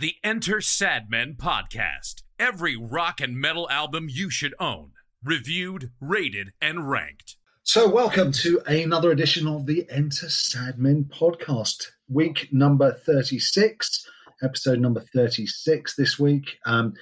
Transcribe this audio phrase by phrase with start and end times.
[0.00, 2.22] The Enter Sadmen podcast.
[2.38, 4.90] Every rock and metal album you should own,
[5.24, 7.36] reviewed, rated, and ranked.
[7.62, 14.06] So, welcome to another edition of the Enter Sadmen podcast, week number 36,
[14.42, 16.58] episode number 36 this week.
[16.66, 16.92] Um,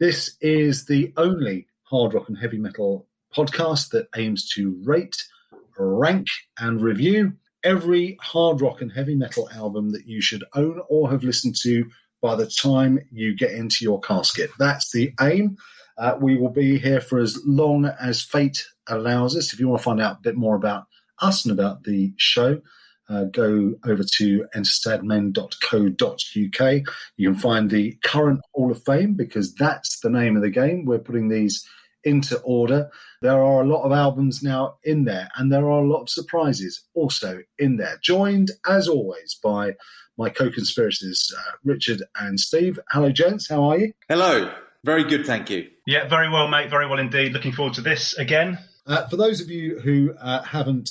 [0.00, 5.22] this is the only hard rock and heavy metal podcast that aims to rate,
[5.78, 6.26] rank,
[6.58, 11.22] and review every hard rock and heavy metal album that you should own or have
[11.22, 11.84] listened to
[12.22, 14.50] by the time you get into your casket.
[14.58, 15.56] That's the aim.
[15.98, 19.52] Uh, we will be here for as long as fate allows us.
[19.52, 20.86] If you want to find out a bit more about
[21.20, 22.60] us and about the show,
[23.10, 26.94] uh, go over to entersadmen.co.uk.
[27.16, 30.84] You can find the current Hall of Fame because that's the name of the game.
[30.84, 31.66] We're putting these
[32.04, 32.88] into order.
[33.20, 36.08] There are a lot of albums now in there, and there are a lot of
[36.08, 37.98] surprises also in there.
[38.02, 39.74] Joined, as always, by
[40.20, 42.78] my co conspirators, uh, Richard and Steve.
[42.90, 43.48] Hello, gents.
[43.48, 43.92] How are you?
[44.08, 44.52] Hello.
[44.84, 45.68] Very good, thank you.
[45.86, 46.68] Yeah, very well, mate.
[46.68, 47.32] Very well indeed.
[47.32, 48.58] Looking forward to this again.
[48.86, 50.90] Uh, for those of you who uh, haven't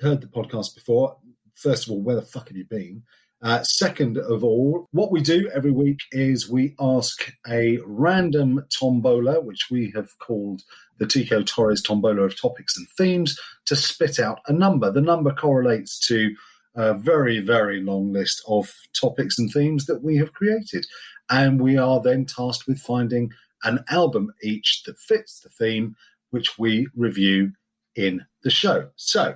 [0.00, 1.16] heard the podcast before,
[1.54, 3.02] first of all, where the fuck have you been?
[3.40, 9.40] Uh, second of all, what we do every week is we ask a random tombola,
[9.40, 10.62] which we have called
[10.98, 14.90] the Tico Torres tombola of topics and themes, to spit out a number.
[14.90, 16.34] The number correlates to
[16.78, 20.86] a very, very long list of topics and themes that we have created.
[21.28, 23.32] And we are then tasked with finding
[23.64, 25.96] an album each that fits the theme,
[26.30, 27.52] which we review
[27.96, 28.88] in the show.
[28.94, 29.34] So,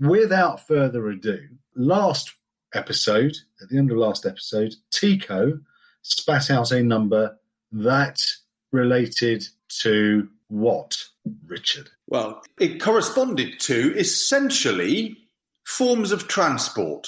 [0.00, 1.40] without further ado,
[1.76, 2.32] last
[2.74, 5.60] episode, at the end of last episode, Tico
[6.00, 7.36] spat out a number
[7.70, 8.24] that
[8.72, 9.44] related
[9.82, 10.96] to what,
[11.46, 11.90] Richard?
[12.06, 15.18] Well, it corresponded to essentially
[15.68, 17.06] forms of transport.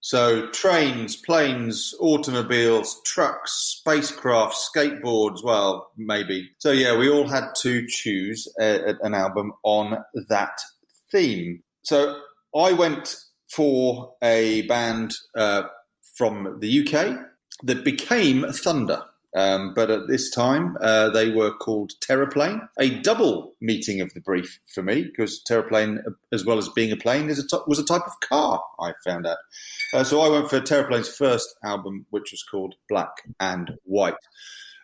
[0.00, 6.50] So, trains, planes, automobiles, trucks, spacecraft, skateboards, well, maybe.
[6.58, 10.58] So, yeah, we all had to choose a, an album on that
[11.10, 11.62] theme.
[11.84, 12.20] So,
[12.54, 13.16] I went
[13.48, 15.62] for a band uh,
[16.16, 17.18] from the UK
[17.62, 19.02] that became Thunder.
[19.34, 22.68] Um, but at this time, uh, they were called Terraplane.
[22.78, 26.96] A double meeting of the brief for me, because Terraplane, as well as being a
[26.96, 28.62] plane, is a t- was a type of car.
[28.78, 29.38] I found out.
[29.94, 33.10] Uh, so I went for Terraplane's first album, which was called Black
[33.40, 34.14] and White.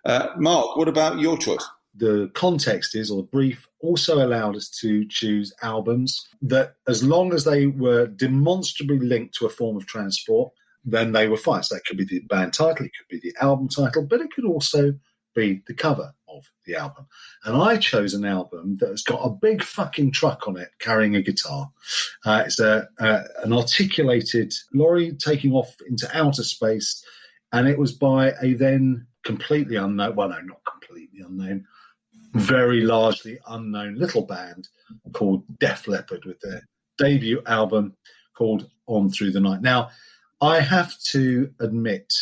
[0.05, 1.69] Uh, Mark, what about your choice?
[1.99, 7.33] the context is, or the brief, also allowed us to choose albums that, as long
[7.33, 10.53] as they were demonstrably linked to a form of transport,
[10.85, 11.37] then they were.
[11.37, 14.33] So that could be the band title, it could be the album title, but it
[14.33, 14.95] could also
[15.35, 17.07] be the cover of the album.
[17.45, 21.17] And I chose an album that has got a big fucking truck on it carrying
[21.17, 21.71] a guitar.
[22.25, 27.05] Uh, it's a, a, an articulated lorry taking off into outer space,
[27.53, 31.65] and it was by a then completely unknown, well, no, not completely unknown,
[32.35, 34.69] very largely unknown little band
[35.13, 36.67] called Def Leppard with their
[36.99, 37.95] debut album
[38.37, 39.63] called On Through the Night.
[39.63, 39.91] Now,
[40.41, 42.13] I have to admit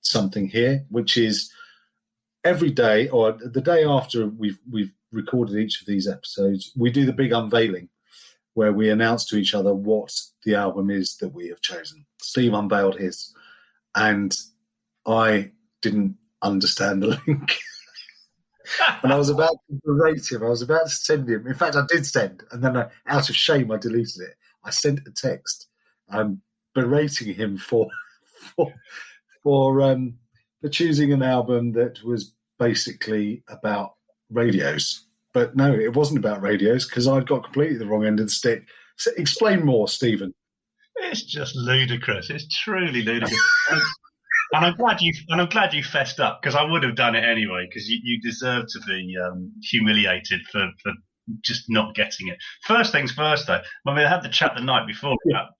[0.00, 1.52] something here, which is
[2.44, 7.04] every day or the day after we've we've recorded each of these episodes, we do
[7.04, 7.88] the big unveiling
[8.54, 10.12] where we announce to each other what
[10.44, 12.04] the album is that we have chosen.
[12.20, 13.32] Steve unveiled his,
[13.94, 14.36] and
[15.06, 15.50] I
[15.82, 17.58] didn't understand the link.
[19.02, 20.42] and I was about to berate him.
[20.42, 21.46] I was about to send him.
[21.46, 24.34] In fact, I did send, and then I, out of shame, I deleted it.
[24.64, 25.68] I sent a text
[26.10, 26.42] um,
[26.74, 27.88] berating him for
[28.56, 28.72] for
[29.42, 30.14] for um,
[30.60, 33.94] for choosing an album that was basically about
[34.30, 35.06] radios.
[35.32, 38.32] But no, it wasn't about radios because I'd got completely the wrong end of the
[38.32, 38.66] stick.
[38.96, 40.34] So explain more, Stephen.
[40.96, 42.30] It's just ludicrous.
[42.30, 43.40] It's truly ludicrous.
[44.52, 47.14] and I'm glad you and I'm glad you fessed up because I would have done
[47.14, 50.92] it anyway because you, you deserve to be um, humiliated for, for
[51.42, 52.38] just not getting it.
[52.64, 53.60] First things first, though.
[53.86, 55.50] I mean, I had the chat the night before about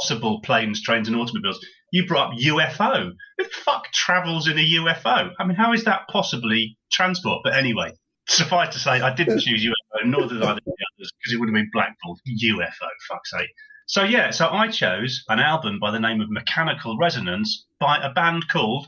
[0.00, 1.64] possible planes, trains, and automobiles.
[1.92, 3.12] You brought up UFO.
[3.38, 5.32] Who the fuck travels in a UFO?
[5.38, 7.40] I mean, how is that possibly transport?
[7.44, 7.92] But anyway,
[8.28, 11.40] suffice to say, I didn't choose UFO, nor did either of the others, because it
[11.40, 12.20] would have been blackballed.
[12.26, 13.50] UFO, fuck's sake.
[13.86, 18.12] So yeah, so I chose an album by the name of Mechanical Resonance by a
[18.12, 18.86] band called,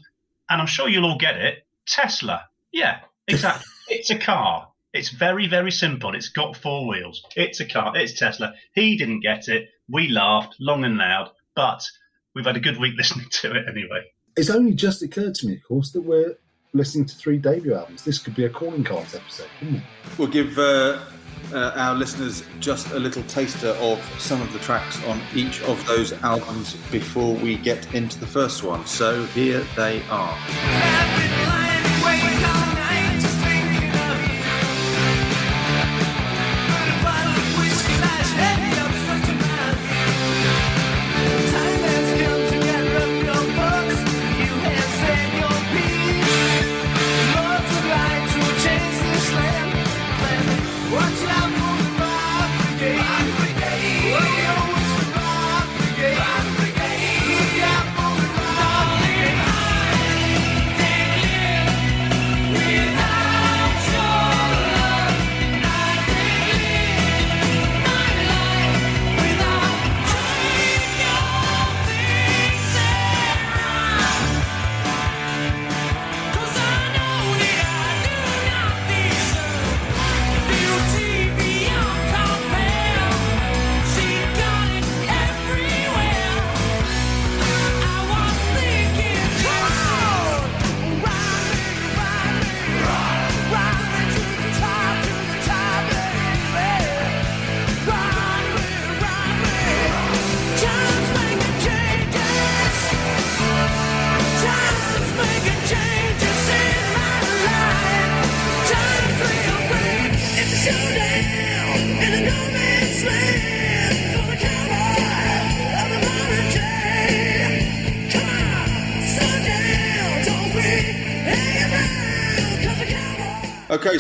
[0.49, 2.45] and I'm sure you'll all get it, Tesla.
[2.71, 3.65] Yeah, exactly.
[3.89, 4.69] it's a car.
[4.93, 6.15] It's very, very simple.
[6.15, 7.25] It's got four wheels.
[7.35, 7.97] It's a car.
[7.97, 8.55] It's Tesla.
[8.75, 9.71] He didn't get it.
[9.89, 11.83] We laughed long and loud, but
[12.35, 14.05] we've had a good week listening to it anyway.
[14.37, 16.37] It's only just occurred to me, of course, that we're
[16.75, 18.05] listening to three debut albums.
[18.05, 19.83] This could be a calling cards episode, couldn't it?
[20.19, 21.01] We'll give uh,
[21.53, 25.85] uh, our listeners just a little taster of some of the tracks on each of
[25.87, 28.85] those albums before we get into the first one.
[28.87, 31.62] So here they are.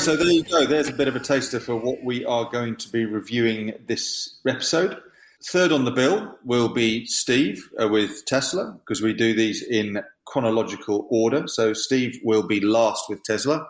[0.02, 0.66] So there you go.
[0.66, 4.40] There's a bit of a taster for what we are going to be reviewing this
[4.44, 5.00] episode.
[5.44, 10.02] Third on the bill will be Steve uh, with Tesla, because we do these in
[10.24, 11.46] chronological order.
[11.46, 13.64] So Steve will be last with Tesla.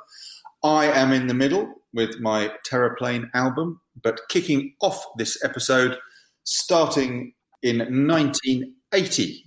[0.64, 5.99] I am in the middle with my Terraplane album, but kicking off this episode,
[6.44, 9.44] starting in 1980,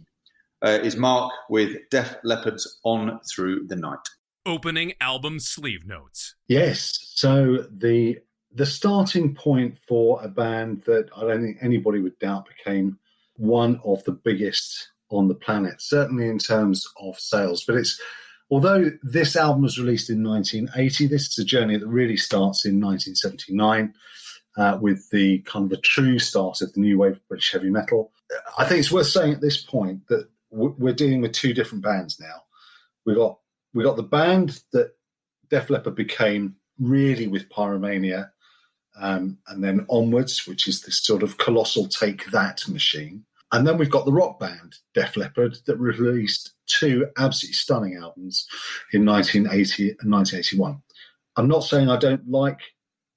[0.63, 4.07] uh, is Mark with Def Leppard's On Through the Night
[4.45, 6.35] opening album sleeve notes.
[6.47, 6.99] Yes.
[7.15, 8.19] So the
[8.53, 12.97] the starting point for a band that I don't think anybody would doubt became
[13.35, 17.65] one of the biggest on the planet, certainly in terms of sales.
[17.65, 17.99] But it's
[18.49, 22.79] although this album was released in 1980, this is a journey that really starts in
[22.79, 23.93] 1979
[24.57, 27.69] uh, with the kind of the true start of the new wave of British heavy
[27.69, 28.11] metal.
[28.57, 32.19] I think it's worth saying at this point that we're dealing with two different bands
[32.19, 32.43] now.
[33.05, 33.39] We've got
[33.75, 34.93] we got the band that
[35.49, 38.31] Def Leppard became really with Pyromania,
[38.99, 43.25] um, and then onwards, which is this sort of colossal take that machine.
[43.51, 48.47] And then we've got the rock band Def Leppard that released two absolutely stunning albums
[48.93, 50.81] in 1980 and 1981.
[51.35, 52.59] I'm not saying I don't like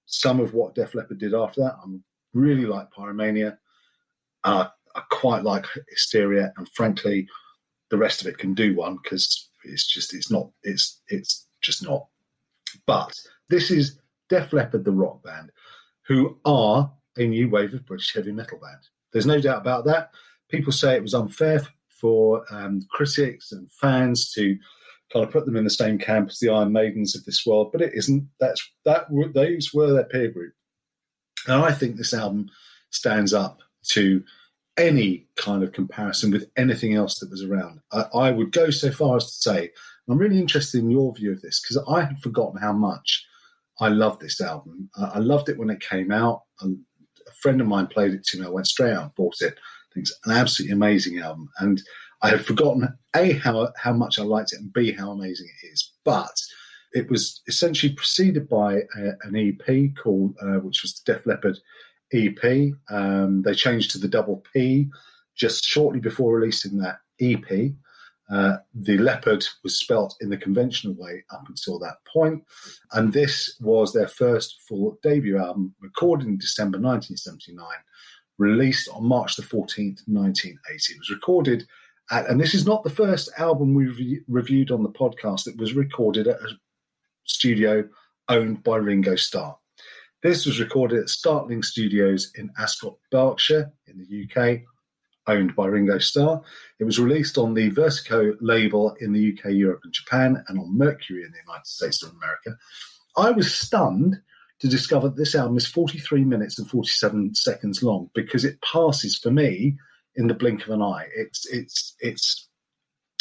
[0.07, 1.77] some of what Def Leppard did after that.
[1.83, 1.89] I
[2.35, 3.57] really like Pyromania.
[4.43, 4.67] Uh,
[4.97, 7.29] I quite like Hysteria, and frankly,
[7.91, 11.83] the rest of it can do one because it's just it's not it's it's just
[11.83, 12.07] not.
[12.87, 13.15] But
[13.49, 13.99] this is
[14.29, 15.51] Def Leppard, the rock band,
[16.07, 18.81] who are a new wave of British heavy metal band.
[19.13, 20.11] There's no doubt about that.
[20.51, 21.63] People say it was unfair
[22.01, 24.57] for um, critics and fans to
[25.13, 27.71] kind of put them in the same camp as the Iron Maidens of this world,
[27.73, 28.29] but it isn't.
[28.41, 30.53] That's that those were their peer group,
[31.47, 32.49] and I think this album
[32.91, 33.61] stands up
[33.91, 34.23] to
[34.79, 37.81] any kind of comparison with anything else that was around.
[37.93, 39.71] I, I would go so far as to say,
[40.09, 43.27] I'm really interested in your view of this because I had forgotten how much
[43.81, 44.89] I loved this album.
[44.97, 46.43] Uh, I loved it when it came out.
[46.63, 46.69] A
[47.41, 48.47] friend of mine played it to me.
[48.47, 49.59] I went straight out and bought it.
[49.95, 51.51] I it's an absolutely amazing album.
[51.59, 51.83] And
[52.23, 55.67] I had forgotten A, how, how much I liked it, and B, how amazing it
[55.67, 55.93] is.
[56.05, 56.41] But
[56.93, 61.59] it was essentially preceded by a, an EP called, uh, which was the Def Leppard
[62.13, 62.73] EP.
[62.91, 64.89] Um, they changed to the double P
[65.37, 67.73] just shortly before releasing that EP.
[68.31, 72.45] Uh, the leopard was spelt in the conventional way up until that point,
[72.93, 77.67] and this was their first full debut album, recorded in December 1979,
[78.37, 80.93] released on March the 14th, 1980.
[80.93, 81.67] It was recorded
[82.11, 85.47] at, and this is not the first album we re- reviewed on the podcast.
[85.47, 86.51] It was recorded at a
[87.25, 87.89] studio
[88.29, 89.57] owned by Ringo Starr.
[90.23, 94.63] This was recorded at Startling Studios in Ascot, Berkshire, in the UK,
[95.29, 96.43] owned by Ringo Starr.
[96.81, 100.77] It was released on the Vertigo label in the UK, Europe, and Japan, and on
[100.77, 102.57] Mercury in the United States of America.
[103.17, 104.21] I was stunned
[104.59, 109.17] to discover that this album is 43 minutes and 47 seconds long because it passes
[109.17, 109.77] for me
[110.17, 111.07] in the blink of an eye.
[111.17, 112.49] It's it's it's.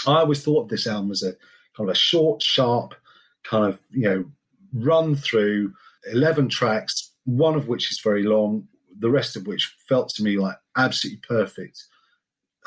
[0.07, 1.33] I always thought of this album as a
[1.75, 2.95] kind of a short, sharp,
[3.43, 4.25] kind of you know
[4.73, 5.73] run through
[6.11, 8.67] 11 tracks, one of which is very long,
[8.99, 11.83] the rest of which felt to me like absolutely perfect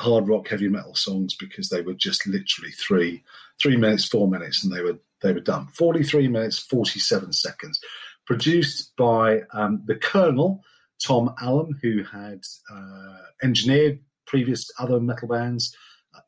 [0.01, 3.23] hard rock heavy metal songs because they were just literally three
[3.61, 5.69] three minutes four minutes and they were they were done.
[5.75, 7.79] 43 minutes 47 seconds.
[8.27, 10.63] Produced by um, the colonel
[11.05, 12.41] tom allom who had
[12.73, 15.75] uh, engineered previous other metal bands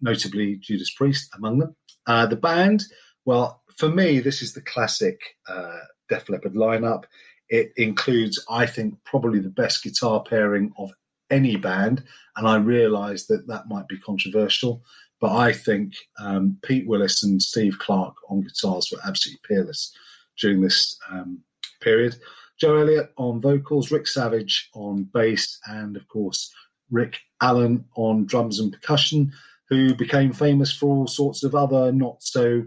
[0.01, 1.77] notably judas priest among them.
[2.07, 2.85] Uh, the band
[3.25, 5.79] well for me this is the classic uh,
[6.13, 7.05] def leppard lineup
[7.49, 10.93] it includes i think probably the best guitar pairing of
[11.33, 12.05] any band,
[12.37, 14.85] and I realise that that might be controversial,
[15.21, 19.97] but I think um, Pete Willis and Steve Clark on guitars were absolutely peerless
[20.39, 21.41] during this um,
[21.81, 22.17] period.
[22.61, 26.53] Joe Elliott on vocals, Rick Savage on bass, and of course
[26.91, 29.33] Rick Allen on drums and percussion,
[29.69, 32.63] who became famous for all sorts of other not so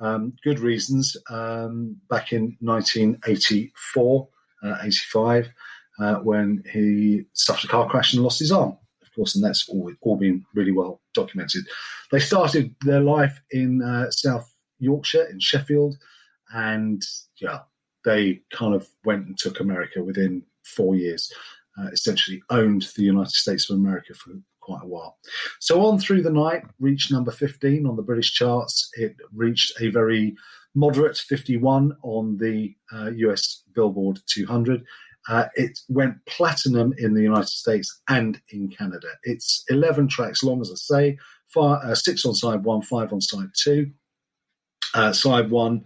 [0.00, 4.28] um, good reasons um, back in 1984,
[4.62, 5.50] uh, 85
[5.98, 9.68] uh, when he suffered a car crash and lost his arm, of course, and that's
[9.68, 11.64] all, all been really well documented.
[12.12, 15.96] They started their life in uh, South Yorkshire, in Sheffield,
[16.54, 17.02] and
[17.40, 17.60] yeah,
[18.04, 21.32] they kind of went and took America within four years.
[21.78, 24.32] Uh, essentially owned the United States of America for
[24.68, 25.16] quite a while.
[25.60, 28.90] So on through the night, reached number 15 on the British charts.
[28.94, 30.36] It reached a very
[30.74, 34.84] moderate 51 on the uh, US Billboard 200.
[35.28, 39.08] Uh, it went platinum in the United States and in Canada.
[39.22, 43.20] It's 11 tracks long, as I say, five, uh, six on side one, five on
[43.20, 43.90] side two.
[44.94, 45.84] Uh, side one,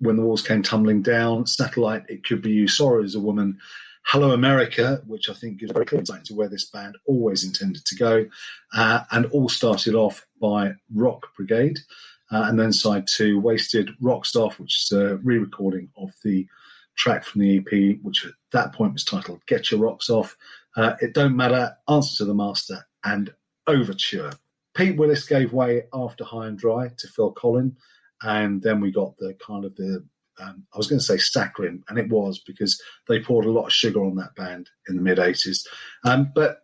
[0.00, 3.58] When the Walls Came Tumbling Down, Satellite, It Could Be You, Sorrow Is a Woman,
[4.06, 7.84] Hello America, which I think gives very clear insight into where this band always intended
[7.86, 8.26] to go,
[8.74, 11.78] uh, and all started off by Rock Brigade.
[12.30, 16.46] Uh, and then side two, Wasted, Rocked Off, which is a re recording of the
[16.96, 20.36] track from the EP, which at that point was titled Get Your Rocks Off.
[20.76, 23.32] Uh, it Don't Matter, Answer to the Master, and
[23.66, 24.32] Overture.
[24.74, 27.76] Pete Willis gave way after High and Dry to Phil Collen,
[28.22, 30.04] and then we got the kind of the
[30.40, 33.66] um, I was going to say saccharine, and it was because they poured a lot
[33.66, 35.66] of sugar on that band in the mid '80s.
[36.04, 36.60] Um, but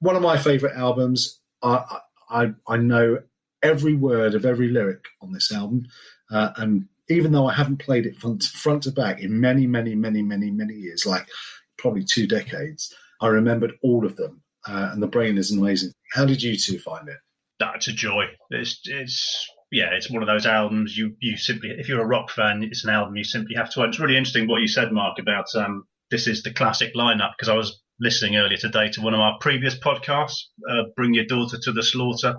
[0.00, 1.38] one of my favourite albums.
[1.62, 1.98] I,
[2.30, 3.18] I I know
[3.62, 5.86] every word of every lyric on this album,
[6.30, 9.94] uh, and even though I haven't played it front, front to back in many, many,
[9.94, 11.28] many, many, many years, like
[11.76, 14.42] probably two decades, I remembered all of them.
[14.66, 15.92] Uh, and the brain is amazing.
[16.12, 17.16] How did you two find it?
[17.58, 18.26] That's a joy.
[18.50, 22.30] It's, it's yeah, it's one of those albums you you simply, if you're a rock
[22.30, 23.82] fan, it's an album you simply have to.
[23.82, 27.32] And it's really interesting what you said, Mark, about um, this is the classic lineup
[27.36, 31.26] because I was listening earlier today to one of our previous podcasts, uh, "Bring Your
[31.26, 32.34] Daughter to the Slaughter,"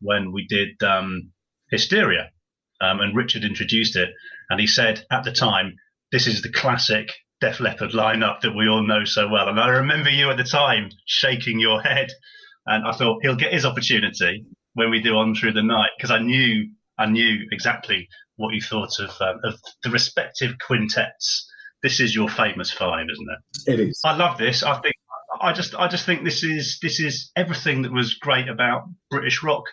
[0.00, 1.32] when we did um,
[1.70, 2.30] Hysteria,
[2.80, 4.08] um, and Richard introduced it,
[4.48, 5.76] and he said at the time,
[6.10, 7.12] "This is the classic
[7.42, 10.44] Def Leppard lineup that we all know so well." And I remember you at the
[10.44, 12.08] time shaking your head,
[12.64, 16.10] and I thought he'll get his opportunity when we do on through the night because
[16.10, 21.48] I knew I knew exactly what you thought of um, of the respective quintets.
[21.82, 23.72] This is your famous five, isn't it?
[23.72, 24.00] It is.
[24.04, 24.62] I love this.
[24.62, 24.94] I think
[25.40, 29.42] I just I just think this is this is everything that was great about British
[29.42, 29.64] rock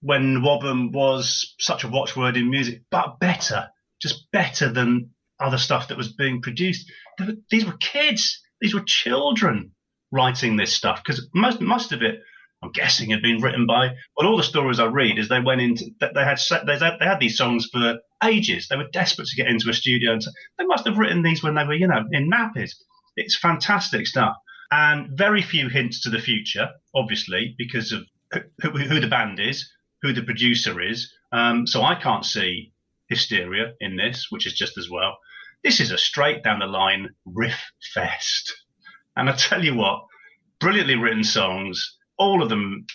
[0.00, 3.68] when Wobham was such a watchword in music, but better,
[4.00, 5.10] just better than
[5.40, 6.90] other stuff that was being produced.
[7.18, 9.72] Were, these were kids, these were children
[10.10, 12.20] writing this stuff because most most of it,
[12.62, 13.94] I'm guessing, had been written by.
[14.16, 17.04] Well, all the stories I read is they went into they had they had, they
[17.04, 18.68] had these songs for ages.
[18.68, 20.22] They were desperate to get into a studio, and
[20.58, 22.72] they must have written these when they were, you know, in nappies.
[23.16, 24.34] It's fantastic stuff,
[24.70, 28.02] and very few hints to the future, obviously, because of
[28.60, 29.70] who, who the band is
[30.02, 31.12] who the producer is.
[31.32, 32.72] Um, so I can't see
[33.08, 35.18] hysteria in this, which is just as well.
[35.64, 37.60] This is a straight down the line riff
[37.94, 38.54] fest.
[39.16, 40.04] And I tell you what,
[40.60, 42.86] brilliantly written songs, all of them,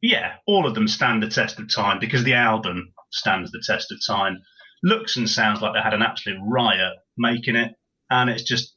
[0.00, 3.92] yeah, all of them stand the test of time because the album stands the test
[3.92, 4.38] of time.
[4.82, 7.72] Looks and sounds like they had an absolute riot making it,
[8.10, 8.74] and it's just,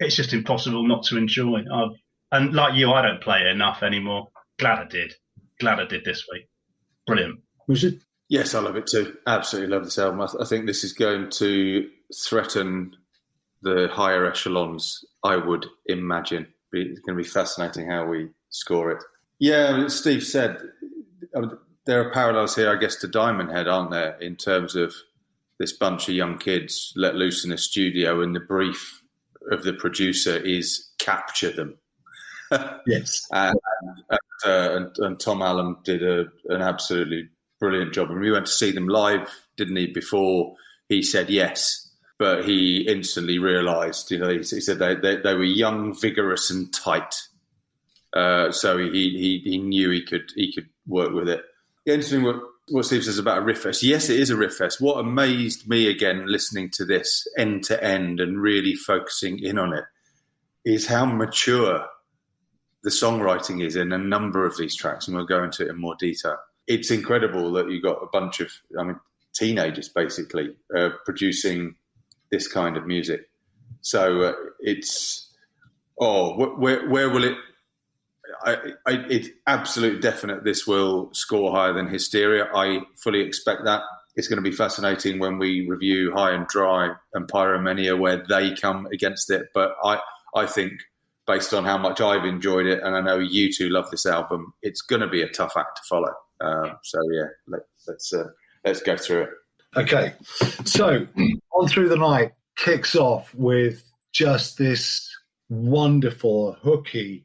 [0.00, 1.60] it's just impossible not to enjoy.
[1.72, 1.90] I've,
[2.32, 4.28] and like you, I don't play it enough anymore.
[4.58, 5.14] Glad I did.
[5.60, 6.48] Glad I did this week.
[7.06, 7.40] Brilliant.
[7.68, 8.00] Richard?
[8.28, 9.16] Yes, I love it too.
[9.26, 10.20] Absolutely love this album.
[10.20, 12.94] I, th- I think this is going to threaten
[13.62, 16.46] the higher echelons, I would imagine.
[16.72, 19.02] It's going to be fascinating how we score it.
[19.38, 20.60] Yeah, as Steve said,
[21.86, 24.94] there are parallels here, I guess, to Diamond Head, aren't there, in terms of
[25.58, 29.02] this bunch of young kids let loose in a studio, and the brief
[29.50, 31.78] of the producer is capture them.
[32.86, 33.26] yes.
[33.32, 33.58] and,
[34.10, 37.28] and, uh, and, and, Tom Allom did a, an absolutely
[37.60, 38.10] brilliant job.
[38.10, 39.86] And we went to see them live, didn't he?
[39.88, 40.54] Before
[40.88, 44.10] he said yes, but he instantly realised.
[44.10, 47.14] You know, he, he said they, they, they were young, vigorous, and tight.
[48.14, 51.42] Uh, so he, he he knew he could he could work with it.
[51.86, 52.36] Interesting what
[52.70, 53.82] what Steve says about a riff fest.
[53.82, 54.80] Yes, it is a riff fest.
[54.80, 59.72] What amazed me again, listening to this end to end and really focusing in on
[59.72, 59.84] it,
[60.64, 61.86] is how mature
[62.82, 65.80] the songwriting is in a number of these tracks, and we'll go into it in
[65.80, 66.36] more detail.
[66.66, 69.00] It's incredible that you've got a bunch of, I mean,
[69.34, 71.76] teenagers basically uh, producing
[72.30, 73.30] this kind of music.
[73.80, 75.32] So uh, it's
[75.98, 77.36] oh, where where will it?
[78.44, 78.54] I,
[78.86, 80.44] I, it's absolute definite.
[80.44, 82.48] This will score higher than Hysteria.
[82.54, 83.82] I fully expect that.
[84.16, 88.54] It's going to be fascinating when we review High and Dry and Pyromania, where they
[88.54, 89.46] come against it.
[89.54, 90.00] But I,
[90.34, 90.72] I think
[91.26, 94.54] based on how much I've enjoyed it, and I know you two love this album,
[94.62, 96.12] it's going to be a tough act to follow.
[96.40, 97.60] Uh, so yeah, let,
[97.94, 98.24] us uh,
[98.64, 99.30] let's go through it.
[99.76, 100.14] Okay,
[100.64, 101.06] so
[101.52, 105.08] on through the night kicks off with just this
[105.48, 107.24] wonderful hooky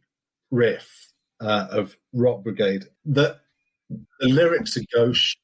[0.53, 2.85] riff uh, of Rock Brigade.
[3.05, 3.41] That
[4.19, 5.35] the lyrics are gauche.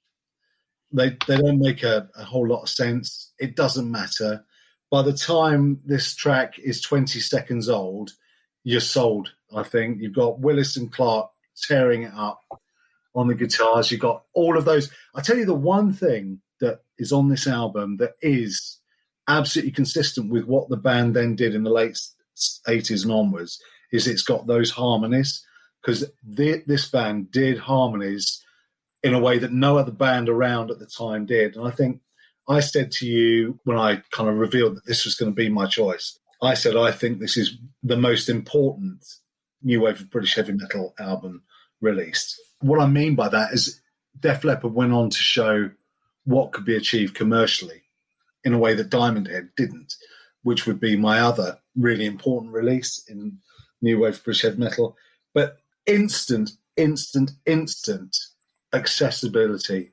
[0.91, 3.33] They they don't make a, a whole lot of sense.
[3.39, 4.45] It doesn't matter.
[4.89, 8.11] By the time this track is 20 seconds old,
[8.63, 9.31] you're sold.
[9.55, 11.29] I think you've got Willis and Clark
[11.67, 12.41] tearing it up
[13.13, 13.91] on the guitars.
[13.91, 14.91] You've got all of those.
[15.13, 18.79] I tell you, the one thing that is on this album that is
[19.27, 21.99] absolutely consistent with what the band then did in the late
[22.67, 25.45] 80s and onwards is it's got those harmonies
[25.81, 28.43] because this band did harmonies
[29.01, 31.55] in a way that no other band around at the time did.
[31.55, 32.01] And I think
[32.47, 35.49] I said to you when I kind of revealed that this was going to be
[35.49, 39.05] my choice, I said I think this is the most important
[39.61, 41.43] new wave of British heavy metal album
[41.81, 42.39] released.
[42.61, 43.81] What I mean by that is
[44.19, 45.69] Def Leppard went on to show
[46.25, 47.83] what could be achieved commercially
[48.43, 49.93] in a way that Diamond Head didn't,
[50.43, 53.37] which would be my other really important release in
[53.81, 54.97] new wave British heavy metal.
[55.33, 58.15] But instant, instant, instant
[58.73, 59.91] accessibility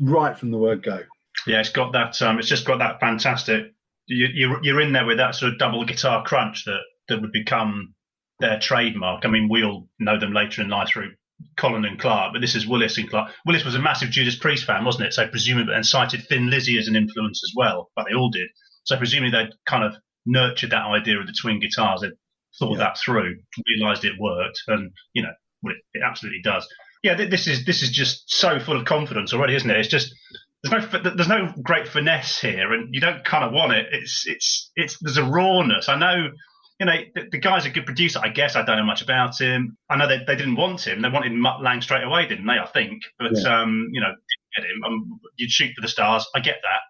[0.00, 1.02] right from the word go.
[1.46, 2.20] Yeah, it's got that.
[2.22, 3.72] Um, it's just got that fantastic.
[4.06, 7.32] You, you're you're in there with that sort of double guitar crunch that that would
[7.32, 7.94] become
[8.40, 9.24] their trademark.
[9.24, 11.12] I mean, we all know them later in life through
[11.58, 13.32] Collen and Clark, but this is Willis and Clark.
[13.44, 15.14] Willis was a massive Judas Priest fan, wasn't it?
[15.14, 17.90] So presumably, and cited Thin Lizzy as an influence as well.
[17.94, 18.48] But they all did.
[18.84, 19.94] So presumably, they'd kind of
[20.24, 22.00] nurtured that idea of the twin guitars.
[22.00, 22.12] They'd
[22.58, 22.78] thought yeah.
[22.78, 23.36] that through,
[23.68, 26.66] realised it worked, and you know, well, it, it absolutely does.
[27.02, 29.76] Yeah, this is this is just so full of confidence already, isn't it?
[29.76, 30.14] It's just
[30.62, 33.86] there's no there's no great finesse here, and you don't kind of want it.
[33.92, 35.88] It's it's it's there's a rawness.
[35.88, 36.30] I know
[36.78, 38.20] you know, the, the, guy's a good producer.
[38.22, 39.78] I guess I don't know much about him.
[39.88, 41.00] I know they, they didn't want him.
[41.00, 42.58] They wanted Mutt Lange straight away, didn't they?
[42.58, 43.62] I think, but yeah.
[43.62, 44.84] um, you know, didn't get him.
[44.84, 46.26] Um, you'd shoot for the stars.
[46.34, 46.80] I get that.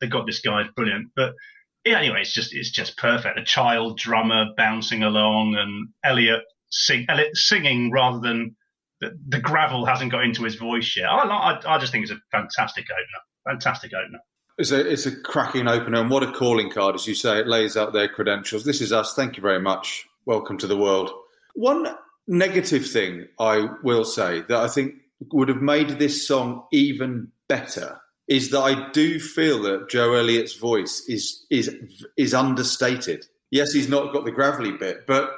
[0.00, 1.10] They got this guy, brilliant.
[1.14, 1.34] But
[1.84, 3.38] yeah, anyway, it's just it's just perfect.
[3.38, 8.56] A child drummer bouncing along, and Elliott sing Elliott singing rather than
[9.00, 11.06] the, the gravel hasn't got into his voice yet.
[11.06, 13.54] I, I I just think it's a fantastic opener.
[13.54, 14.20] Fantastic opener.
[14.58, 17.38] It's a, it's a cracking opener, and what a calling card, as you say.
[17.38, 18.64] It lays out their credentials.
[18.64, 19.14] This is us.
[19.14, 20.06] Thank you very much.
[20.26, 21.10] Welcome to the world.
[21.54, 21.86] One
[22.26, 24.94] negative thing I will say that I think
[25.32, 30.54] would have made this song even better is that I do feel that Joe Elliott's
[30.54, 31.74] voice is is
[32.16, 33.26] is understated.
[33.50, 35.30] Yes, he's not got the gravelly bit, but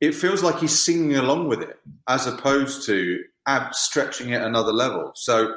[0.00, 4.72] it feels like he's singing along with it as opposed to ab- stretching it another
[4.72, 5.12] level.
[5.14, 5.54] So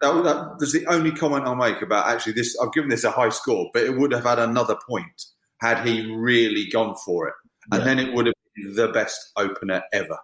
[0.00, 2.56] that, that was the only comment I'll make about actually this.
[2.60, 5.26] I've given this a high score, but it would have had another point
[5.60, 7.34] had he really gone for it,
[7.70, 7.84] and yeah.
[7.84, 10.18] then it would have been the best opener ever.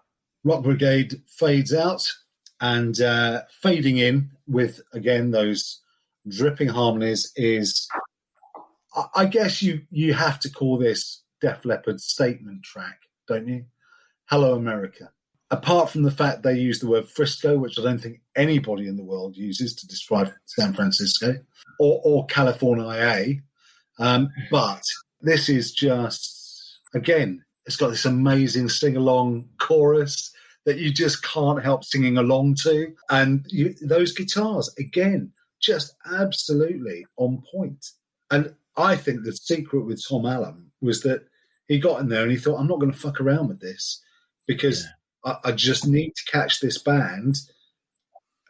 [0.44, 2.10] Rock Brigade fades out
[2.62, 5.80] and uh, fading in with again those
[6.28, 7.88] dripping harmonies is,
[9.14, 13.64] I guess you you have to call this Def Leppard statement track, don't you?
[14.26, 15.10] Hello America
[15.50, 18.96] apart from the fact they use the word Frisco, which I don't think anybody in
[18.96, 21.36] the world uses to describe San Francisco,
[21.78, 23.40] or, or California,
[23.98, 24.82] um, but
[25.20, 30.32] this is just, again, it's got this amazing sing along chorus
[30.64, 32.92] that you just can't help singing along to.
[33.10, 37.90] And you, those guitars, again, just absolutely on point.
[38.30, 41.26] And I think the secret with Tom Allom was that
[41.68, 44.02] he got in there and he thought, I'm not going to fuck around with this
[44.46, 44.90] because yeah
[45.24, 47.36] I, I just need to catch this band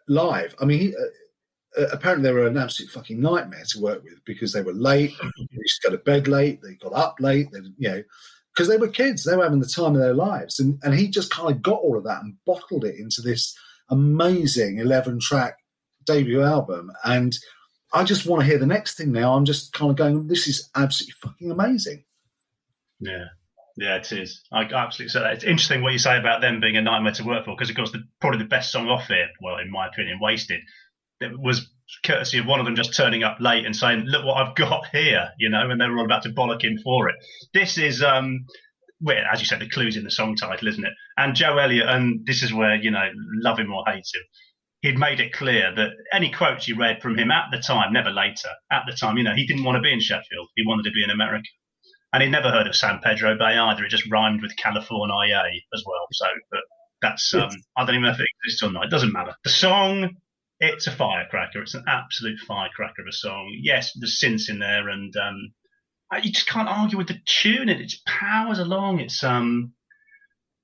[0.08, 0.54] live.
[0.60, 4.24] I mean, he, uh, uh, apparently they were an absolute fucking nightmare to work with
[4.24, 5.12] because they were late.
[5.22, 6.60] they used to go to bed late.
[6.62, 7.50] They got up late.
[7.52, 8.02] They, you know,
[8.54, 9.24] because they were kids.
[9.24, 11.80] They were having the time of their lives, and and he just kind of got
[11.80, 13.56] all of that and bottled it into this
[13.88, 15.58] amazing eleven track
[16.12, 16.90] debut album.
[17.04, 17.36] And
[17.92, 19.34] I just want to hear the next thing now.
[19.34, 22.04] I'm just kind of going, this is absolutely fucking amazing.
[23.00, 23.24] Yeah.
[23.76, 24.42] Yeah, it is.
[24.52, 25.32] I absolutely say that.
[25.32, 27.76] It's interesting what you say about them being a nightmare to work for, because of
[27.76, 30.60] course, the, probably the best song off it, well, in my opinion, "Wasted,"
[31.20, 31.66] it was
[32.04, 34.84] courtesy of one of them just turning up late and saying, "Look what I've got
[34.92, 37.14] here," you know, and they were all about to bollock him for it.
[37.54, 38.44] This is, um,
[39.00, 40.92] well, as you said, the clues in the song title, isn't it?
[41.16, 43.08] And Joe Elliott, and this is where you know,
[43.40, 44.22] love him or hate him,
[44.82, 48.10] he'd made it clear that any quotes you read from him at the time, never
[48.10, 50.48] later, at the time, you know, he didn't want to be in Sheffield.
[50.56, 51.48] He wanted to be in America.
[52.12, 53.84] And he'd never heard of San Pedro Bay either.
[53.84, 55.42] It just rhymed with California
[55.74, 56.06] as well.
[56.12, 56.60] So, but
[57.02, 58.84] that's, um, I don't even know if it exists or not.
[58.84, 59.34] It doesn't matter.
[59.44, 60.16] The song,
[60.58, 61.62] it's a firecracker.
[61.62, 63.56] It's an absolute firecracker of a song.
[63.62, 65.52] Yes, there's synths in there and, um,
[66.22, 67.68] you just can't argue with the tune.
[67.68, 68.98] It, it powers along.
[68.98, 69.72] It's, um,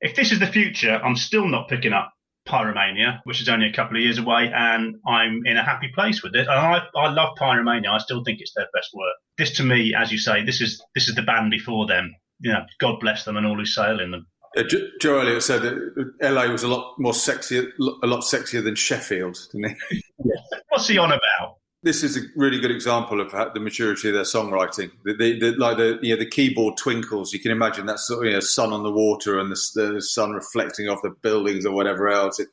[0.00, 2.12] if this is the future, I'm still not picking up
[2.46, 6.22] Pyromania, which is only a couple of years away, and I'm in a happy place
[6.22, 6.46] with it.
[6.48, 7.88] And I, I love Pyromania.
[7.88, 9.14] I still think it's their best work.
[9.36, 12.14] This, to me, as you say, this is this is the band before them.
[12.40, 14.26] You know, God bless them and all who sail in them.
[14.56, 14.62] Uh,
[15.00, 19.38] Joe Elliott said that LA was a lot more sexy, a lot sexier than Sheffield,
[19.52, 20.02] didn't he?
[20.68, 21.56] What's he on about?
[21.86, 24.90] This is a really good example of the maturity of their songwriting.
[25.04, 27.32] The, the, the, like the you know, the keyboard twinkles.
[27.32, 30.02] You can imagine that sort of you know, sun on the water and the, the
[30.02, 32.40] sun reflecting off the buildings or whatever else.
[32.40, 32.48] It,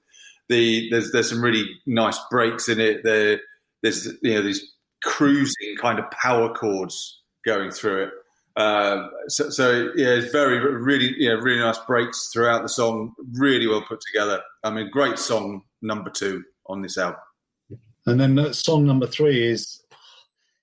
[0.49, 3.03] the there's there's some really nice breaks in it.
[3.03, 3.39] There
[3.81, 4.63] there's you know these
[5.01, 8.11] cruising kind of power chords going through it.
[8.55, 13.13] Um, so, so, yeah, it's very really know really nice breaks throughout the song.
[13.33, 14.43] Really well put together.
[14.63, 17.19] I mean, great song number two on this album.
[18.05, 19.81] And then song number three is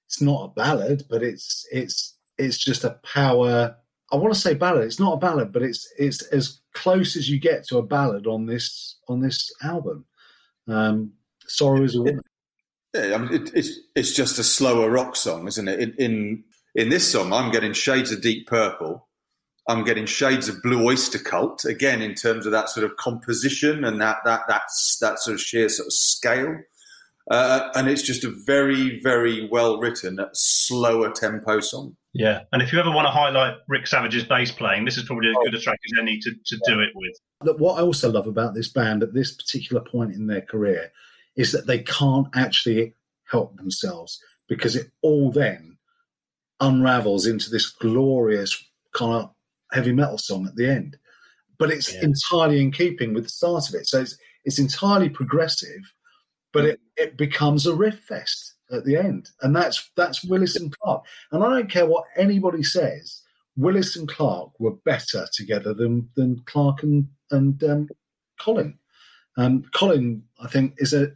[0.07, 3.77] it's not a ballad, but it's it's it's just a power.
[4.13, 4.85] I want to say ballad.
[4.85, 8.27] It's not a ballad, but it's it's as close as you get to a ballad
[8.27, 10.05] on this on this album.
[10.69, 11.13] Um,
[11.47, 12.23] Sorrow is a woman.
[12.95, 15.81] Yeah, I mean, it, it's it's just a slower rock song, isn't it?
[15.81, 19.07] In, in in this song, I'm getting shades of Deep Purple.
[19.69, 23.85] I'm getting shades of Blue Oyster Cult again in terms of that sort of composition
[23.85, 26.59] and that that that's that sort of sheer sort of scale.
[27.31, 31.97] Uh, and it's just a very, very well written, slower tempo song.
[32.13, 35.31] Yeah, and if you ever want to highlight Rick Savage's bass playing, this is probably
[35.31, 37.13] as good a track as any to, to do it with.
[37.45, 40.91] Look, what I also love about this band at this particular point in their career
[41.37, 42.95] is that they can't actually
[43.31, 45.79] help themselves because it all then
[46.59, 48.61] unravels into this glorious
[48.93, 49.31] kind of
[49.73, 50.97] heavy metal song at the end.
[51.61, 52.03] But it's yeah.
[52.03, 53.87] entirely in keeping with the start of it.
[53.87, 55.93] So it's it's entirely progressive
[56.53, 60.77] but it, it becomes a riff fest at the end, and that's that's Willis and
[60.79, 61.05] Clark.
[61.33, 63.23] And I don't care what anybody says.
[63.57, 67.89] Willis and Clark were better together than than Clark and and um,
[68.41, 68.75] Collen.
[69.37, 71.13] Um, Collen, I think, is a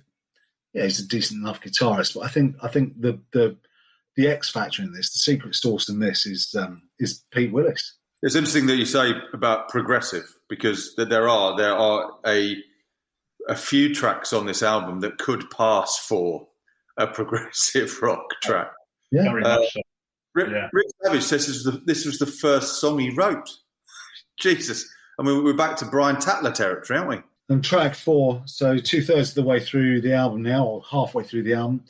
[0.73, 3.57] yeah, he's a decent enough guitarist, but I think I think the the
[4.17, 7.95] the X factor in this, the secret sauce in this, is um, is Pete Willis.
[8.23, 12.57] It's interesting that you say about progressive because there are there are a
[13.49, 16.49] a few tracks on this album that could pass for
[16.97, 18.73] a progressive rock track.
[19.11, 19.81] Yeah, uh, so.
[20.35, 20.69] Rick, yeah.
[20.73, 23.49] Rick, Savage says this was, the, this was the first song he wrote.
[24.41, 27.23] Jesus, I mean, we're back to Brian Tatler territory, aren't we?
[27.49, 31.25] And track four, so two thirds of the way through the album now, or halfway
[31.25, 31.85] through the album,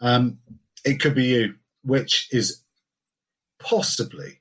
[0.00, 0.38] um,
[0.84, 2.62] it could be you, which is
[3.58, 4.40] possibly,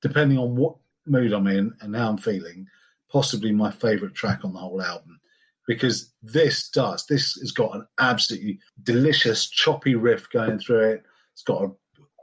[0.00, 2.68] depending on what mood I'm in and how I'm feeling,
[3.10, 5.20] possibly my favourite track on the whole album
[5.66, 7.06] because this does.
[7.06, 11.02] This has got an absolutely delicious, choppy riff going through it.
[11.32, 11.72] It's got a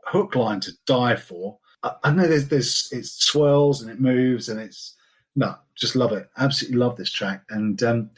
[0.06, 1.58] hook line to die for.
[1.84, 4.96] I, I know there's, there's it swirls and it moves and it's
[5.36, 6.30] no, just love it.
[6.38, 8.10] Absolutely love this track, and um,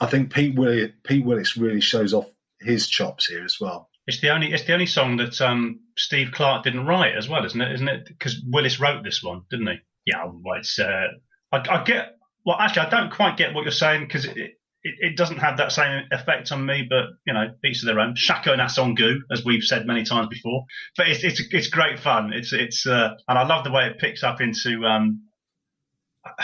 [0.00, 3.90] I think Pete Willis, Pete Willis really shows off his chops here as well.
[4.06, 7.44] It's the only it's the only song that um, Steve Clark didn't write as well,
[7.44, 7.72] isn't it?
[7.72, 8.06] Isn't it?
[8.06, 9.76] Because Willis wrote this one, didn't he?
[10.06, 10.78] Yeah, well, it's.
[10.78, 11.08] Uh,
[11.52, 14.54] I, I, get well, actually, I don't quite get what you're saying because it, it,
[14.82, 16.86] it, doesn't have that same effect on me.
[16.88, 18.14] But you know, each to their own.
[18.14, 20.64] Chacun à son goût, as we've said many times before.
[20.96, 22.32] But it's it's it's great fun.
[22.32, 25.22] It's it's uh, and I love the way it picks up into um,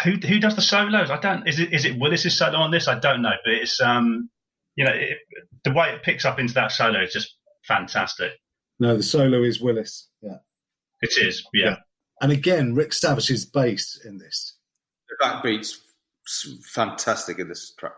[0.04, 1.10] who who does the solos?
[1.10, 1.46] I don't.
[1.48, 2.88] Is it is it Willis's solo on this?
[2.88, 3.34] I don't know.
[3.44, 4.30] But it's um,
[4.76, 5.18] you know, it,
[5.64, 7.34] the way it picks up into that solo is just
[7.66, 8.32] fantastic.
[8.78, 10.08] No, the solo is Willis.
[10.22, 10.38] Yeah,
[11.00, 11.44] it is.
[11.52, 11.64] Yeah.
[11.64, 11.76] yeah.
[12.20, 14.56] And again, Rick Savage's bass in this.
[15.08, 15.76] The backbeats
[16.64, 17.92] fantastic in this track.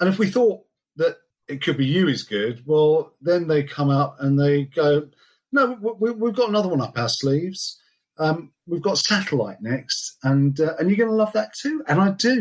[0.00, 0.62] And if we thought
[0.96, 1.16] that
[1.48, 5.08] it could be you is good, well, then they come out and they go,
[5.52, 7.80] no, we, have got another one up our sleeves.
[8.18, 11.82] Um, we've got Satellite next, and uh, and you're going to love that too.
[11.88, 12.32] And I do.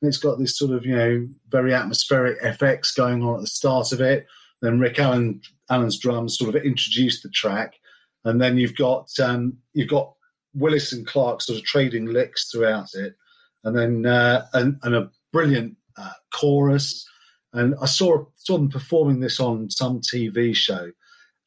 [0.00, 3.46] And it's got this sort of you know very atmospheric FX going on at the
[3.46, 4.26] start of it,
[4.62, 7.74] then Rick Allen Allen's drums sort of introduced the track,
[8.24, 10.14] and then you've got um, you've got
[10.54, 13.14] Willis and Clark sort of trading licks throughout it,
[13.68, 17.06] and then uh, and, and a brilliant uh, chorus.
[17.52, 20.92] And I saw saw them performing this on some TV show,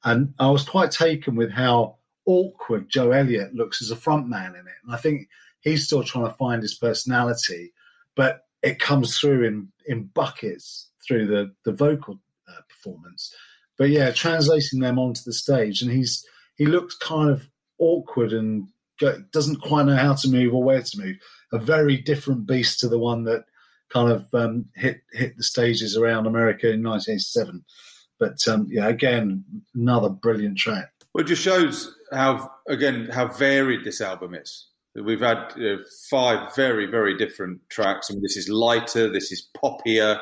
[0.03, 4.67] and I was quite taken with how awkward Joe Elliott looks as a frontman in
[4.67, 4.79] it.
[4.83, 5.27] And I think
[5.61, 7.73] he's still trying to find his personality,
[8.15, 13.33] but it comes through in in buckets through the the vocal uh, performance.
[13.77, 17.47] But yeah, translating them onto the stage, and he's he looks kind of
[17.79, 18.67] awkward and
[19.31, 21.17] doesn't quite know how to move or where to move.
[21.51, 23.45] A very different beast to the one that
[23.89, 27.63] kind of um, hit hit the stages around America in 1987.
[28.19, 29.43] But um, yeah, again,
[29.75, 30.91] another brilliant track.
[31.13, 34.67] Well, it just shows how again how varied this album is.
[34.95, 35.77] We've had uh,
[36.09, 38.09] five very very different tracks.
[38.09, 40.19] I mean, this is lighter, this is poppier,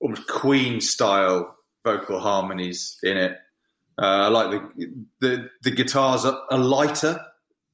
[0.00, 3.38] almost Queen style vocal harmonies in it.
[4.00, 7.20] Uh, I like the, the the guitars are, are, lighter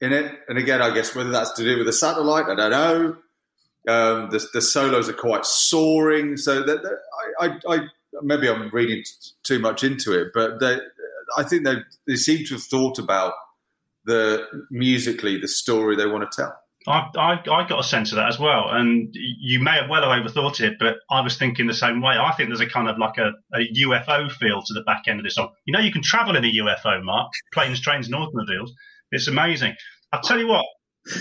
[0.01, 2.71] in it, and again, I guess whether that's to do with the satellite, I don't
[2.71, 3.17] know.
[3.87, 6.99] Um, the, the solos are quite soaring, so that,
[7.41, 7.79] I, I, I,
[8.23, 10.79] maybe I'm reading t- too much into it, but they,
[11.37, 11.77] I think they
[12.07, 13.35] they seem to have thought about
[14.05, 16.59] the musically the story they want to tell.
[16.87, 18.67] I, I, I, got a sense of that as well.
[18.69, 22.17] And you may have well overthought it, but I was thinking the same way.
[22.19, 25.19] I think there's a kind of like a, a UFO feel to the back end
[25.19, 25.51] of this song.
[25.65, 28.73] You know, you can travel in a UFO, Mark, planes, trains, and automobiles.
[29.15, 29.75] It's amazing.
[30.13, 30.65] I'll tell you what,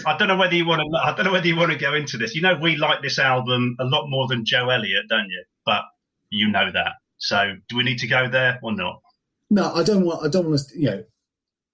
[0.06, 1.00] I don't know whether you want to.
[1.00, 2.36] I don't know whether you want to go into this.
[2.36, 5.44] You know, we like this album a lot more than Joe Elliott, don't you?
[5.66, 5.84] But
[6.30, 6.94] you know that.
[7.18, 9.02] So, do we need to go there or not?
[9.50, 10.26] No, I don't want.
[10.26, 10.80] I don't want to.
[10.80, 11.04] You know,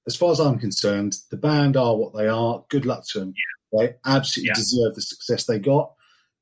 [0.08, 2.64] as far as I'm concerned, the band are what they are.
[2.70, 3.34] Good luck to them.
[3.36, 3.80] Yeah.
[3.80, 4.56] They absolutely yeah.
[4.56, 5.94] deserve the success they got.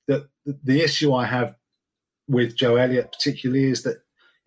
[0.08, 1.56] The, the, the issue I have
[2.30, 3.98] with Joe Elliott particularly is that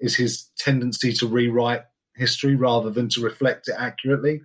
[0.01, 1.83] is his tendency to rewrite
[2.16, 4.40] history rather than to reflect it accurately.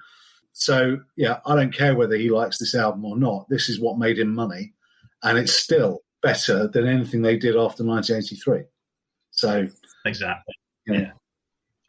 [0.58, 3.48] So yeah, I don't care whether he likes this album or not.
[3.50, 4.74] This is what made him money,
[5.22, 8.64] and it's still better than anything they did after 1983.
[9.32, 9.68] So
[10.06, 10.56] exactly,
[10.88, 11.12] yeah.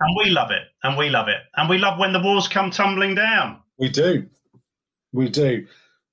[0.00, 0.64] And we love it.
[0.82, 1.40] And we love it.
[1.56, 3.60] And we love when the walls come tumbling down.
[3.78, 4.26] We do.
[5.12, 5.66] We do.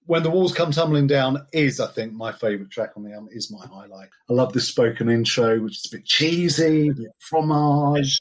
[0.06, 3.30] When the walls come tumbling down is, I think, my favourite track on the album.
[3.32, 4.10] Is my highlight.
[4.30, 8.20] I love the spoken intro, which is a bit cheesy, a bit fromage.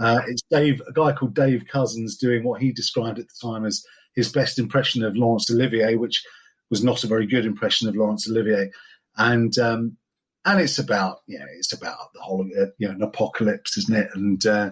[0.00, 3.64] Uh, it's Dave, a guy called Dave Cousins, doing what he described at the time
[3.64, 6.24] as his best impression of Laurence Olivier, which
[6.70, 8.70] was not a very good impression of Laurence Olivier.
[9.16, 9.96] And um,
[10.44, 13.96] and it's about you know it's about the whole uh, you know an apocalypse, isn't
[13.96, 14.08] it?
[14.14, 14.70] And uh,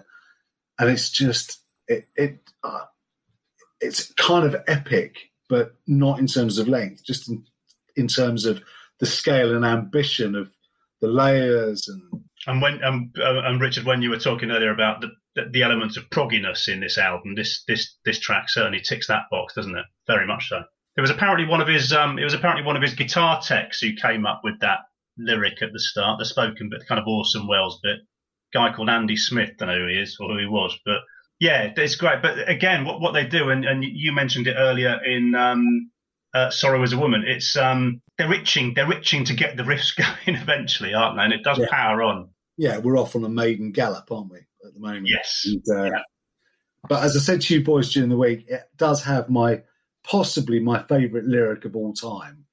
[0.78, 2.84] and it's just it it uh,
[3.80, 5.16] it's kind of epic,
[5.48, 7.44] but not in terms of length, just in,
[7.96, 8.62] in terms of
[9.00, 10.50] the scale and ambition of
[11.00, 15.00] the layers and and when um, uh, and Richard, when you were talking earlier about
[15.00, 15.10] the
[15.52, 19.54] the elements of progginess in this album, this this this track certainly ticks that box,
[19.54, 19.86] doesn't it?
[20.06, 20.62] Very much so.
[20.96, 23.80] It was apparently one of his um, it was apparently one of his guitar techs
[23.80, 24.80] who came up with that
[25.16, 28.00] lyric at the start, the spoken but kind of Orson Welles bit.
[28.52, 31.00] Guy called Andy Smith, don't know who he is or who he was, but
[31.40, 32.22] yeah, it's great.
[32.22, 35.90] But again, what, what they do, and, and you mentioned it earlier in um,
[36.32, 39.96] uh, Sorrow is a Woman, it's um, they're itching, they're itching to get the riffs
[40.26, 41.24] going eventually, aren't they?
[41.24, 41.66] And it does yeah.
[41.70, 42.30] power on.
[42.56, 45.08] Yeah, we're off on a maiden gallop, aren't we, at the moment?
[45.08, 45.42] Yes.
[45.44, 46.02] And, uh, yeah.
[46.88, 49.62] But as I said to you boys during the week, it does have my
[50.04, 52.44] possibly my favourite lyric of all time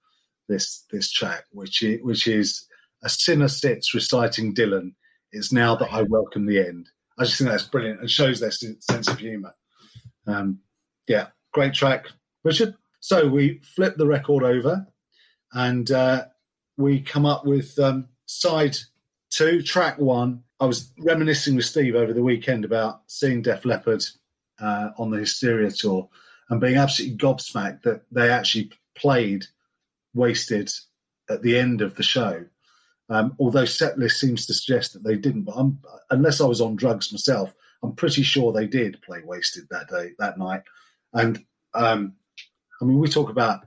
[0.47, 2.65] this this track, which is, which is
[3.03, 4.93] a sinner sits reciting Dylan.
[5.31, 6.89] It's now that I welcome the end.
[7.17, 9.53] I just think that's brilliant and shows their sense of humour.
[10.27, 10.59] Um,
[11.07, 12.07] yeah, great track,
[12.43, 12.75] Richard.
[12.99, 14.87] So we flip the record over,
[15.53, 16.25] and uh,
[16.77, 18.77] we come up with um, side
[19.31, 20.43] two, track one.
[20.59, 24.03] I was reminiscing with Steve over the weekend about seeing Def Leppard
[24.59, 26.07] uh, on the Hysteria tour
[26.49, 29.45] and being absolutely gobsmacked that they actually played
[30.13, 30.69] wasted
[31.29, 32.45] at the end of the show.
[33.09, 35.79] Um, although setlist seems to suggest that they didn't, but I'm,
[36.11, 40.11] unless I was on drugs myself, I'm pretty sure they did play wasted that day,
[40.19, 40.61] that night.
[41.13, 42.13] And um,
[42.81, 43.65] I mean, we talk about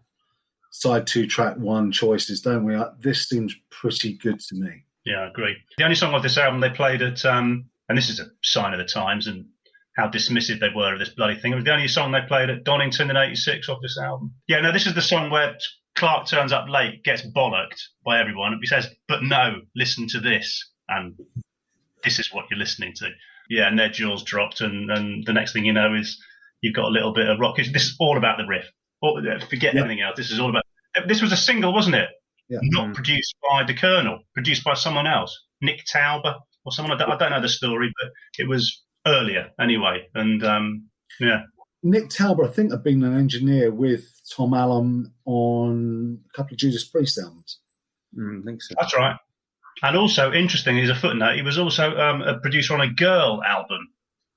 [0.71, 2.75] side two, track one choices, don't we?
[2.75, 4.85] Uh, this seems pretty good to me.
[5.05, 5.57] Yeah, I agree.
[5.77, 8.73] The only song of this album they played at, um, and this is a sign
[8.73, 9.47] of the times and
[9.97, 11.53] how dismissive they were of this bloody thing.
[11.53, 14.35] It was the only song they played at Donington in '86 off this album.
[14.49, 15.57] Yeah, no, this is the song where
[15.95, 18.59] Clark turns up late, gets bollocked by everyone.
[18.61, 21.15] He says, "But no, listen to this," and
[22.03, 23.11] this is what you're listening to.
[23.51, 26.19] Yeah, and their jaws dropped, and, and the next thing you know is
[26.63, 27.57] you've got a little bit of rock.
[27.57, 28.65] This is all about the riff.
[29.51, 29.81] Forget yeah.
[29.81, 30.17] anything else.
[30.17, 30.65] This is all about.
[31.07, 32.09] This was a single, wasn't it?
[32.49, 32.59] Yeah.
[32.63, 32.95] Not mm.
[32.95, 36.37] produced by the Colonel, produced by someone else, Nick Tauber.
[36.65, 36.93] or someone.
[36.93, 40.09] I don't, I don't know the story, but it was earlier anyway.
[40.15, 40.89] And um,
[41.21, 41.43] yeah,
[41.83, 46.59] Nick Tauber, I think, had been an engineer with Tom Allom on a couple of
[46.59, 47.61] Judas Priest albums.
[48.19, 48.75] Mm, I think so.
[48.81, 49.17] that's right.
[49.83, 51.37] And also interesting is a footnote.
[51.37, 53.89] He was also um, a producer on a Girl album,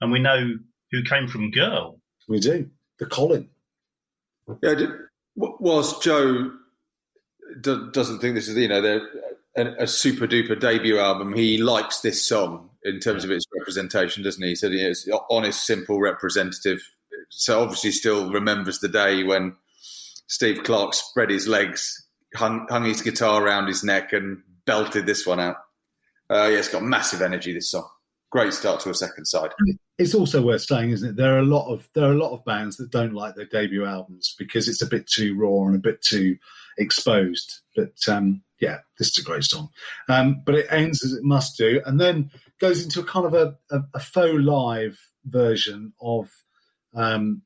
[0.01, 0.57] and we know
[0.91, 2.01] who came from Girl.
[2.27, 2.69] We do.
[2.99, 3.47] The Collen.
[4.61, 4.87] Yeah, d-
[5.37, 6.51] w- whilst Joe
[7.61, 9.01] do- doesn't think this is, you know,
[9.57, 14.23] a, a super duper debut album, he likes this song in terms of its representation,
[14.23, 14.49] doesn't he?
[14.49, 16.79] He said it's honest, simple, representative.
[17.29, 19.55] So obviously, still remembers the day when
[20.27, 22.05] Steve Clark spread his legs,
[22.35, 25.57] hung, hung his guitar around his neck, and belted this one out.
[26.29, 27.53] Uh, yeah, it's got massive energy.
[27.53, 27.87] This song,
[28.29, 29.51] great start to a second side.
[29.97, 31.15] It's also worth saying, isn't it?
[31.15, 33.45] There are a lot of there are a lot of bands that don't like their
[33.45, 36.37] debut albums because it's a bit too raw and a bit too
[36.77, 37.61] exposed.
[37.75, 39.69] But um, yeah, this is a great song.
[40.09, 43.33] Um, but it ends as it must do, and then goes into a kind of
[43.33, 46.29] a, a, a faux live version of
[46.95, 47.41] um,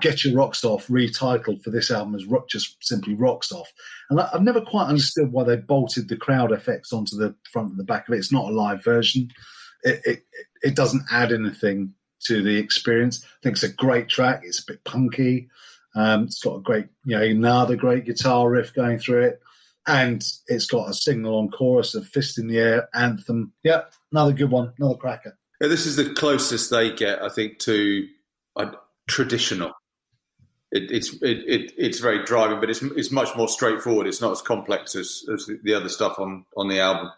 [0.00, 3.70] "Get Your Rocks Off," retitled for this album as just simply "Rocks Off."
[4.10, 7.70] And I, I've never quite understood why they bolted the crowd effects onto the front
[7.70, 8.18] and the back of it.
[8.18, 9.28] It's not a live version.
[9.82, 10.22] It, it,
[10.62, 11.94] it doesn't add anything
[12.24, 13.24] to the experience.
[13.24, 14.40] I think it's a great track.
[14.42, 15.48] It's a bit punky.
[15.96, 19.40] Um, it's got a great, you know, another great guitar riff going through it,
[19.86, 23.52] and it's got a single on chorus of "Fist in the Air" anthem.
[23.64, 25.38] Yep, another good one, another cracker.
[25.60, 28.06] Yeah, this is the closest they get, I think, to
[28.56, 28.72] a
[29.08, 29.72] traditional.
[30.70, 34.06] It, it's it, it, it's very driving, but it's it's much more straightforward.
[34.06, 37.10] It's not as complex as, as the other stuff on on the album.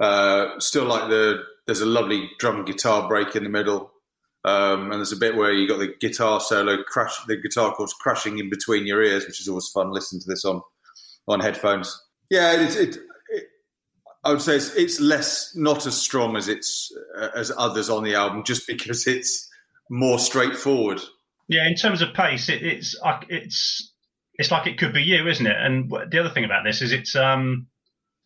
[0.00, 3.92] Uh, still like the there's a lovely drum guitar break in the middle,
[4.44, 7.92] um, and there's a bit where you got the guitar solo crash, the guitar chords
[7.92, 9.92] crashing in between your ears, which is always fun.
[9.92, 10.62] Listening to this on
[11.28, 12.00] on headphones.
[12.30, 12.96] Yeah, it, it,
[13.28, 13.44] it
[14.24, 18.04] I would say it's, it's less not as strong as it's uh, as others on
[18.04, 19.48] the album, just because it's
[19.90, 21.00] more straightforward.
[21.48, 22.96] Yeah, in terms of pace, it, it's
[23.28, 23.92] it's
[24.34, 25.56] it's like it could be you, isn't it?
[25.56, 27.66] And the other thing about this is it's um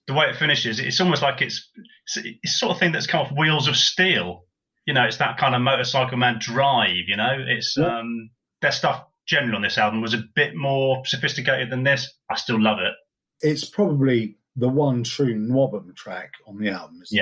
[0.06, 0.78] the way it finishes.
[0.78, 1.68] It's almost like it's
[2.16, 4.44] it's sort of thing that's come off wheels of steel.
[4.86, 7.08] You know, it's that kind of motorcycle man drive.
[7.08, 7.98] You know, it's Yeah.
[7.98, 12.12] um their stuff generally on this album was a bit more sophisticated than this.
[12.30, 12.92] I still love it.
[13.40, 17.00] It's probably the one true NWOBHM track on the album.
[17.02, 17.20] isn't it?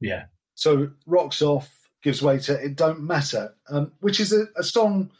[0.00, 0.08] Yeah.
[0.08, 0.24] Yeah.
[0.54, 1.68] So rocks off,
[2.02, 5.10] gives way to it don't matter, um, which is a, a song.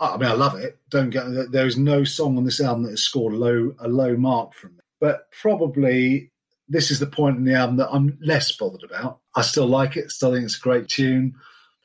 [0.00, 0.78] I mean, I love it.
[0.90, 4.16] Don't get there is no song on this album that has scored low a low
[4.16, 4.80] mark from me.
[5.00, 6.30] But probably
[6.68, 9.20] this is the point in the album that I'm less bothered about.
[9.38, 10.10] I still like it.
[10.10, 11.36] Still think it's a great tune.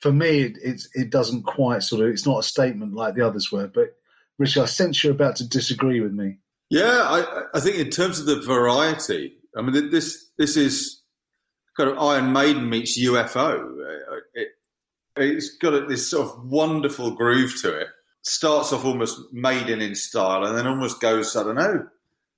[0.02, 2.10] For me, it it's, it doesn't quite sort of.
[2.10, 3.68] It's not a statement like the others were.
[3.68, 3.96] But
[4.40, 6.38] Richard, I sense you're about to disagree with me.
[6.72, 11.04] Yeah, I, I think in terms of the variety, I mean, this this is
[11.78, 13.60] kind of Iron Maiden meets UFO.
[13.60, 14.48] Uh, It,
[15.16, 17.88] it's got this sort of wonderful groove to it.
[18.24, 21.88] Starts off almost Maiden in style, and then almost goes, I don't know,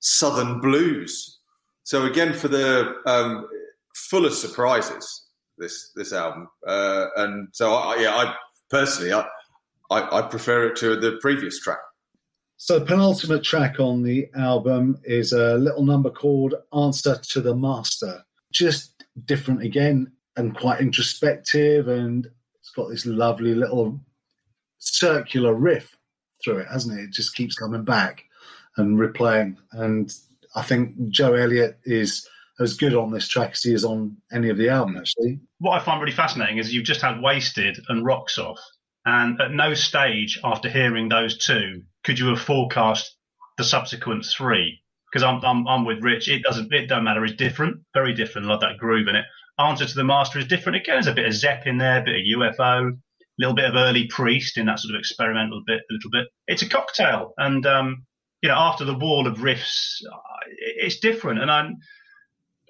[0.01, 1.39] Southern blues.
[1.83, 3.47] So again, for the um,
[3.95, 5.25] full of surprises,
[5.57, 8.35] this this album, uh, and so I, yeah, I
[8.69, 9.25] personally I,
[9.89, 11.79] I I prefer it to the previous track.
[12.57, 17.53] So the penultimate track on the album is a little number called Answer to the
[17.53, 18.23] Master.
[18.51, 22.27] Just different again and quite introspective and
[22.59, 23.99] it's got this lovely little
[24.79, 25.95] circular riff
[26.43, 27.03] through it, hasn't it?
[27.03, 28.23] It just keeps coming back
[28.77, 29.57] and replaying.
[29.71, 30.13] And
[30.55, 32.27] I think Joe Elliott is
[32.59, 35.39] as good on this track as he is on any of the album actually.
[35.59, 38.59] what I find really fascinating is you've just had Wasted and Rocks Off,
[39.05, 43.15] and at no stage after hearing those two could you have forecast
[43.57, 44.81] the subsequent three.
[45.11, 46.27] Because I'm, I'm I'm with Rich.
[46.27, 47.23] It doesn't it don't matter.
[47.23, 48.47] It's different, very different.
[48.47, 49.25] Love that groove in it.
[49.57, 50.95] Answer to the Master is different again.
[50.95, 52.95] There's a bit of Zep in there, a bit of UFO, a
[53.39, 56.27] little bit of early Priest in that sort of experimental bit, a little bit.
[56.47, 58.05] It's a cocktail, and um,
[58.41, 60.17] you know after the wall of riffs, uh,
[60.57, 61.77] it's different, and I'm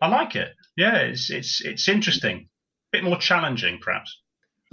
[0.01, 0.53] I like it.
[0.75, 4.17] Yeah, it's it's it's interesting A bit more challenging, perhaps.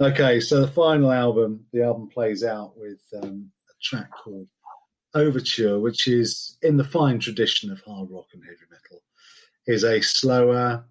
[0.01, 4.47] Okay, so the final album, the album plays out with um, a track called
[5.13, 9.03] Overture, which is in the fine tradition of hard rock and heavy metal,
[9.67, 10.83] is a slower,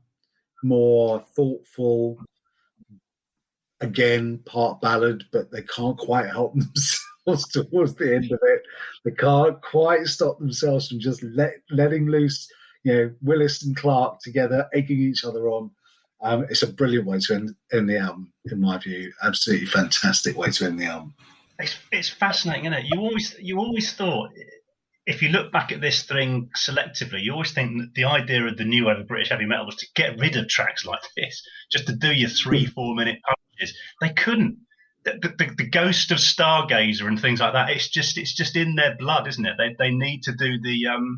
[0.62, 2.18] more thoughtful,
[3.82, 6.54] again part ballad, but they can't quite help
[7.24, 8.62] themselves towards the end of it.
[9.04, 12.48] They can't quite stop themselves from just let, letting loose,
[12.84, 15.70] you know, Willis and Clark together, egging each other on.
[16.20, 19.12] Um, it's a brilliant way to end, end the album, in my view.
[19.22, 21.14] Absolutely fantastic way to end the album.
[21.58, 22.86] It's, it's fascinating, isn't it?
[22.86, 24.30] You always you always thought
[25.06, 28.56] if you look back at this thing selectively, you always think that the idea of
[28.56, 31.42] the new wave of British heavy metal was to get rid of tracks like this,
[31.70, 33.76] just to do your three, four minute punches.
[34.00, 34.58] They couldn't.
[35.04, 37.70] The, the, the, ghost of Stargazer and things like that.
[37.70, 39.56] It's just it's just in their blood, isn't it?
[39.58, 41.16] They they need to do the um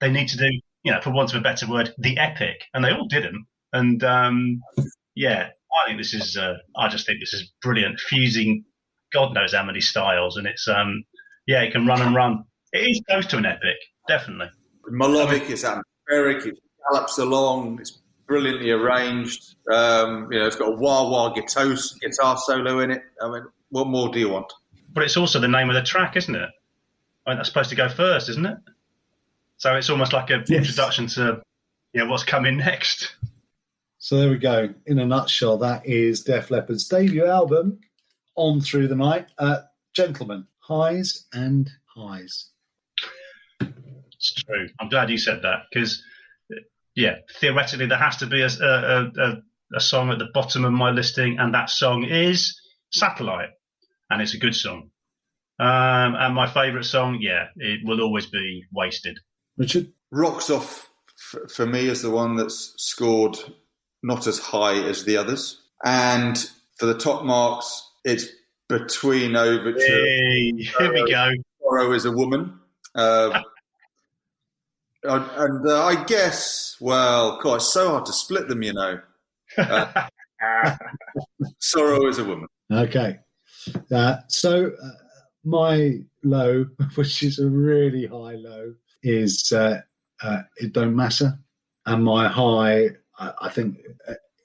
[0.00, 0.48] they need to do
[0.88, 3.46] you know for want of a better word the epic, and they all did them.
[3.74, 4.62] And um
[5.14, 5.48] yeah,
[5.84, 8.64] I think this is uh, I just think this is brilliant, fusing
[9.12, 11.04] God knows how many styles, and it's um
[11.46, 12.44] yeah, it can run and run.
[12.72, 13.76] It is close to an epic,
[14.08, 14.46] definitely.
[14.86, 16.58] Melodic, it's atmospheric, it
[16.90, 19.56] gallops along, it's brilliantly arranged.
[19.70, 23.02] Um, you know, it's got a wah wah guitar, guitar solo in it.
[23.20, 24.50] I mean, what more do you want?
[24.94, 26.48] But it's also the name of the track, isn't it?
[27.26, 28.56] I mean, that's supposed to go first, isn't it?
[29.58, 30.58] So it's almost like an yes.
[30.58, 31.42] introduction to
[31.92, 33.14] know, what's coming next.
[33.98, 34.72] So there we go.
[34.86, 37.80] In a nutshell, that is Def Leppard's debut album,
[38.36, 39.26] On Through the Night.
[39.36, 39.62] Uh,
[39.94, 42.50] gentlemen, highs and highs.
[43.60, 44.68] It's true.
[44.80, 46.04] I'm glad you said that because,
[46.94, 49.42] yeah, theoretically there has to be a, a, a,
[49.74, 53.50] a song at the bottom of my listing, and that song is Satellite,
[54.08, 54.90] and it's a good song.
[55.58, 59.18] Um, and my favourite song, yeah, it will always be Wasted.
[59.58, 63.36] Richard rocks off f- for me is the one that's scored
[64.02, 66.38] not as high as the others, and
[66.76, 68.26] for the top marks, it's
[68.68, 69.80] between Overture.
[69.80, 71.32] Hey, here we go.
[71.62, 72.54] Sorrow is a woman.
[72.94, 73.42] Uh,
[75.04, 79.00] and uh, I guess, well, God, it's so hard to split them, you know.
[80.40, 80.76] Uh,
[81.58, 82.48] sorrow is a woman.
[82.72, 83.18] Okay.
[83.92, 84.90] Uh, so uh,
[85.44, 89.80] my low, which is a really high low, is uh,
[90.22, 91.38] uh, it don't matter,
[91.86, 93.78] and my high, I, I think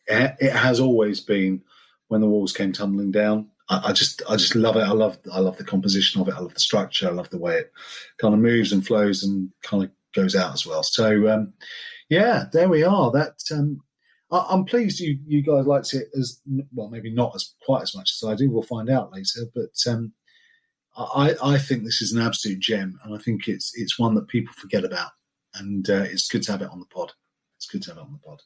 [0.08, 1.62] it, it, has always been
[2.08, 3.49] when the walls came tumbling down.
[3.70, 4.82] I, I, just, I just love it.
[4.82, 6.36] I love, I love the composition of it.
[6.36, 7.08] I love the structure.
[7.08, 7.72] I love the way it
[8.20, 10.84] kind of moves and flows and kind of goes out as well.
[10.84, 11.54] So um,
[12.10, 13.12] yeah, there we are.
[13.12, 13.82] That um,
[14.32, 16.41] I, am pleased you you guys liked it as
[16.74, 16.89] well.
[16.89, 18.49] Maybe not as quite as much as I do.
[18.49, 19.41] We'll find out later.
[19.54, 20.14] But um,
[20.96, 24.28] I I think this is an absolute gem, and I think it's it's one that
[24.28, 25.12] people forget about,
[25.56, 27.12] and uh, it's good to have it on the pod.
[27.58, 28.41] It's good to have it on the pod.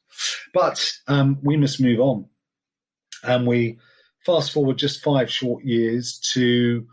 [0.54, 2.26] But um, we must move on,
[3.24, 3.80] and we
[4.26, 6.88] fast forward just five short years to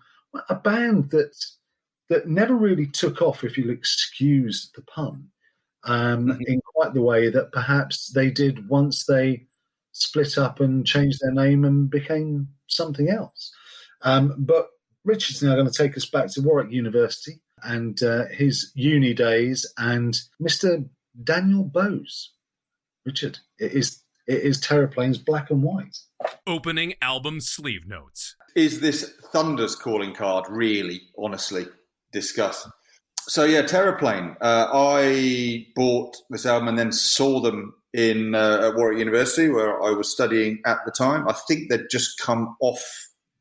[0.49, 1.35] a band that
[2.09, 5.29] that never really took off, if you'll excuse the pun,
[5.85, 6.43] um, mm-hmm.
[6.47, 9.47] in quite the way that perhaps they did once they
[9.93, 13.53] split up and changed their name and became something else.
[14.03, 14.69] Um, but
[15.05, 19.71] Richard's now going to take us back to Warwick University and uh, his uni days
[19.77, 20.89] and Mr.
[21.23, 22.33] Daniel Bowes.
[23.05, 25.99] Richard, it is it is Terraplane's Black and White.
[26.47, 28.37] Opening album sleeve notes.
[28.57, 31.67] Is this Thunder's calling card really, honestly?
[32.15, 32.67] discuss.
[33.21, 34.37] So yeah, Terraplane.
[34.41, 39.83] Uh, I bought this album and then saw them in uh, at Warwick University where
[39.83, 41.29] I was studying at the time.
[41.29, 42.83] I think they'd just come off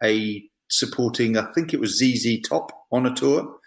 [0.03, 0.43] a
[0.73, 1.37] supporting.
[1.37, 3.57] I think it was ZZ Top on a tour.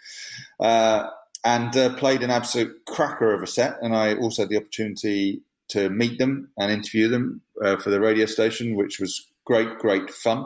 [0.59, 1.07] Uh,
[1.43, 3.77] and uh, played an absolute cracker of a set.
[3.81, 8.01] And I also had the opportunity to meet them and interview them uh, for the
[8.01, 10.45] radio station, which was great, great fun.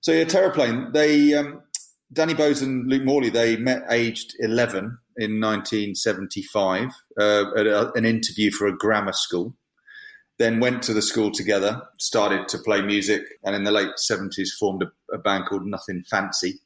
[0.00, 0.92] So yeah, Terraplane.
[0.92, 1.62] They um,
[2.12, 6.88] Danny Bowes and Luke Morley, they met aged 11 in 1975
[7.20, 9.56] uh, at a, an interview for a grammar school.
[10.38, 14.48] Then went to the school together, started to play music, and in the late 70s
[14.58, 16.60] formed a, a band called Nothing Fancy.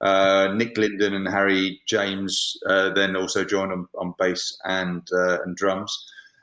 [0.00, 5.42] Uh, Nick Linden and Harry James uh, then also joined on, on bass and, uh,
[5.42, 5.96] and drums.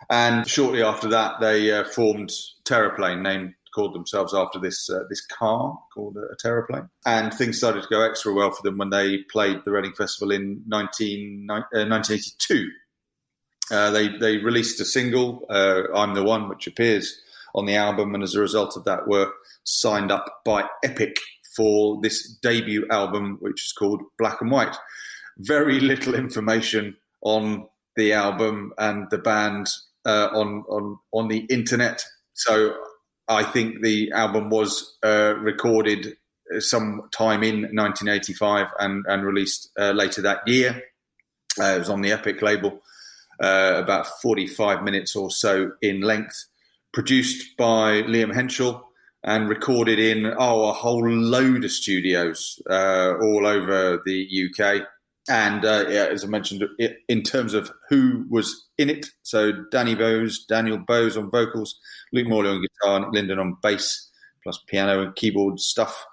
[0.10, 2.32] And shortly after that, they uh, formed
[2.66, 6.90] Terraplane, named called themselves after this uh, this car called a, a Terraplane.
[7.06, 10.32] And things started to go extra well for them when they played the Reading Festival
[10.32, 12.70] in 19, uh, 1982.
[13.72, 17.22] Uh, they they released a single, uh, "I'm the One," which appears
[17.56, 19.32] on the album, and as a result of that, were
[19.64, 21.16] signed up by Epic
[21.56, 24.76] for this debut album, which is called Black and White.
[25.38, 29.68] Very little information on the album and the band
[30.06, 32.04] uh, on on on the internet.
[32.34, 32.76] So
[33.28, 36.18] I think the album was uh, recorded
[36.60, 40.84] some time in 1985 and, and released uh, later that year.
[41.58, 42.82] It was on the Epic label,
[43.44, 46.46] uh, about 45 minutes or so in length,
[46.94, 48.90] produced by Liam Henschel
[49.24, 54.88] and recorded in oh a whole load of studios uh, all over the UK.
[55.30, 56.64] And uh, yeah, as I mentioned,
[57.08, 61.80] in terms of who was in it, so Danny Bowes, Daniel Bowes on vocals,
[62.12, 64.10] Luke Morley on guitar, Nick Linden on bass,
[64.44, 66.06] plus piano and keyboard stuff.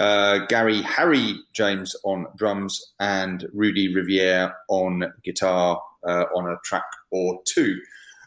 [0.00, 6.86] Uh, Gary Harry James on drums, and Rudy Riviere on guitar uh, on a track
[7.12, 7.78] or two.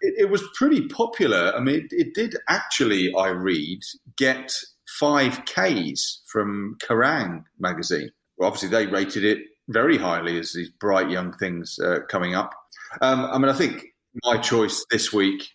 [0.01, 1.53] It, it, was pretty popular.
[1.55, 3.79] I mean, it, it did actually, I read,
[4.17, 4.53] get
[4.99, 8.11] five Ks from Kerrang magazine.
[8.37, 12.53] Well, obviously, they rated it very highly as these bright young things uh, coming up.
[13.01, 13.85] Um, I mean, I think
[14.23, 15.49] my choice this week,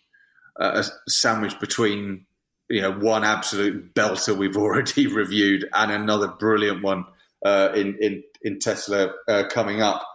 [0.59, 2.25] uh, a sandwich between
[2.69, 7.05] you know one absolute belter we've already reviewed and another brilliant one
[7.45, 10.05] uh, in in in Tesla uh, coming up.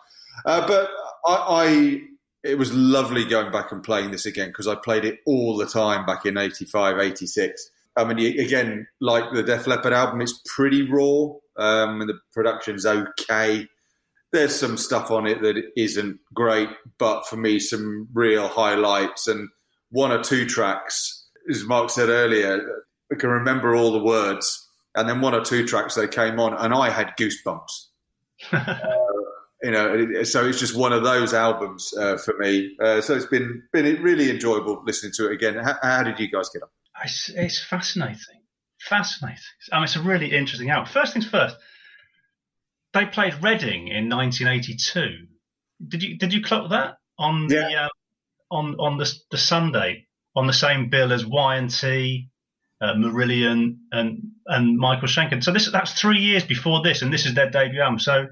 [0.47, 0.91] Uh, but
[1.27, 2.01] I, I,
[2.43, 5.67] it was lovely going back and playing this again because I played it all the
[5.67, 7.71] time back in 85, 86.
[7.97, 12.85] I mean, again, like the Def Leppard album, it's pretty raw um, and the production's
[12.85, 13.69] okay.
[14.33, 19.49] There's some stuff on it that isn't great, but for me, some real highlights and
[19.91, 25.09] one or two tracks as Mark said earlier, I can remember all the words, and
[25.09, 27.87] then one or two tracks they came on, and I had goosebumps.
[28.53, 28.77] uh,
[29.63, 32.77] you know, so it's just one of those albums uh, for me.
[32.83, 35.57] Uh, so it's been been really enjoyable listening to it again.
[35.57, 36.69] How, how did you guys get on?
[37.03, 38.43] It's, it's, fascinating,
[38.81, 39.39] fascinating.
[39.73, 40.93] I mean, it's a really interesting album.
[40.93, 41.57] First things first,
[42.93, 45.27] they played Reading in 1982.
[45.89, 47.69] Did you did you clock that on yeah.
[47.69, 47.89] the uh,
[48.51, 50.04] on on the the Sunday
[50.37, 52.29] on the same bill as Y&T,
[52.81, 55.43] uh, Marillion, and and Michael Schenker.
[55.43, 57.99] So this that's three years before this, and this is their debut album.
[57.99, 58.27] So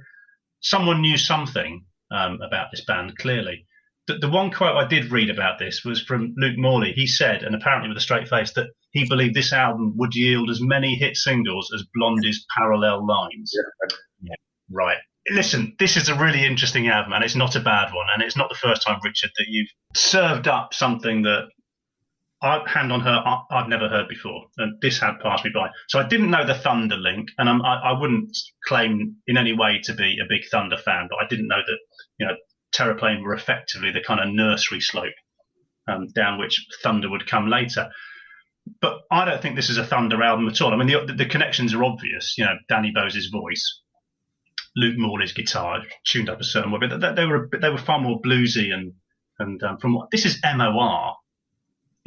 [0.61, 3.67] someone knew something um, about this band clearly.
[4.09, 6.93] The, the one quote I did read about this was from Luke Morley.
[6.93, 10.51] He said, and apparently with a straight face, that he believed this album would yield
[10.51, 13.53] as many hit singles as Blondie's Parallel Lines.
[13.55, 13.97] Yeah.
[14.23, 14.35] yeah.
[14.71, 14.99] Right.
[15.31, 18.07] Listen, this is a really interesting album, and it's not a bad one.
[18.13, 21.49] And it's not the first time, Richard, that you've served up something that
[22.43, 25.71] hand on her, I, have never heard before, and this had passed me by.
[25.89, 28.37] So I didn't know the Thunder link, and I, I wouldn't
[28.67, 31.79] claim in any way to be a big Thunder fan, but I didn't know that
[32.19, 32.35] you know
[32.75, 35.15] Terraplane were effectively the kind of nursery slope
[35.89, 37.91] um, down which Thunder would come later.
[38.81, 40.73] But I don't think this is a Thunder album at all.
[40.73, 42.37] I mean, the, the connections are obvious.
[42.39, 43.81] You know, Danny Bowes's voice,
[44.77, 48.01] Luke Morley's guitar tuned up a certain way, but they, they were they were far
[48.01, 48.95] more bluesy and
[49.39, 51.15] and um, from what this is MOR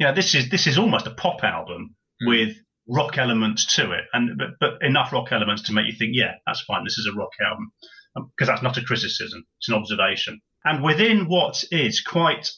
[0.04, 2.28] know, this is this is almost a pop album mm.
[2.28, 2.56] with
[2.88, 6.34] rock elements to it, and but, but enough rock elements to make you think, yeah,
[6.46, 6.84] that's fine.
[6.84, 7.72] This is a rock album
[8.14, 10.40] because um, that's not a criticism; it's an observation.
[10.64, 12.50] And within what is quite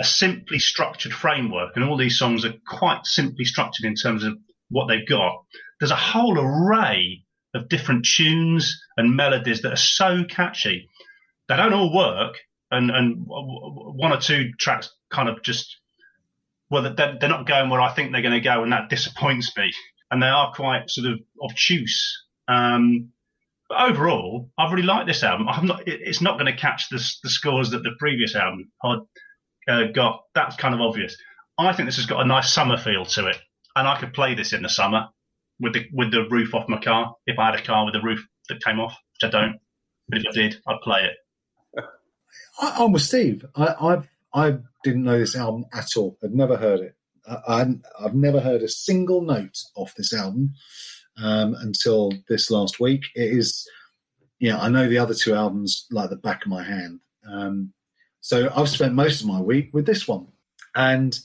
[0.00, 4.36] a simply structured framework, and all these songs are quite simply structured in terms of
[4.68, 5.44] what they've got.
[5.78, 7.22] There's a whole array
[7.54, 10.88] of different tunes and melodies that are so catchy.
[11.48, 12.36] They don't all work,
[12.70, 15.76] and and one or two tracks kind of just
[16.70, 19.56] well, they're, they're not going where I think they're going to go, and that disappoints
[19.56, 19.72] me.
[20.10, 22.24] And they are quite sort of obtuse.
[22.48, 23.10] Um,
[23.68, 25.48] but overall, I really like this album.
[25.48, 25.82] I'm not.
[25.86, 28.98] It's not going to catch the, the scores that the previous album had
[29.68, 30.22] uh, got.
[30.34, 31.16] That's kind of obvious.
[31.58, 33.38] I think this has got a nice summer feel to it,
[33.74, 35.08] and I could play this in the summer
[35.58, 37.16] with the with the roof off my car.
[37.26, 39.56] If I had a car with the roof that came off, which I don't,
[40.08, 41.84] but if I did, I'd play it.
[42.60, 43.44] I, am with Steve.
[43.54, 46.18] I, I've I didn't know this album at all.
[46.22, 46.94] I'd never heard it.
[47.26, 47.66] I,
[48.00, 50.52] have never heard a single note off this album
[51.20, 53.06] um, until this last week.
[53.14, 53.68] It is,
[54.38, 57.00] yeah, I know the other two albums like the back of my hand.
[57.28, 57.72] Um,
[58.20, 60.28] so I've spent most of my week with this one,
[60.74, 61.18] and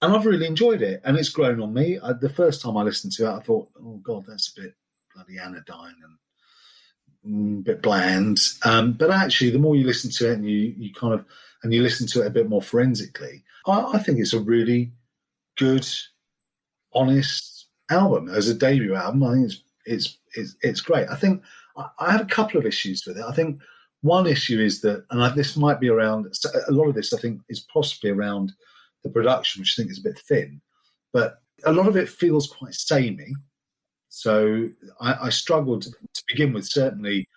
[0.00, 1.98] and I've really enjoyed it, and it's grown on me.
[2.02, 4.74] I, the first time I listened to it, I thought, oh god, that's a bit
[5.14, 5.94] bloody anodyne
[7.24, 8.38] and mm, a bit bland.
[8.64, 11.24] Um, but actually, the more you listen to it, and you you kind of
[11.66, 14.92] and you listen to it a bit more forensically, I, I think it's a really
[15.58, 15.84] good,
[16.94, 19.24] honest album as a debut album.
[19.24, 21.08] I think it's it's it's, it's great.
[21.10, 21.42] I think
[21.76, 23.24] I, I have a couple of issues with it.
[23.26, 23.60] I think
[24.02, 26.32] one issue is that, and I, this might be around
[26.68, 27.12] a lot of this.
[27.12, 28.52] I think is possibly around
[29.02, 30.60] the production, which I think is a bit thin,
[31.12, 33.32] but a lot of it feels quite samey.
[34.08, 34.68] So
[35.00, 37.28] I, I struggled to begin with, certainly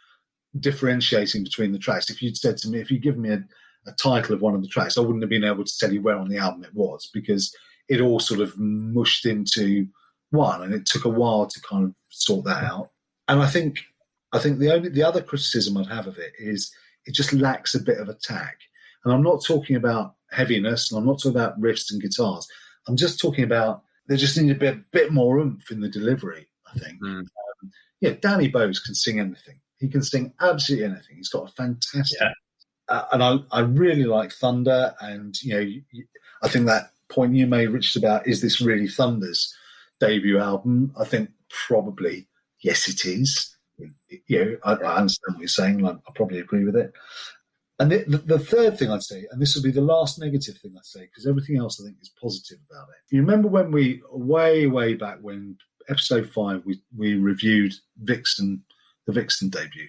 [0.59, 2.11] differentiating between the tracks.
[2.11, 3.43] If you'd said to me, if you'd given me a,
[3.89, 6.01] a title of one of the tracks, I wouldn't have been able to tell you
[6.01, 7.53] where on the album it was because
[7.87, 9.87] it all sort of mushed into
[10.29, 12.91] one, and it took a while to kind of sort that out.
[13.27, 13.79] And I think,
[14.31, 16.71] I think the only the other criticism I'd have of it is
[17.05, 18.59] it just lacks a bit of attack.
[19.03, 22.47] And I'm not talking about heaviness, and I'm not talking about riffs and guitars.
[22.87, 26.47] I'm just talking about there just needs a bit bit more oomph in the delivery.
[26.67, 27.01] I think.
[27.01, 27.19] Mm.
[27.19, 27.71] Um,
[28.01, 29.59] yeah, Danny Bowes can sing anything.
[29.79, 31.17] He can sing absolutely anything.
[31.17, 32.33] He's got a fantastic yeah
[32.89, 36.03] uh, and I, I really like Thunder, and you know,
[36.43, 39.53] I think that point you made, Richard, about is this really Thunder's
[39.99, 40.93] debut album?
[40.99, 41.29] I think
[41.67, 42.27] probably
[42.61, 43.55] Yes, it is.
[44.27, 45.85] You know, I, I understand what you're saying.
[45.85, 46.91] I, I probably agree with it.
[47.79, 50.73] And the, the, third thing I'd say, and this will be the last negative thing
[50.77, 53.15] I'd say, because everything else I think is positive about it.
[53.15, 55.55] You remember when we, way, way back when
[55.87, 57.73] episode five, we, we reviewed
[58.03, 58.63] Vixen,
[59.07, 59.87] the Vixen debut.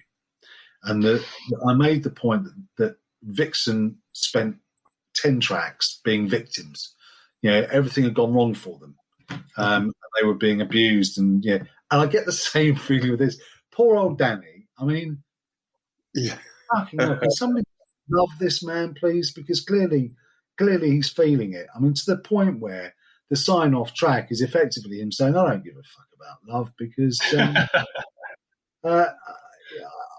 [0.83, 1.23] And the,
[1.67, 4.57] I made the point that, that Vixen spent
[5.15, 6.95] 10 tracks being victims.
[7.41, 8.95] You know, everything had gone wrong for them.
[9.57, 11.17] Um, they were being abused.
[11.17, 11.59] And yeah,
[11.89, 13.39] and I get the same feeling with this.
[13.71, 14.67] Poor old Danny.
[14.77, 15.23] I mean,
[16.13, 16.37] yeah.
[16.89, 17.65] Can somebody
[18.09, 19.31] love this man, please?
[19.31, 20.13] Because clearly,
[20.57, 21.67] clearly he's feeling it.
[21.75, 22.95] I mean, to the point where
[23.29, 26.71] the sign off track is effectively him saying, I don't give a fuck about love
[26.77, 27.55] because um,
[28.83, 29.05] uh,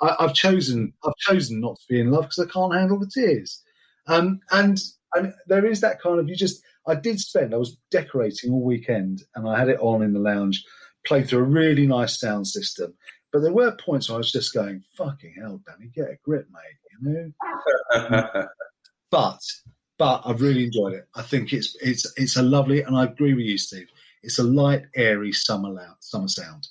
[0.03, 3.11] I, have chosen I've chosen not to be in love because I can't handle the
[3.13, 3.63] tears.
[4.07, 4.79] Um, and
[5.15, 8.63] and there is that kind of you just I did spend I was decorating all
[8.63, 10.65] weekend and I had it on in the lounge,
[11.07, 12.95] played through a really nice sound system.
[13.33, 16.49] But there were points where I was just going, "Fucking hell, Danny, get a grip,
[16.53, 17.33] mate," you
[17.95, 18.47] know.
[19.11, 19.41] but
[19.99, 21.07] but I've really enjoyed it.
[21.15, 23.89] I think it's it's it's a lovely, and I agree with you, Steve.
[24.23, 26.69] It's a light, airy summer loud, summer sound,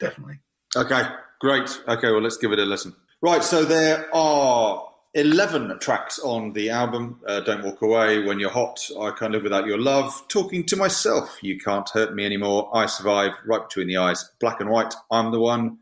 [0.00, 0.40] definitely.
[0.74, 1.02] Okay,
[1.40, 1.82] great.
[1.88, 2.94] Okay, well, let's give it a listen.
[3.22, 7.20] Right, so there are 11 tracks on the album.
[7.26, 10.76] Uh, Don't Walk Away, When You're Hot, I Can't Live Without Your Love, Talking to
[10.76, 14.94] Myself, You Can't Hurt Me Anymore, I Survive, Right Between the Eyes, Black and White,
[15.10, 15.78] I'm the One,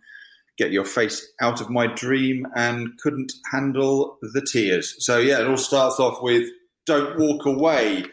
[0.56, 4.96] Get Your Face Out of My Dream, and Couldn't Handle the Tears.
[5.04, 6.48] So, yeah, it all starts off with
[6.86, 8.06] Don't Walk Away.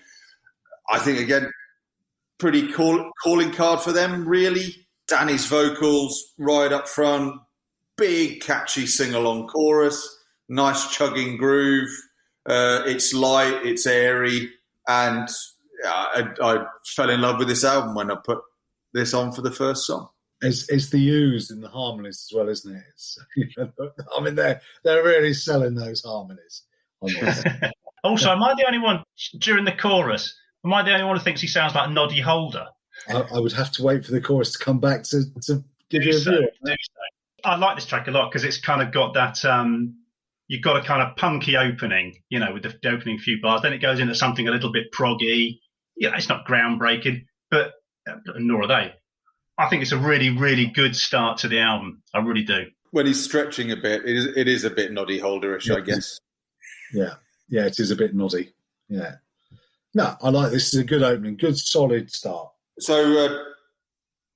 [0.91, 1.49] I think, again,
[2.37, 4.84] pretty call, calling card for them, really.
[5.07, 7.39] Danny's vocals right up front,
[7.97, 11.89] big catchy sing along chorus, nice chugging groove.
[12.47, 14.51] Uh, it's light, it's airy,
[14.87, 15.27] and
[15.83, 18.39] I, I, fell in love with this album when I put
[18.93, 20.09] this on for the first song.
[20.41, 23.57] It's, it's the used in the harmonies as well, isn't it?
[24.15, 26.63] I mean, they're they're really selling those harmonies.
[28.03, 29.03] also, am I the only one
[29.39, 30.35] during the chorus?
[30.63, 32.67] Am I the only one who thinks he sounds like Noddy Holder?
[33.07, 36.03] I, I, would have to wait for the chorus to come back to, to give
[36.03, 36.49] do you a so, view.
[36.65, 36.73] So.
[37.43, 39.43] I like this track a lot because it's kind of got that.
[39.45, 39.97] Um,
[40.47, 43.61] you've got a kind of punky opening, you know, with the, the, opening few bars.
[43.61, 45.59] Then it goes into something a little bit proggy.
[45.95, 47.73] Yeah, it's not groundbreaking, but
[48.09, 48.93] uh, nor are they.
[49.57, 52.01] I think it's a really, really good start to the album.
[52.13, 52.65] I really do.
[52.91, 55.75] When he's stretching a bit, it is, it is a bit noddy holderish, yeah.
[55.75, 56.19] I guess.
[56.93, 57.15] Yeah,
[57.49, 58.53] yeah, it is a bit noddy.
[58.89, 59.15] Yeah.
[59.93, 60.73] No, I like this.
[60.73, 62.49] Is a good opening, good solid start.
[62.79, 63.43] So uh,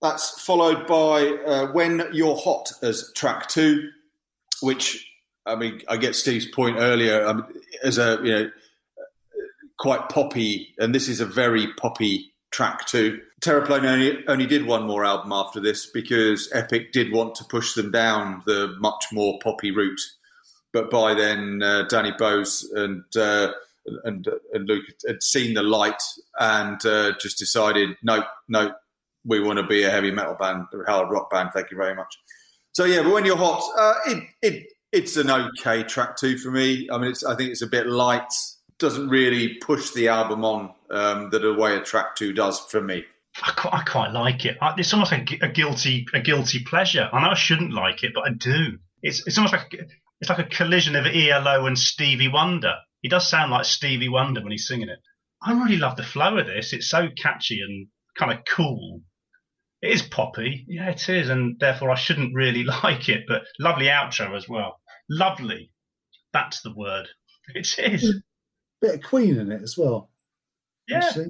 [0.02, 3.90] that's followed by uh, When You're Hot as track two,
[4.62, 5.06] which
[5.46, 7.46] I mean, I get Steve's point earlier um,
[7.84, 8.50] as a you know
[9.78, 13.20] quite poppy, and this is a very poppy track too.
[13.42, 17.74] Terraplane only only did one more album after this because Epic did want to push
[17.74, 20.02] them down the much more poppy route,
[20.72, 23.52] but by then uh, Danny Bowes and uh,
[24.04, 26.02] and, and Luke had seen the light
[26.40, 28.72] and uh, just decided, no, no,
[29.26, 31.50] we want to be a heavy metal band, a hard rock band.
[31.54, 32.16] Thank you very much.
[32.74, 36.52] So yeah, but when you're hot, uh, it it it's an okay track too for
[36.52, 36.88] me.
[36.92, 38.32] I mean, it's I think it's a bit light.
[38.78, 43.04] Doesn't really push the album on um, the way a track two does for me.
[43.44, 44.58] I quite, I quite like it.
[44.78, 47.10] It's almost like a guilty a guilty pleasure.
[47.12, 48.78] I know I shouldn't like it, but I do.
[49.02, 49.74] It's it's almost like
[50.22, 52.76] it's like a collision of ELO and Stevie Wonder.
[53.02, 55.00] He does sound like Stevie Wonder when he's singing it.
[55.42, 56.74] I really love the flow of this.
[56.74, 57.88] It's so catchy and
[58.18, 59.02] kind of cool.
[59.82, 63.24] It is poppy, yeah, it is, and therefore I shouldn't really like it.
[63.28, 64.80] But lovely outro as well.
[65.10, 65.72] Lovely,
[66.34, 67.08] that's the word.
[67.56, 68.22] It is.
[68.82, 70.10] Bit of Queen in it as well.
[70.88, 71.06] Yeah.
[71.06, 71.30] Actually.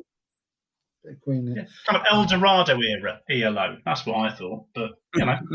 [1.03, 1.53] Bit of Queen.
[1.55, 1.63] Yeah.
[1.87, 3.77] Kind of El Dorado era ELO.
[3.85, 4.65] That's what I thought.
[4.73, 5.37] But you know.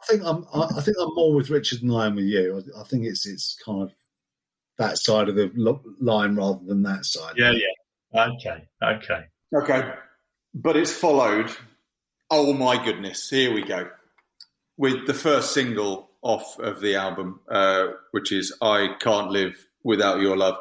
[0.00, 0.46] I think I'm.
[0.54, 2.62] I think I'm more with Richard than I am with you.
[2.76, 3.92] I, I think it's it's kind of
[4.78, 5.50] that side of the
[6.00, 7.34] line rather than that side.
[7.36, 8.26] Yeah, yeah.
[8.26, 9.24] Okay, okay.
[9.54, 9.92] Okay.
[10.54, 11.50] But it's followed,
[12.30, 13.88] oh my goodness, here we go,
[14.76, 20.20] with the first single off of the album, uh, which is I Can't Live Without
[20.20, 20.56] Your Love.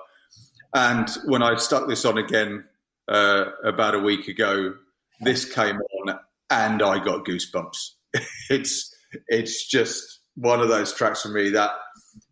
[0.74, 2.66] And when I stuck this on again
[3.08, 4.76] uh, about a week ago,
[5.22, 7.92] this came on and I got goosebumps.
[8.50, 8.94] it's
[9.28, 11.72] it's just one of those tracks for me that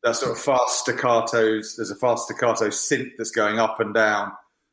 [0.03, 1.75] that sort of fast staccatos.
[1.75, 4.31] There's a fast staccato synth that's going up and down.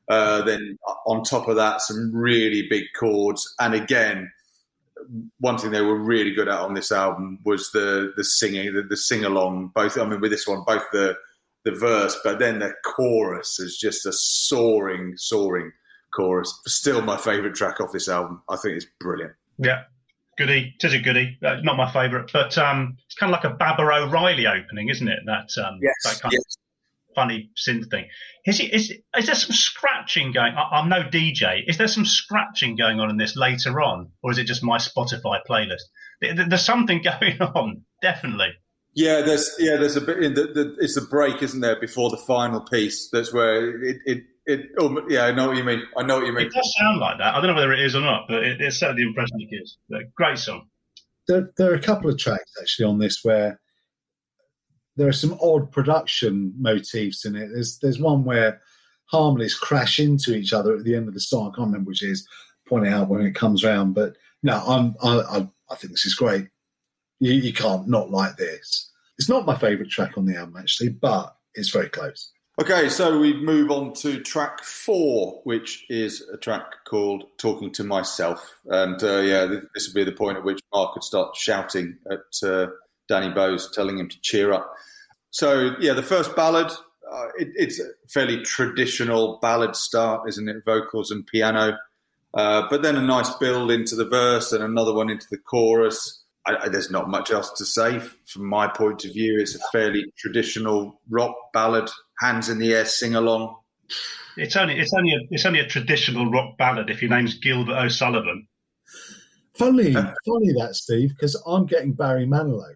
[0.09, 3.55] Uh, then on top of that, some really big chords.
[3.61, 4.31] And again,
[5.39, 8.83] one thing they were really good at on this album was the the singing, the,
[8.83, 9.73] the sing along.
[9.75, 11.17] Both, I mean, with this one, both the
[11.65, 15.71] the verse, but then the chorus is just a soaring, soaring
[16.13, 16.61] chorus.
[16.67, 18.43] Still, my favourite track off this album.
[18.49, 19.33] I think it's brilliant.
[19.59, 19.85] Yeah,
[20.39, 20.75] goody.
[20.79, 21.39] It is a goody.
[21.45, 25.09] Uh, not my favourite, but um, it's kind of like a Baba O'Riley opening, isn't
[25.09, 25.21] it?
[25.27, 26.43] That um, Yes, that kind yes.
[26.43, 28.07] of funny synth thing.
[28.47, 30.55] Is, it, is, is there some scratching going?
[30.55, 31.63] I, I'm no DJ.
[31.67, 34.79] Is there some scratching going on in this later on, or is it just my
[34.79, 35.83] Spotify playlist?
[36.21, 38.53] There- there- There's something going on, definitely.
[38.95, 40.23] Yeah, there's yeah, there's a bit.
[40.23, 43.09] In the, the, it's a break, isn't there, before the final piece?
[43.11, 45.83] That's where it it, it oh, yeah, I know what you mean.
[45.97, 46.47] I know what you mean.
[46.47, 47.35] It does sound like that.
[47.35, 49.51] I don't know whether it is or not, but it, it's certainly the impression it
[49.51, 49.79] gives.
[49.89, 50.69] But great song.
[51.29, 53.61] There, there are a couple of tracks actually on this where
[54.97, 57.51] there are some odd production motifs in it.
[57.53, 58.61] There's there's one where
[59.07, 61.53] harmonies crash into each other at the end of the song.
[61.53, 62.27] I can't remember which is.
[62.69, 63.95] Point it out when it comes round.
[63.95, 66.49] But no, I'm I I, I think this is great.
[67.21, 68.91] You, you can't not like this.
[69.19, 72.33] It's not my favourite track on the album actually, but it's very close.
[72.61, 77.83] Okay, so we move on to track four, which is a track called "Talking to
[77.83, 81.35] Myself," and uh, yeah, th- this would be the point at which Mark could start
[81.35, 82.67] shouting at uh,
[83.09, 84.71] Danny Bowes, telling him to cheer up.
[85.31, 86.71] So yeah, the first ballad,
[87.11, 90.63] uh, it, it's a fairly traditional ballad start, isn't it?
[90.67, 91.79] Vocals and piano,
[92.35, 96.23] uh, but then a nice build into the verse and another one into the chorus.
[96.45, 99.39] I, there's not much else to say from my point of view.
[99.41, 101.89] It's a fairly traditional rock ballad,
[102.23, 103.57] hands in the air, sing along.
[104.37, 107.77] It's only it's only a, it's only a traditional rock ballad if your name's Gilbert
[107.77, 108.47] O'Sullivan.
[109.55, 112.75] Funny, funny that Steve, because I'm getting Barry Manilow,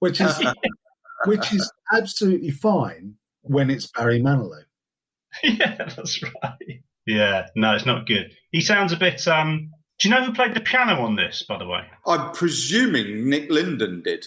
[0.00, 0.34] which is
[1.26, 4.64] which is absolutely fine when it's Barry Manilow.
[5.42, 6.82] yeah, that's right.
[7.06, 8.32] Yeah, no, it's not good.
[8.50, 9.26] He sounds a bit.
[9.26, 11.84] Um, do you know who played the piano on this, by the way?
[12.06, 14.26] I'm presuming Nick Linden did.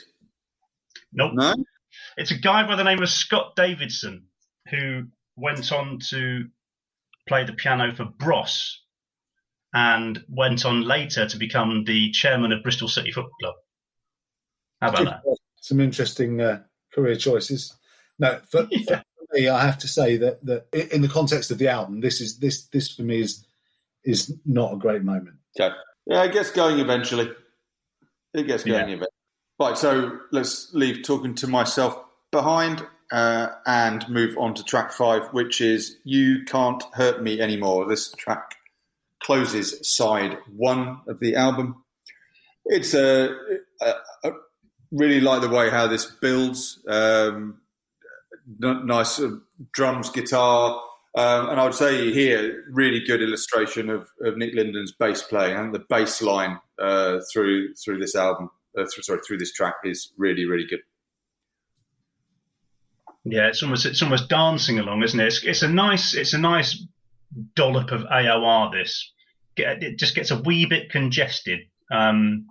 [1.13, 1.33] Nope.
[1.33, 1.53] No,
[2.17, 4.25] It's a guy by the name of Scott Davidson
[4.69, 5.03] who
[5.35, 6.45] went on to
[7.27, 8.81] play the piano for Bros
[9.73, 13.55] and went on later to become the chairman of Bristol City Football Club.
[14.81, 15.37] How about that?
[15.61, 16.61] Some interesting uh,
[16.93, 17.75] career choices.
[18.19, 19.01] No, for, Yeah.
[19.17, 22.21] for me, I have to say that that in the context of the album, this
[22.21, 23.45] is this this for me is
[24.03, 25.37] is not a great moment.
[25.59, 25.75] okay.
[26.07, 27.31] Yeah, it gets going eventually.
[28.35, 28.85] It gets going Yeah.
[28.95, 29.07] eventually.
[29.59, 31.97] Right, so let's leave talking to myself
[32.31, 37.87] behind uh, and move on to track five, which is "You Can't Hurt Me Anymore."
[37.87, 38.55] This track
[39.23, 41.83] closes side one of the album.
[42.65, 43.35] It's a,
[43.81, 43.93] a,
[44.23, 44.31] a
[44.91, 46.83] really like the way how this builds.
[46.87, 47.61] Um,
[48.63, 49.37] n- nice uh,
[49.71, 50.81] drums, guitar,
[51.15, 55.57] um, and I would say here really good illustration of, of Nick Linden's bass playing.
[55.57, 59.75] and the bass line uh, through through this album, uh, through, sorry, through this track
[59.85, 60.81] is really really good.
[63.25, 65.27] Yeah, it's almost it's almost dancing along, isn't it?
[65.27, 66.85] It's, it's a nice it's a nice
[67.55, 68.71] dollop of AOR.
[68.71, 69.11] This
[69.55, 71.59] Get- it just gets a wee bit congested.
[71.91, 72.47] Um,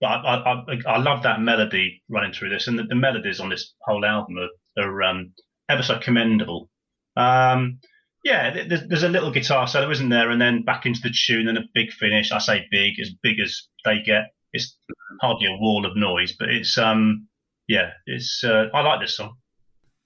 [0.00, 3.48] but I, I, I, love that melody running through this, and the, the melodies on
[3.48, 5.32] this whole album are, are um,
[5.68, 6.68] ever so commendable.
[7.16, 7.78] Um,
[8.24, 10.30] yeah, there's, there's a little guitar solo, isn't there?
[10.30, 12.32] And then back into the tune and a big finish.
[12.32, 14.32] I say big, as big as they get.
[14.52, 14.76] It's
[15.20, 17.28] hardly a wall of noise, but it's um,
[17.68, 19.36] yeah, it's uh, I like this song.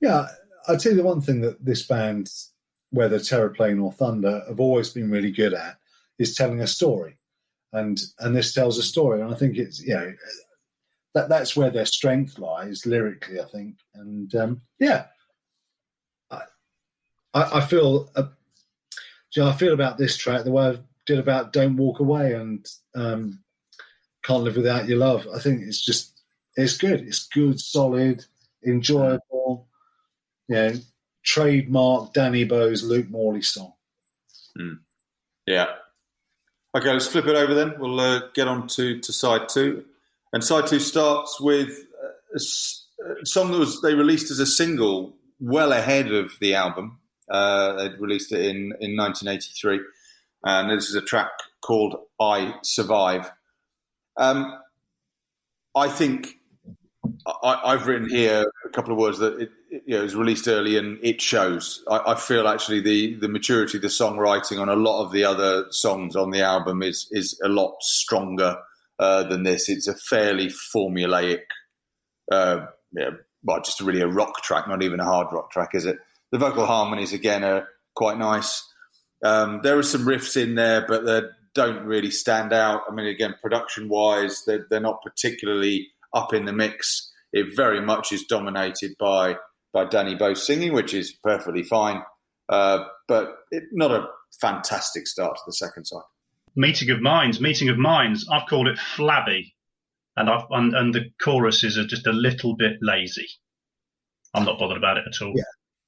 [0.00, 0.26] Yeah,
[0.68, 2.30] I'd say the one thing that this band,
[2.90, 5.78] whether Terraplane or Thunder, have always been really good at
[6.18, 7.18] is telling a story,
[7.72, 10.14] and and this tells a story, and I think it's you know
[11.14, 15.06] that that's where their strength lies lyrically, I think, and um, yeah,
[16.30, 16.42] I
[17.34, 18.24] I, I feel uh,
[19.34, 22.34] you know, I feel about this track the way I did about "Don't Walk Away"
[22.34, 23.40] and um,
[24.24, 26.22] "Can't Live Without Your Love." I think it's just
[26.56, 28.24] it's good, it's good, solid,
[28.66, 29.65] enjoyable
[30.48, 30.72] you know,
[31.24, 33.72] trademark Danny Bowes, Luke Morley song.
[35.46, 35.66] Yeah.
[36.76, 37.74] Okay, let's flip it over then.
[37.78, 39.84] We'll uh, get on to, to side two.
[40.32, 44.46] And side two starts with a, a, a song that was they released as a
[44.46, 46.98] single well ahead of the album.
[47.30, 49.80] Uh, they'd released it in, in 1983.
[50.44, 51.30] And this is a track
[51.60, 53.30] called I Survive.
[54.16, 54.60] Um,
[55.74, 56.35] I think
[57.26, 60.46] I, I've written here a couple of words that it, it, you know, was released
[60.46, 61.82] early and it shows.
[61.90, 65.66] I, I feel actually the, the maturity the songwriting on a lot of the other
[65.70, 68.58] songs on the album is is a lot stronger
[68.98, 69.68] uh, than this.
[69.68, 71.42] It's a fairly formulaic,
[72.30, 73.10] uh, yeah,
[73.42, 75.98] well, just really a rock track, not even a hard rock track, is it?
[76.32, 78.64] The vocal harmonies again are quite nice.
[79.24, 81.22] Um, there are some riffs in there, but they
[81.54, 82.82] don't really stand out.
[82.88, 87.12] I mean, again, production wise, they're, they're not particularly up in the mix.
[87.36, 89.36] It very much is dominated by
[89.74, 92.02] by Danny Bowes singing, which is perfectly fine,
[92.48, 94.06] uh, but it, not a
[94.40, 96.00] fantastic start to the second side.
[96.54, 98.26] Meeting of Minds, Meeting of Minds.
[98.32, 99.54] I've called it flabby,
[100.16, 103.28] and I've and, and the choruses are just a little bit lazy.
[104.32, 105.34] I'm not bothered about it at all.
[105.36, 105.42] Yeah.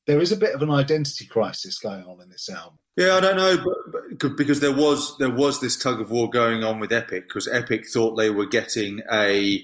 [0.07, 2.79] There is a bit of an identity crisis going on in this album.
[2.99, 6.29] Yeah, I don't know, but, but because there was there was this tug of war
[6.29, 9.63] going on with Epic because Epic thought they were getting a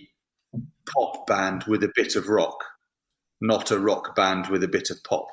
[0.93, 2.65] pop band with a bit of rock,
[3.41, 5.27] not a rock band with a bit of pop.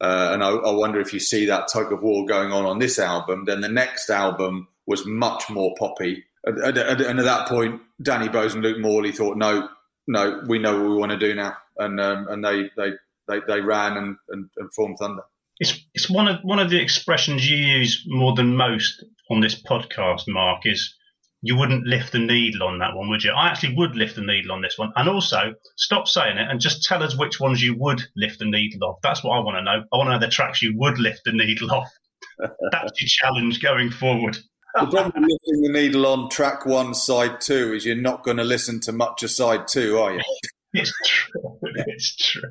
[0.00, 2.80] Uh, and I, I, wonder if you see that tug of war going on on
[2.80, 3.44] this album.
[3.44, 8.28] Then the next album was much more poppy, and, and, and at that point, Danny
[8.28, 9.68] Bowes and Luke Morley thought, no,
[10.08, 12.90] no, we know what we want to do now, and um, and they, they
[13.28, 15.22] they they ran and, and, and formed Thunder.
[15.60, 19.60] It's it's one of one of the expressions you use more than most on this
[19.62, 20.62] podcast, Mark.
[20.64, 20.94] Is
[21.42, 23.32] you wouldn't lift the needle on that one, would you?
[23.32, 24.92] I actually would lift the needle on this one.
[24.94, 28.44] And also, stop saying it and just tell us which ones you would lift the
[28.44, 28.98] needle off.
[29.02, 29.82] That's what I want to know.
[29.92, 31.90] I want to know the tracks you would lift the needle off.
[32.38, 34.38] That's your challenge going forward.
[34.74, 38.36] the problem with lifting the needle on track one, side two, is you're not going
[38.36, 40.22] to listen to much of side two, are you?
[40.72, 41.58] it's true.
[41.86, 42.50] It's true.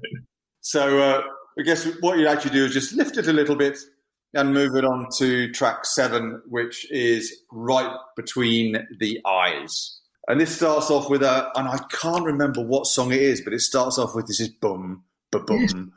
[0.60, 1.22] So uh,
[1.58, 3.78] I guess what you'd actually do is just lift it a little bit
[4.34, 10.00] and move it on to track seven, which is right between the eyes.
[10.28, 13.54] And this starts off with a, and I can't remember what song it is, but
[13.54, 15.94] it starts off with this is boom, ba boom,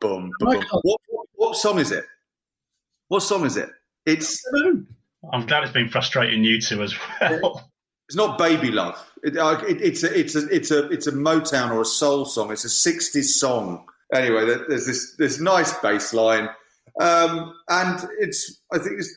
[0.00, 0.64] boom, ba boom.
[0.82, 1.00] What,
[1.34, 2.04] what song is it?
[3.08, 3.70] What song is it?
[4.06, 4.42] It's.
[5.32, 7.68] I'm glad it's been frustrating you two as well.
[8.08, 9.10] It's not Baby Love.
[9.22, 12.26] It, uh, it, it's a it's a it's a it's a Motown or a soul
[12.26, 12.52] song.
[12.52, 13.86] It's a '60s song.
[14.12, 16.50] Anyway, there's this this nice bass line
[17.00, 19.14] um, and it's, I think it's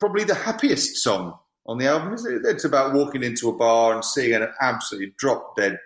[0.00, 2.14] probably the happiest song on the album.
[2.14, 2.42] It?
[2.44, 5.78] It's about walking into a bar and seeing an absolutely drop dead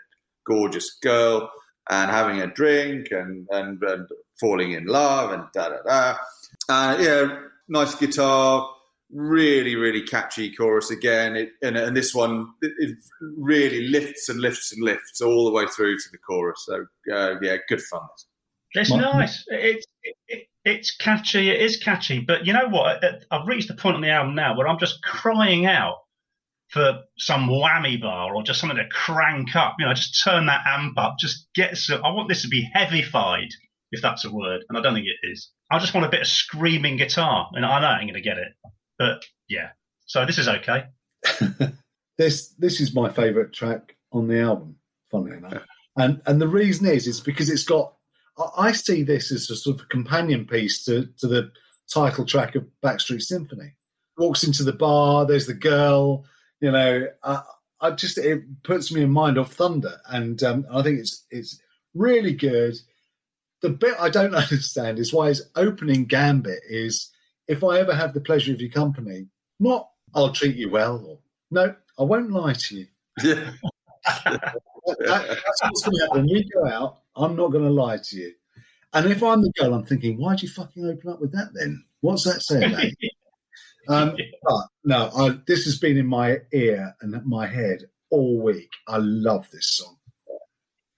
[0.46, 1.50] gorgeous girl
[1.90, 4.08] and having a drink and, and, and
[4.40, 6.16] falling in love and da da da.
[6.68, 8.68] Uh, yeah, nice guitar,
[9.12, 11.36] really, really catchy chorus again.
[11.36, 12.96] It, and, and this one, it, it,
[13.36, 16.64] really lifts and lifts and lifts all the way through to the chorus.
[16.66, 18.02] So, uh, yeah, good fun.
[18.72, 19.44] It's nice.
[19.48, 19.86] It's
[20.28, 21.48] it, it's catchy.
[21.48, 22.18] It is catchy.
[22.18, 23.02] But you know what?
[23.30, 25.98] I've reached the point on the album now where I'm just crying out
[26.70, 29.76] for some whammy bar or just something to crank up.
[29.78, 31.18] You know, just turn that amp up.
[31.20, 32.04] Just get some.
[32.04, 33.50] I want this to be heavified,
[33.92, 35.50] if that's a word, and I don't think it is.
[35.70, 38.28] I just want a bit of screaming guitar, and I know I ain't going to
[38.28, 38.52] get it,
[38.98, 39.70] but yeah.
[40.06, 40.86] So this is okay.
[42.18, 44.76] this this is my favourite track on the album.
[45.12, 45.62] Funnily enough,
[45.96, 47.95] and and the reason is is because it's got
[48.56, 51.50] I see this as a sort of companion piece to, to the
[51.92, 53.74] title track of Backstreet Symphony.
[54.18, 56.24] Walks into the bar, there's the girl,
[56.60, 57.06] you know.
[57.22, 57.42] I,
[57.80, 61.60] I just it puts me in mind of Thunder, and um, I think it's it's
[61.94, 62.76] really good.
[63.60, 67.10] The bit I don't understand is why his opening gambit is,
[67.46, 69.26] "If I ever have the pleasure of your company,
[69.60, 71.18] not I'll treat you well, or
[71.50, 72.86] no, I won't lie to you."
[74.14, 74.52] Yeah.
[75.00, 76.26] that, that's what's going to happen.
[76.30, 78.32] We go out, I'm not going to lie to you.
[78.92, 81.84] And if I'm the girl, I'm thinking, why'd you fucking open up with that then?
[82.00, 82.94] What's that saying?
[83.88, 88.70] um, but no, I, this has been in my ear and my head all week.
[88.88, 89.96] I love this song.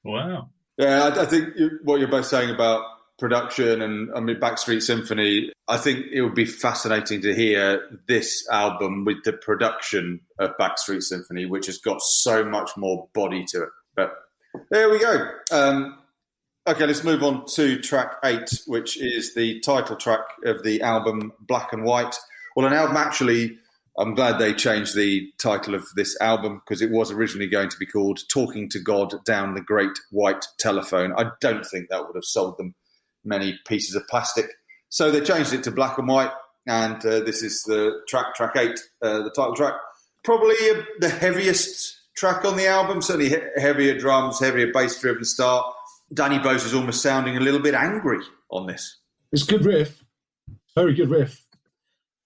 [0.05, 0.51] Wow.
[0.77, 2.85] Yeah, I, I think you, what you're both saying about
[3.19, 8.49] production and I mean Backstreet Symphony, I think it would be fascinating to hear this
[8.49, 13.65] album with the production of Backstreet Symphony, which has got so much more body to
[13.65, 13.69] it.
[13.97, 14.15] But
[14.71, 15.31] there we go.
[15.51, 15.99] Um,
[16.69, 21.33] Okay, let's move on to track eight, which is the title track of the album
[21.41, 22.15] Black and White.
[22.55, 23.57] Well, an album actually,
[23.99, 27.79] I'm glad they changed the title of this album because it was originally going to
[27.79, 31.15] be called Talking to God Down the Great White Telephone.
[31.17, 32.75] I don't think that would have sold them
[33.25, 34.51] many pieces of plastic.
[34.91, 36.33] So they changed it to Black and White,
[36.67, 39.73] and uh, this is the track, track eight, uh, the title track.
[40.23, 45.25] Probably uh, the heaviest track on the album, certainly he- heavier drums, heavier bass driven
[45.25, 45.65] start
[46.13, 48.99] Danny Bowes is almost sounding a little bit angry on this.
[49.33, 50.05] It's good riff,
[50.75, 51.45] very good riff.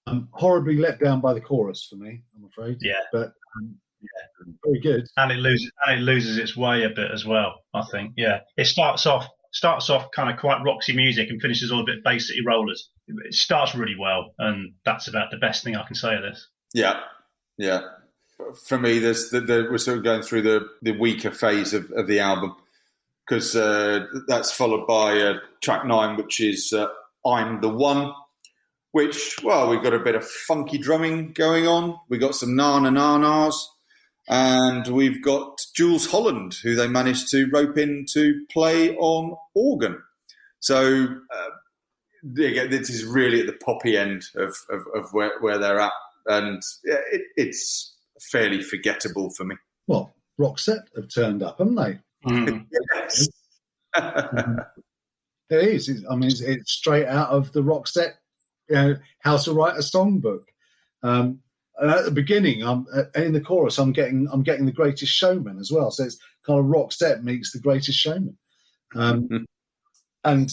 [0.07, 2.77] Um, horribly let down by the chorus for me, I'm afraid.
[2.81, 5.07] Yeah, but um, yeah, very good.
[5.17, 7.61] And it loses and it loses its way a bit as well.
[7.73, 8.13] I think.
[8.17, 11.85] Yeah, it starts off starts off kind of quite roxy music and finishes all a
[11.85, 12.89] bit Bay City Rollers.
[13.07, 16.47] It starts really well, and that's about the best thing I can say of this.
[16.73, 17.01] Yeah,
[17.57, 17.81] yeah.
[18.65, 21.89] For me, there's the, the, we're sort of going through the, the weaker phase of,
[21.91, 22.55] of the album
[23.25, 26.87] because uh, that's followed by uh, track nine, which is uh,
[27.25, 28.13] I'm the One,
[28.91, 31.97] which, well, we've got a bit of funky drumming going on.
[32.09, 33.69] We've got some na na na nas,
[34.27, 40.01] and we've got Jools Holland, who they managed to rope in to play on organ.
[40.59, 41.49] So, uh,
[42.41, 45.91] again, this is really at the poppy end of, of, of where, where they're at
[46.25, 47.95] and it, it's
[48.31, 49.55] fairly forgettable for me.
[49.87, 51.99] Well, Roxette have turned up, haven't they?
[52.25, 52.65] Mm.
[52.95, 53.27] Yes.
[55.49, 55.89] It is.
[55.89, 58.13] It's- I mean, it's, it's straight out of the Roxette,
[58.69, 60.45] you know, How to Write a Songbook.
[61.03, 61.39] Um,
[61.77, 63.77] and at the beginning, I'm uh, in the chorus.
[63.77, 65.91] I'm getting I'm getting the Greatest Showman as well.
[65.91, 68.37] So it's kind of Roxette meets the Greatest Showman.
[68.95, 69.45] Um,
[70.23, 70.51] and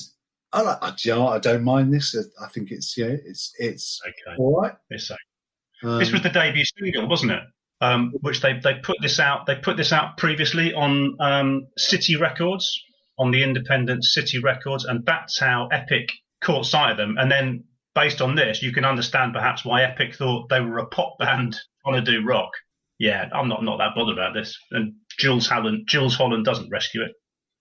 [0.53, 1.35] I, like- I, do you know, what?
[1.37, 2.17] I don't mind this.
[2.43, 4.37] I think it's yeah, it's it's okay.
[4.39, 4.75] all right.
[4.91, 5.19] It's okay.
[5.85, 7.43] Um, This was the debut single, wasn't it?
[7.83, 9.47] Um, which they they put this out.
[9.47, 12.83] They put this out previously on um, City Records,
[13.19, 16.11] on the independent City Records, and that's how Epic
[16.43, 17.17] caught sight of them.
[17.19, 17.65] And then,
[17.95, 21.57] based on this, you can understand perhaps why Epic thought they were a pop band
[21.85, 22.51] trying to do rock.
[22.99, 24.59] Yeah, I'm not not that bothered about this.
[24.73, 27.13] And Jools Holland, Jools Holland doesn't rescue it,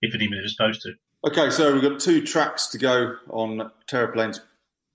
[0.02, 0.92] if it even is supposed to.
[1.26, 4.40] Okay, so we've got two tracks to go on Terraplane's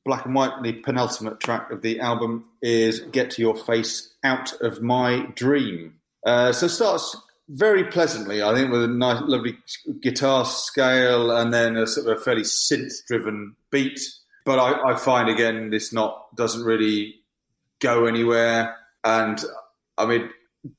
[0.06, 0.62] Black and White.
[0.62, 5.96] The penultimate track of the album is Get Your Face Out of My Dream.
[6.26, 7.18] Uh, so starts
[7.50, 9.58] very pleasantly, I think, with a nice, lovely
[10.02, 14.00] guitar scale and then a sort of a fairly synth-driven beat.
[14.46, 17.16] But I, I find again this not doesn't really
[17.80, 18.76] go anywhere.
[19.04, 19.44] And
[19.98, 20.30] I mean,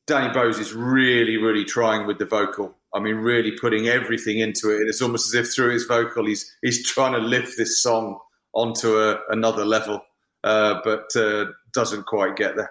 [0.06, 2.74] Danny Bowes is really, really trying with the vocal.
[2.94, 4.88] I mean, really putting everything into it.
[4.88, 8.20] It's almost as if through his vocal, he's he's trying to lift this song
[8.57, 10.00] onto a, another level,
[10.42, 12.70] uh, but uh, doesn't quite get there.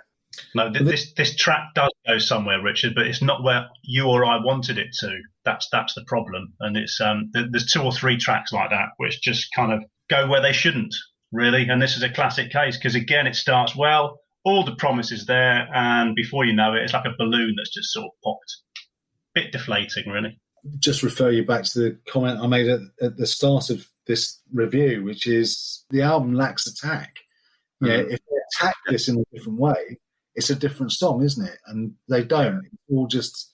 [0.53, 4.25] No, th- this this track does go somewhere, Richard, but it's not where you or
[4.25, 5.21] I wanted it to.
[5.45, 8.89] That's that's the problem, and it's um th- there's two or three tracks like that
[8.97, 10.93] which just kind of go where they shouldn't,
[11.31, 11.69] really.
[11.69, 15.25] And this is a classic case because again, it starts well, all the promise is
[15.25, 18.57] there, and before you know it, it's like a balloon that's just sort of popped.
[19.33, 20.37] Bit deflating, really.
[20.79, 24.41] just refer you back to the comment I made at, at the start of this
[24.53, 27.15] review, which is the album lacks attack.
[27.81, 28.11] Yeah, Mhm.
[28.13, 29.99] if they attack this in a different way,
[30.35, 31.59] it's a different song, isn't it?
[31.67, 32.65] And they don't.
[32.65, 33.51] It's all just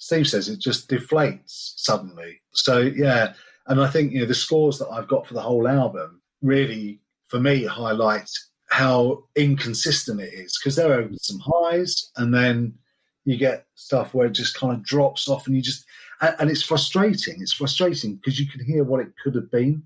[0.00, 2.40] Steve says it just deflates suddenly.
[2.52, 3.34] So yeah,
[3.66, 7.00] and I think you know the scores that I've got for the whole album really,
[7.26, 8.30] for me, highlight
[8.70, 12.78] how inconsistent it is because there are some highs and then
[13.24, 15.84] you get stuff where it just kind of drops off and you just
[16.20, 19.82] and, and it's frustrating it's frustrating because you can hear what it could have been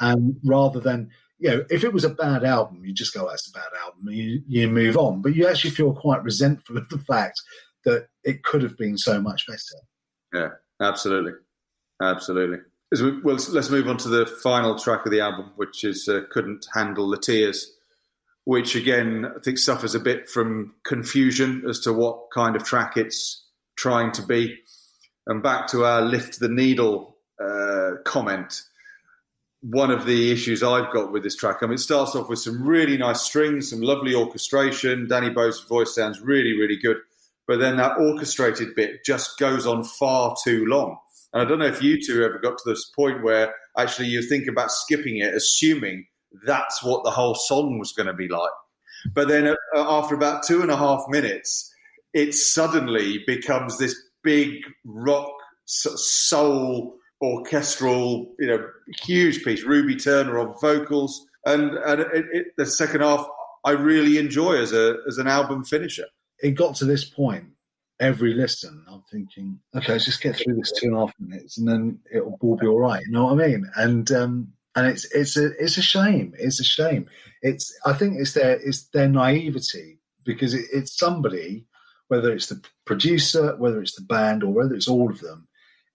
[0.00, 3.48] and rather than you know if it was a bad album you just go that's
[3.48, 6.88] a bad album and you, you move on but you actually feel quite resentful of
[6.88, 7.40] the fact
[7.84, 9.58] that it could have been so much better
[10.32, 10.48] Yeah,
[10.80, 11.32] Absolutely,
[12.02, 12.58] absolutely.
[12.92, 16.08] As we, well, let's move on to the final track of the album, which is
[16.08, 17.72] uh, "Couldn't Handle the Tears,"
[18.44, 22.96] which again I think suffers a bit from confusion as to what kind of track
[22.96, 23.46] it's
[23.76, 24.58] trying to be.
[25.26, 28.62] And back to our "Lift the Needle" uh, comment.
[29.62, 32.38] One of the issues I've got with this track, I mean, it starts off with
[32.38, 35.08] some really nice strings, some lovely orchestration.
[35.08, 36.98] Danny Bowes' voice sounds really, really good
[37.46, 40.98] but then that orchestrated bit just goes on far too long.
[41.32, 44.22] And I don't know if you two ever got to this point where actually you
[44.22, 46.06] think about skipping it, assuming
[46.46, 48.50] that's what the whole song was going to be like.
[49.12, 51.70] But then uh, after about two and a half minutes,
[52.14, 53.94] it suddenly becomes this
[54.24, 55.30] big rock
[55.66, 58.68] soul orchestral, you know,
[59.02, 59.62] huge piece.
[59.62, 63.26] Ruby Turner on vocals, and and it, it, the second half
[63.64, 66.06] I really enjoy as a as an album finisher.
[66.40, 67.46] it got to this point
[68.00, 71.58] every listen i'm thinking okay let's just get through this two and a half minutes
[71.58, 73.04] and then it'll all be all right.
[73.06, 73.70] You know what i mean?
[73.76, 76.34] And um and it's it's a it's a shame.
[76.38, 77.06] It's a shame.
[77.42, 81.66] It's i think it's their it's their naivety because it, it's somebody
[82.08, 85.46] whether it's the producer whether it's the band or whether it's all of them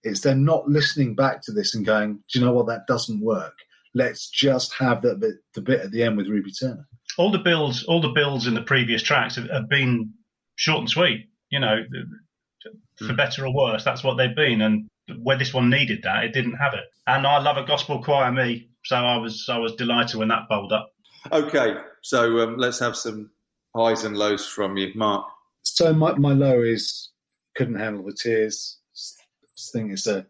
[0.04, 3.22] it's them not listening back to this and going do you know what that doesn't
[3.22, 3.58] work
[3.96, 6.88] let's just have that bit the bit at the end with ruby turner
[7.20, 10.14] all the builds, all the builds in the previous tracks have, have been
[10.56, 11.28] short and sweet.
[11.50, 11.84] You know,
[12.96, 14.62] for better or worse, that's what they've been.
[14.62, 14.88] And
[15.22, 16.86] where this one needed that, it didn't have it.
[17.08, 18.70] And I love a gospel choir, me.
[18.86, 20.92] So I was, I was delighted when that bowled up.
[21.32, 23.32] Okay, so um, let's have some
[23.76, 25.28] highs and lows from you, Mark.
[25.80, 27.10] So my, my low is
[27.56, 28.80] couldn't handle the tears.
[28.94, 30.28] I think it's a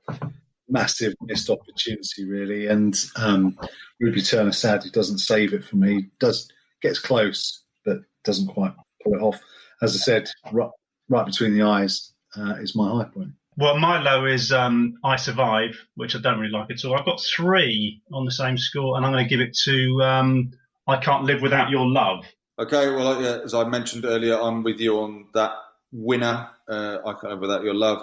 [0.67, 2.67] massive missed opportunity, really.
[2.67, 3.57] And um,
[3.99, 6.05] Ruby Turner sadly doesn't save it for me.
[6.19, 6.51] Does
[6.83, 9.41] gets close, but doesn't quite pull it off.
[9.81, 10.69] As I said, right,
[11.09, 13.31] right between the eyes uh, is my high point.
[13.57, 16.95] Well, my low is um, I Survive, which I don't really like at all.
[16.95, 20.51] I've got three on the same score, and I'm going to give it to um,
[20.85, 22.23] I Can't Live Without Your Love.
[22.59, 25.53] Okay, well, uh, as I mentioned earlier, I'm with you on that
[25.93, 26.49] winner.
[26.67, 28.01] Uh, I can't live without your love.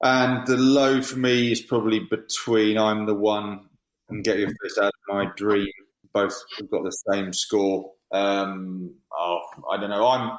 [0.00, 3.68] And the low for me is probably between I'm the one
[4.08, 5.72] and Get Your Face Out of My Dream.
[6.12, 7.90] Both have got the same score.
[8.12, 10.06] Um, oh, I don't know.
[10.06, 10.38] I'm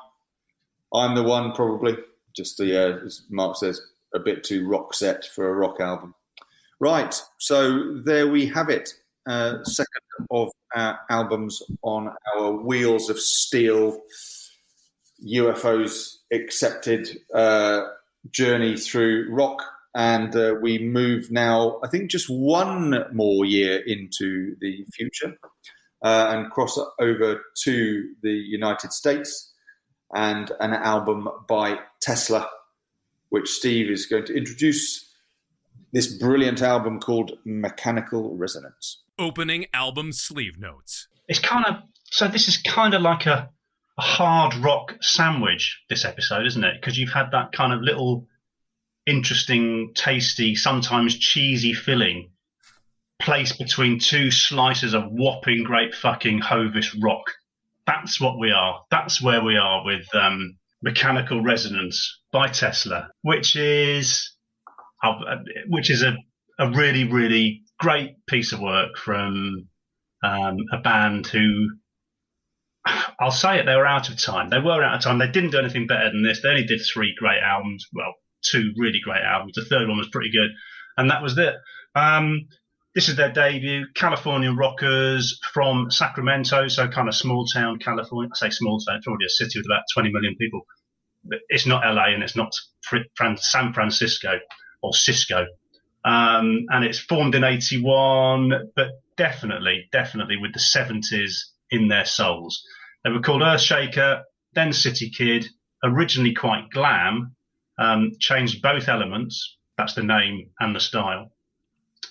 [0.94, 1.98] I'm the one probably.
[2.34, 3.82] Just the uh, as Mark says,
[4.14, 6.16] a bit too rock set for a rock album.
[6.80, 7.22] Right.
[7.40, 8.94] So there we have it.
[9.28, 14.00] Uh, second of our albums on our Wheels of Steel
[15.26, 17.84] UFOs accepted uh,
[18.32, 19.64] journey through rock.
[19.96, 25.38] And uh, we move now, I think, just one more year into the future
[26.04, 29.54] uh, and cross over to the United States
[30.14, 32.48] and an album by Tesla,
[33.30, 35.14] which Steve is going to introduce
[35.94, 39.05] this brilliant album called Mechanical Resonance.
[39.18, 41.08] Opening album sleeve notes.
[41.28, 41.76] It's kind of
[42.12, 42.28] so.
[42.28, 43.50] This is kind of like a,
[43.98, 45.82] a hard rock sandwich.
[45.90, 46.76] This episode, isn't it?
[46.80, 48.28] Because you've had that kind of little
[49.06, 52.32] interesting, tasty, sometimes cheesy filling
[53.22, 57.32] placed between two slices of whopping great fucking Hovis rock.
[57.88, 58.82] That's what we are.
[58.92, 64.32] That's where we are with um, Mechanical Resonance by Tesla, which is
[65.04, 65.14] uh,
[65.68, 66.16] which is a,
[66.60, 69.68] a really, really great piece of work from
[70.24, 71.70] um, a band who,
[73.20, 74.50] I'll say it, they were out of time.
[74.50, 75.18] They were out of time.
[75.20, 76.42] They didn't do anything better than this.
[76.42, 77.88] They only did three great albums.
[77.94, 79.54] Well, two really great albums.
[79.56, 80.52] The third one was pretty good,
[80.98, 81.56] and that was it.
[81.96, 82.48] Um,
[82.96, 83.88] this is their debut.
[83.94, 88.30] California rockers from Sacramento, so kind of small town California.
[88.34, 90.66] I say small town, it's already a city with about 20 million people.
[91.50, 92.54] It's not LA and it's not
[93.38, 94.40] San Francisco
[94.82, 95.46] or Cisco.
[96.06, 101.34] Um, and it's formed in 81, but definitely, definitely with the 70s
[101.72, 102.64] in their souls.
[103.04, 104.22] They were called Earthshaker,
[104.54, 105.48] then City Kid,
[105.84, 107.36] originally quite glam,
[107.80, 111.32] um, changed both elements, that's the name and the style.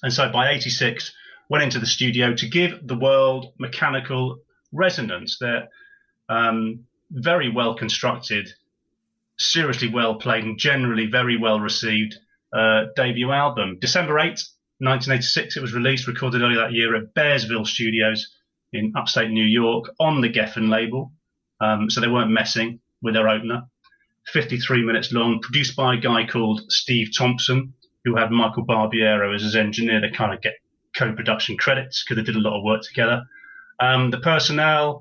[0.02, 1.12] And so by 86,
[1.48, 4.38] went into the studio to give the world mechanical
[4.72, 5.38] resonance.
[5.38, 5.68] They're
[6.28, 6.80] um,
[7.10, 8.48] very well constructed,
[9.38, 12.16] seriously well played, and generally very well received
[12.54, 13.78] uh, debut album.
[13.80, 14.28] December 8,
[14.78, 18.30] 1986, it was released, recorded earlier that year at Bearsville Studios
[18.72, 21.12] in upstate New York on the Geffen label.
[21.60, 23.62] Um, so they weren't messing with their opener.
[24.32, 27.74] 53 minutes long, produced by a guy called Steve Thompson,
[28.04, 30.54] who had Michael Barbiero as his engineer to kind of get
[30.96, 33.22] co-production credits because they did a lot of work together.
[33.80, 35.00] Um, the personnel,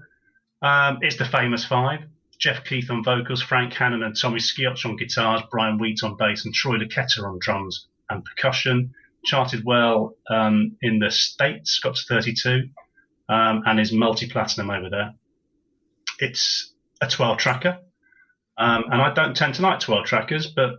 [0.62, 2.02] um, it's the famous five.
[2.44, 6.44] Jeff Keith on vocals, Frank Hannon and Tommy Skeoch on guitars, Brian Wheat on bass,
[6.44, 8.94] and Troy Luccketta on drums and percussion.
[9.24, 12.68] Charted well um, in the States, got to 32,
[13.30, 15.14] um, and is multi platinum over there.
[16.20, 17.80] It's a 12 tracker,
[18.58, 20.72] um, and I don't tend to like 12 trackers, but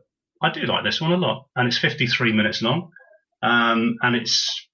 [0.42, 2.90] I do like this one a lot, and it's 53 minutes long,
[3.42, 4.68] um, and it's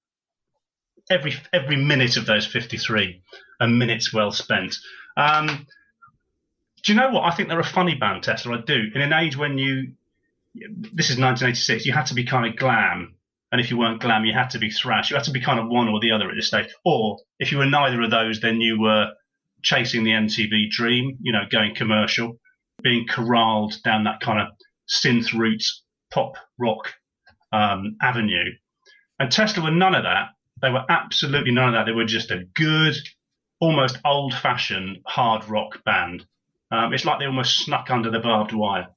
[1.08, 3.22] every every minute of those 53
[3.60, 4.74] a minute's well spent.
[5.16, 5.68] Um,
[6.82, 7.24] do you know what?
[7.24, 8.58] I think they're a funny band, Tesla.
[8.58, 8.84] I do.
[8.94, 9.92] In an age when you,
[10.54, 13.14] this is 1986, you had to be kind of glam.
[13.52, 15.10] And if you weren't glam, you had to be thrash.
[15.10, 16.68] You had to be kind of one or the other at this stage.
[16.84, 19.10] Or if you were neither of those, then you were
[19.62, 22.38] chasing the MTV dream, you know, going commercial,
[22.82, 24.48] being corralled down that kind of
[24.88, 26.94] synth roots pop rock
[27.52, 28.52] um, avenue.
[29.18, 30.30] And Tesla were none of that.
[30.62, 31.86] They were absolutely none of that.
[31.86, 32.94] They were just a good,
[33.60, 36.24] almost old fashioned hard rock band.
[36.70, 38.88] Um, it's like they almost snuck under the barbed wire.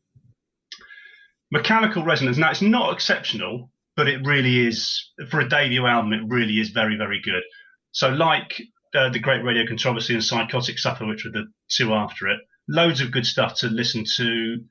[1.51, 2.37] Mechanical Resonance.
[2.37, 6.69] Now, it's not exceptional, but it really is, for a debut album, it really is
[6.69, 7.43] very, very good.
[7.91, 8.61] So, like
[8.95, 13.01] uh, The Great Radio Controversy and Psychotic Supper, which were the two after it, loads
[13.01, 14.63] of good stuff to listen to.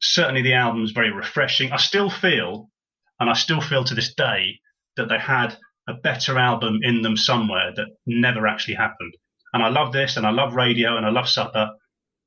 [0.00, 1.72] Certainly, the album is very refreshing.
[1.72, 2.70] I still feel,
[3.18, 4.60] and I still feel to this day,
[4.96, 5.56] that they had
[5.88, 9.14] a better album in them somewhere that never actually happened.
[9.52, 11.70] And I love this, and I love radio, and I love Supper,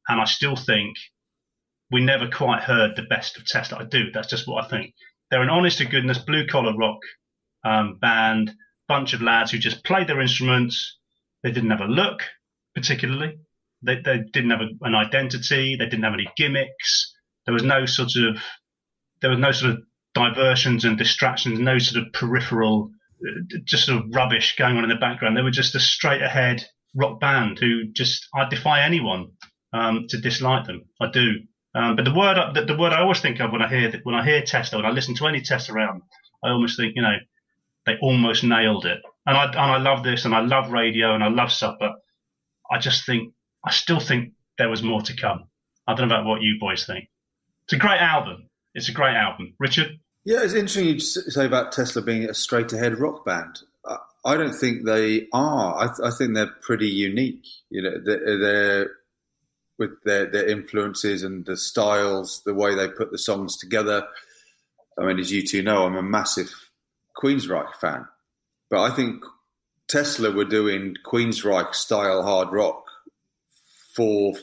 [0.07, 0.95] and I still think
[1.91, 3.79] we never quite heard the best of Tesla.
[3.79, 4.11] I do.
[4.11, 4.93] That's just what I think.
[5.29, 6.99] They're an honest to goodness blue collar rock
[7.63, 8.51] um, band,
[8.87, 10.97] bunch of lads who just played their instruments.
[11.43, 12.21] They didn't have a look
[12.73, 13.39] particularly.
[13.81, 15.75] They, they didn't have a, an identity.
[15.75, 17.13] They didn't have any gimmicks.
[17.45, 18.37] There was no sort of
[19.21, 19.79] there was no sort of
[20.13, 22.91] diversions and distractions, no sort of peripheral,
[23.23, 25.37] uh, just sort of rubbish going on in the background.
[25.37, 26.65] They were just a straight ahead
[26.95, 29.31] rock band who just I defy anyone
[29.73, 30.85] um, to dislike them.
[30.99, 31.41] I do.
[31.73, 34.15] Um, but the word the, the, word I always think of when I hear when
[34.15, 36.01] I hear Tesla, when I listen to any Tesla around,
[36.43, 37.15] I almost think you know
[37.85, 38.99] they almost nailed it.
[39.25, 41.93] And I and I love this, and I love radio, and I love supper.
[42.69, 43.33] I just think
[43.63, 45.45] I still think there was more to come.
[45.87, 47.07] I don't know about what you boys think.
[47.65, 48.49] It's a great album.
[48.73, 49.53] It's a great album.
[49.59, 49.99] Richard.
[50.23, 53.59] Yeah, it's interesting you say about Tesla being a straight ahead rock band.
[54.23, 55.77] I don't think they are.
[55.77, 57.43] I, th- I think they're pretty unique.
[57.69, 58.91] You know, they're, they're
[59.81, 64.07] with their, their influences and the styles, the way they put the songs together.
[64.95, 66.53] I mean, as you two know, I'm a massive
[67.17, 68.05] Queensryche fan,
[68.69, 69.23] but I think
[69.87, 72.83] Tesla were doing Queensryche style hard rock
[73.95, 74.35] for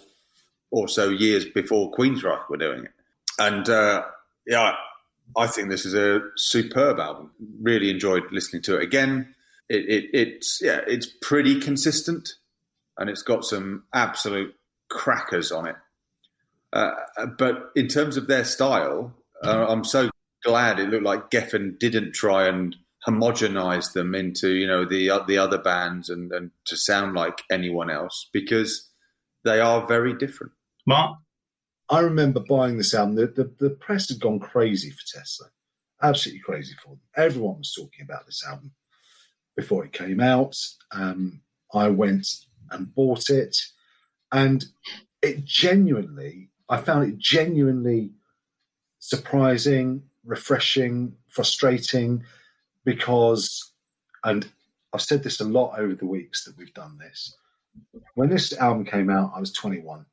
[0.73, 2.93] or so years before Queensryche were doing it,
[3.39, 4.03] and uh,
[4.45, 4.75] yeah,
[5.37, 7.31] I think this is a superb album.
[7.63, 9.35] Really enjoyed listening to it again.
[9.69, 12.35] It, it, it's yeah, it's pretty consistent,
[12.99, 14.55] and it's got some absolute
[14.89, 15.77] crackers on it.
[16.73, 16.93] Uh,
[17.39, 20.11] but in terms of their style, uh, I'm so
[20.45, 25.21] glad it looked like Geffen didn't try and homogenize them into you know the uh,
[25.21, 28.91] the other bands and, and to sound like anyone else because
[29.45, 30.53] they are very different.
[30.87, 31.19] Mark,
[31.89, 33.15] I remember buying this album.
[33.17, 35.47] The, the, the press had gone crazy for Tesla,
[36.03, 37.01] absolutely crazy for them.
[37.17, 38.73] Everyone was talking about this album
[39.57, 40.57] before it came out.
[40.93, 41.43] Um,
[41.73, 42.27] I went
[42.71, 43.57] and bought it,
[44.33, 44.65] and
[45.23, 48.13] it genuinely, I found it genuinely
[48.99, 52.25] surprising, refreshing, frustrating,
[52.85, 53.73] because,
[54.25, 54.49] and
[54.93, 57.37] I've said this a lot over the weeks that we've done this.
[58.15, 60.05] When this album came out, I was 21,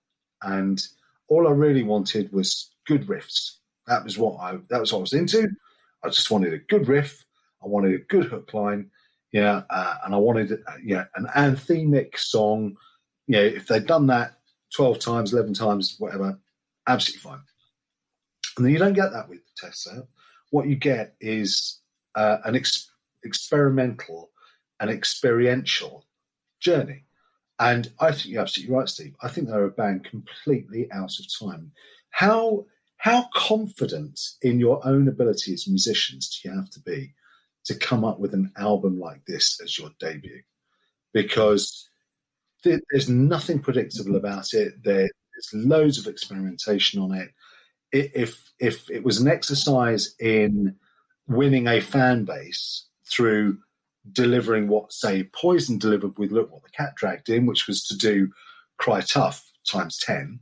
[0.44, 0.82] and
[1.28, 3.58] all I really wanted was good riffs.
[3.88, 5.48] That was what I that was what I was into.
[6.04, 7.26] I just wanted a good riff.
[7.64, 8.92] I wanted a good hook line,
[9.32, 12.78] yeah, uh, and I wanted uh, yeah an anthemic song.
[13.28, 14.40] Yeah, if they'd done that
[14.76, 16.40] twelve times, eleven times, whatever,
[16.88, 17.42] absolutely fine.
[18.58, 20.04] And then you don't get that with Tesla.
[20.52, 21.80] What you get is
[22.16, 22.92] uh, an ex-
[23.24, 24.32] experimental
[24.80, 26.06] and experiential
[26.60, 27.04] journey.
[27.60, 29.16] And I think you're absolutely right, Steve.
[29.22, 31.72] I think they're a band completely out of time.
[32.10, 32.66] How
[32.98, 37.14] how confident in your own ability as musicians do you have to be
[37.66, 40.42] to come up with an album like this as your debut?
[41.14, 41.90] Because
[42.66, 44.84] there's nothing predictable about it.
[44.84, 45.12] there's
[45.54, 47.32] loads of experimentation on it.
[47.92, 50.76] If if it was an exercise in
[51.28, 53.58] winning a fan base through
[54.12, 57.98] delivering what, say, Poison delivered with Look What the Cat Dragged In, which was to
[57.98, 58.32] do
[58.78, 60.40] Cry Tough times 10,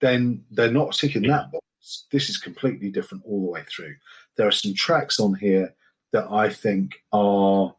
[0.00, 2.06] then they're not ticking that box.
[2.10, 3.94] This is completely different all the way through.
[4.36, 5.74] There are some tracks on here
[6.12, 7.74] that I think are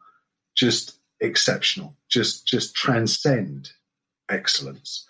[0.56, 3.72] just exceptional, just just transcend
[4.30, 5.08] excellence.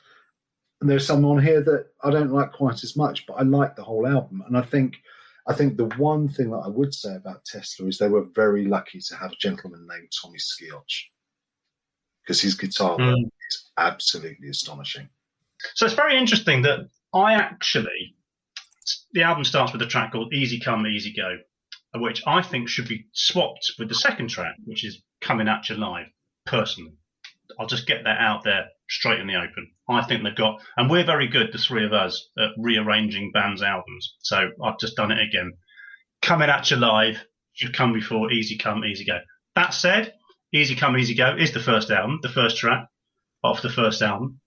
[0.82, 3.76] And there's some on here that I don't like quite as much, but I like
[3.76, 4.44] the whole album.
[4.46, 4.96] And I think
[5.48, 8.66] I think the one thing that I would say about Tesla is they were very
[8.66, 10.84] lucky to have a gentleman named Tommy Skeoch
[12.24, 13.26] because his guitar mm.
[13.50, 15.10] is absolutely astonishing.
[15.76, 18.16] So it's very interesting that I actually,
[19.14, 21.38] the album starts with a track called Easy Come, Easy Go,
[21.96, 25.76] which I think should be swapped with the second track, which is Coming At You
[25.76, 26.08] Live,
[26.46, 26.94] personally.
[27.60, 29.72] I'll just get that out there straight in the open.
[29.90, 33.62] I think they've got, and we're very good, the three of us, at rearranging bands'
[33.62, 34.16] albums.
[34.20, 35.54] So I've just done it again.
[36.22, 37.24] Coming at you live,
[37.54, 39.20] should come before Easy Come, Easy Go.
[39.56, 40.14] That said,
[40.54, 42.88] Easy Come, Easy Go is the first album, the first track
[43.44, 44.40] off the first album.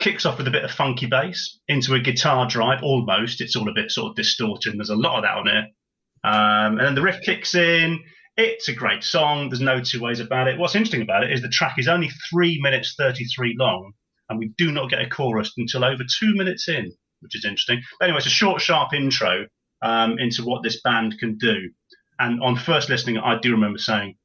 [0.00, 3.40] Kicks off with a bit of funky bass into a guitar drive, almost.
[3.40, 5.64] It's all a bit sort of distorted, there's a lot of that on it.
[6.24, 8.02] Um, and then the riff kicks in.
[8.36, 9.48] It's a great song.
[9.48, 10.58] There's no two ways about it.
[10.58, 13.92] What's interesting about it is the track is only three minutes 33 long,
[14.28, 17.80] and we do not get a chorus until over two minutes in, which is interesting.
[17.98, 19.46] But anyway, it's a short, sharp intro
[19.82, 21.70] um, into what this band can do.
[22.18, 24.16] And on first listening, I do remember saying,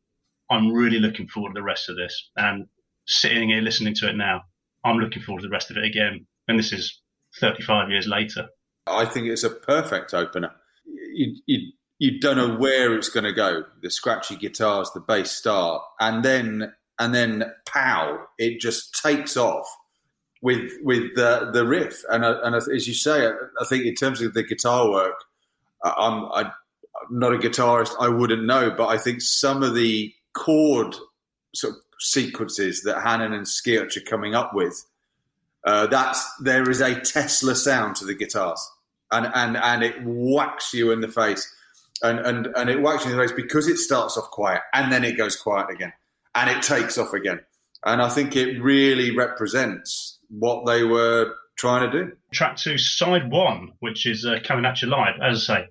[0.50, 2.30] I'm really looking forward to the rest of this.
[2.36, 2.66] And
[3.06, 4.42] sitting here listening to it now,
[4.84, 6.26] I'm looking forward to the rest of it again.
[6.48, 7.02] And this is
[7.40, 8.48] 35 years later.
[8.88, 10.52] I think it's a perfect opener.
[10.86, 13.66] You, you, you don't know where it's going to go.
[13.82, 19.68] The scratchy guitars, the bass start, and then and then pow, it just takes off
[20.42, 22.02] with with the the riff.
[22.10, 25.16] And uh, and as you say, I think in terms of the guitar work,
[25.84, 27.94] I'm I, am not a guitarist.
[28.00, 30.96] I wouldn't know, but I think some of the chord
[31.54, 34.86] sort of sequences that Hannon and Skeoch are coming up with,
[35.66, 38.66] uh, that's there is a Tesla sound to the guitars,
[39.12, 41.54] and and and it whacks you in the face
[42.02, 45.04] and and and it works in the race because it starts off quiet and then
[45.04, 45.94] it goes quiet again
[46.36, 47.40] and it takes off again.
[47.86, 52.12] And I think it really represents what they were trying to do.
[52.32, 55.68] Track two, side one, which is uh, coming at you live, as I say,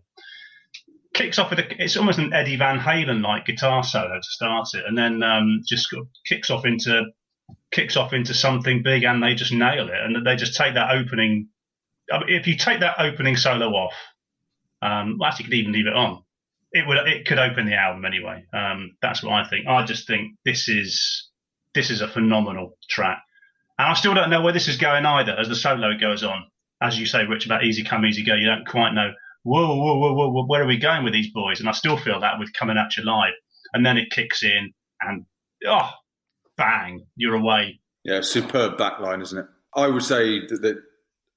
[1.15, 4.69] kicks off with a, it's almost an Eddie Van Halen like guitar solo to start
[4.75, 5.89] it, and then um, just
[6.27, 7.05] kicks off into
[7.71, 10.91] kicks off into something big, and they just nail it, and they just take that
[10.91, 11.49] opening.
[12.11, 13.95] I mean, if you take that opening solo off,
[14.83, 16.23] um, well, actually, you could even leave it on.
[16.73, 18.45] it would it could open the album anyway.
[18.53, 19.67] Um, that's what I think.
[19.67, 21.29] I just think this is
[21.75, 23.23] this is a phenomenal track,
[23.79, 25.33] and I still don't know where this is going either.
[25.33, 26.45] As the solo goes on,
[26.83, 29.13] as you say, Rich, about easy come, easy go, you don't quite know.
[29.45, 31.61] Whoa, whoa, whoa, whoa, whoa where are we going with these boys?
[31.61, 33.35] And I still feel that with coming at you live,
[33.73, 35.25] and then it kicks in, and
[35.67, 35.91] oh,
[36.57, 37.81] bang, you're away.
[38.05, 39.47] Yeah, superb backline, isn't it?
[39.75, 40.77] I would say that, that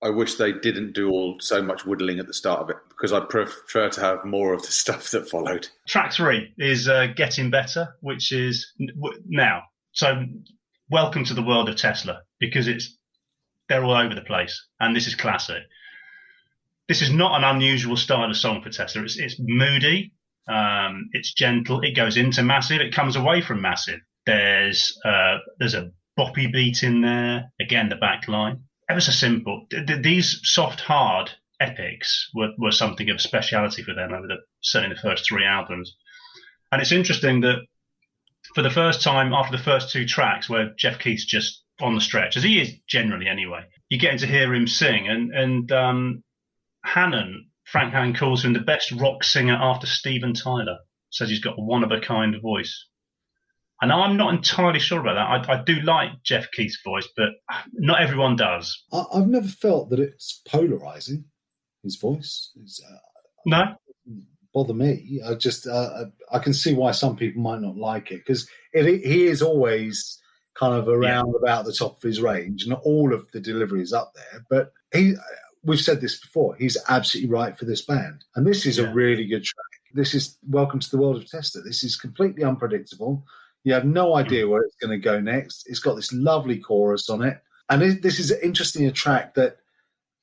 [0.03, 3.14] I wish they didn't do all so much whittling at the start of it because
[3.14, 5.68] I prefer to have more of the stuff that followed.
[5.88, 8.73] Track three is uh, Getting Better, which is
[9.28, 9.64] now.
[9.91, 10.26] So,
[10.90, 12.98] welcome to the world of Tesla because it's
[13.69, 15.64] they're all over the place, and this is classic.
[16.88, 19.03] This is not an unusual style of song for Tesla.
[19.03, 20.14] It's, it's moody,
[20.49, 23.99] um, it's gentle, it goes into massive, it comes away from massive.
[24.26, 27.52] There's uh, there's a boppy beat in there.
[27.60, 29.68] Again, the back line ever so simple.
[30.01, 34.95] These soft hard epics were, were something of a speciality for them over the certainly
[34.95, 35.95] the first three albums.
[36.72, 37.59] And it's interesting that
[38.55, 42.01] for the first time after the first two tracks, where Jeff Keith's just on the
[42.01, 45.07] stretch, as he is generally anyway, you're getting to hear him sing.
[45.07, 46.23] And and um,
[46.84, 50.80] Hannon, Frank Hannon calls him the best rock singer after Steven Tyler.
[51.11, 52.88] Says he's got a one of a kind voice.
[53.82, 55.49] And I'm not entirely sure about that.
[55.49, 57.30] I, I, do like Jeff Keith's voice, but
[57.74, 58.84] not everyone does.
[58.94, 61.26] I, have never felt that it's polarizing.
[61.84, 62.52] His voice
[62.88, 62.98] uh,
[63.48, 63.76] no
[64.53, 65.22] bother me.
[65.26, 69.26] I just uh, I can see why some people might not like it because he
[69.26, 70.20] is always
[70.53, 71.40] kind of around yeah.
[71.41, 74.45] about the top of his range, and all of the delivery is up there.
[74.49, 75.16] But he,
[75.64, 78.86] we've said this before, he's absolutely right for this band, and this is yeah.
[78.86, 79.66] a really good track.
[79.94, 81.62] This is Welcome to the World of Tesla.
[81.62, 83.26] This is completely unpredictable.
[83.64, 84.18] You have no hmm.
[84.18, 85.66] idea where it's going to go next.
[85.68, 87.42] It's got this lovely chorus on it.
[87.70, 89.58] And this is interesting a track that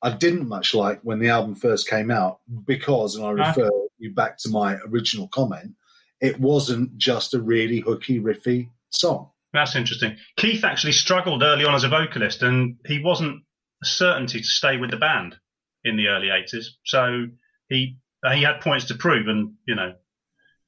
[0.03, 3.49] I didn't much like when the album first came out because, and I ah.
[3.49, 5.75] refer you back to my original comment,
[6.21, 9.31] it wasn't just a really hooky, riffy song.
[9.53, 10.17] That's interesting.
[10.37, 13.43] Keith actually struggled early on as a vocalist, and he wasn't
[13.83, 15.37] a certainty to stay with the band
[15.85, 16.67] in the early 80s.
[16.85, 17.29] So
[17.69, 17.97] he
[18.33, 19.95] he had points to prove, and you know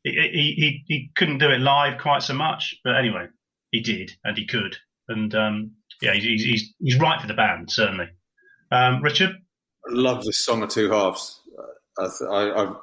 [0.03, 3.27] he, he, he couldn't do it live quite so much, but anyway,
[3.71, 4.77] he did and he could.
[5.09, 8.09] And um, yeah, he's, he's, he's right for the band, certainly.
[8.71, 9.31] Um, Richard?
[9.89, 11.41] I love this song of two halves.
[11.99, 12.77] I, have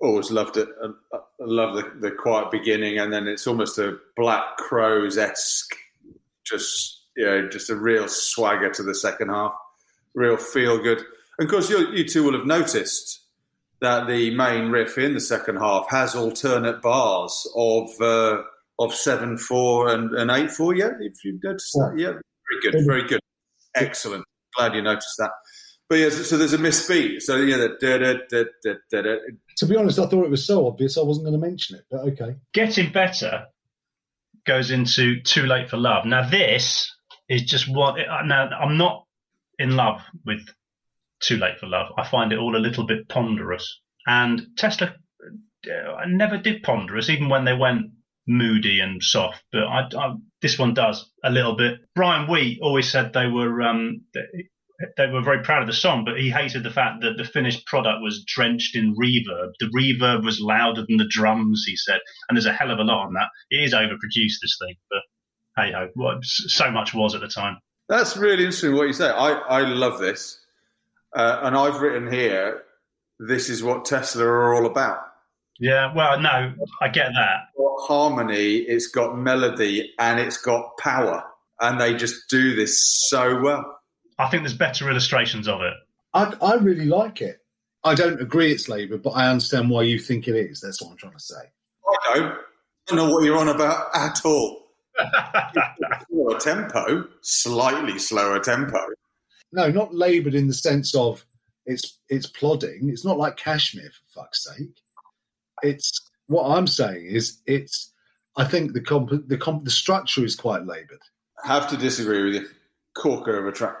[0.00, 0.68] always loved it.
[0.82, 5.74] I, I love the, the quiet beginning, and then it's almost a Black Crowes esque,
[6.44, 9.52] just you know, just a real swagger to the second half,
[10.14, 11.02] real feel good.
[11.38, 13.17] And of course, you, you two will have noticed
[13.80, 18.42] that the main riff in the second half has alternate bars of uh,
[18.78, 20.74] of seven four and, and eight four.
[20.74, 23.20] Yeah, if you noticed that, yeah, very good, very good,
[23.74, 24.24] excellent.
[24.56, 25.30] Glad you noticed that.
[25.88, 27.22] But yeah, so, so there's a misbeat.
[27.22, 29.16] So yeah, the da, da, da, da, da,
[29.56, 31.84] To be honest, I thought it was so obvious I wasn't going to mention it.
[31.90, 33.46] But okay, getting better
[34.46, 36.04] goes into too late for love.
[36.04, 36.92] Now this
[37.28, 37.96] is just what.
[38.24, 39.04] Now I'm not
[39.58, 40.46] in love with
[41.20, 41.92] too Late for Love.
[41.96, 43.80] I find it all a little bit ponderous.
[44.06, 44.94] And Tesla
[45.66, 47.86] uh, never did ponderous, even when they went
[48.26, 49.42] moody and soft.
[49.52, 51.80] But I, I, this one does a little bit.
[51.94, 54.02] Brian Wheat always said they were um,
[54.96, 57.66] they were very proud of the song, but he hated the fact that the finished
[57.66, 59.50] product was drenched in reverb.
[59.58, 62.84] The reverb was louder than the drums, he said, and there's a hell of a
[62.84, 63.28] lot on that.
[63.50, 65.00] It is overproduced, this thing, but
[65.56, 65.88] hey ho,
[66.22, 67.58] so much was at the time.
[67.88, 69.08] That's really interesting what you say.
[69.08, 70.38] I, I love this.
[71.14, 72.62] Uh, and I've written here,
[73.18, 74.98] this is what Tesla are all about.
[75.58, 77.48] Yeah, well, no, I get that.
[77.56, 81.24] It's harmony, it's got melody, and it's got power.
[81.60, 83.80] And they just do this so well.
[84.18, 85.74] I think there's better illustrations of it.
[86.14, 87.38] I, I really like it.
[87.82, 90.60] I don't agree it's Labour, but I understand why you think it is.
[90.60, 91.34] That's what I'm trying to say.
[92.10, 92.32] I don't.
[92.32, 94.62] I don't know what you're on about at all.
[96.10, 98.78] slower tempo, slightly slower tempo
[99.52, 101.24] no, not laboured in the sense of
[101.66, 102.88] it's it's plodding.
[102.90, 104.80] It's not like Kashmir for fuck's sake.
[105.62, 107.92] It's what I'm saying is it's.
[108.36, 111.00] I think the comp, the comp, the structure is quite laboured.
[111.44, 112.48] I have to disagree with you.
[112.96, 113.76] Corker of a track.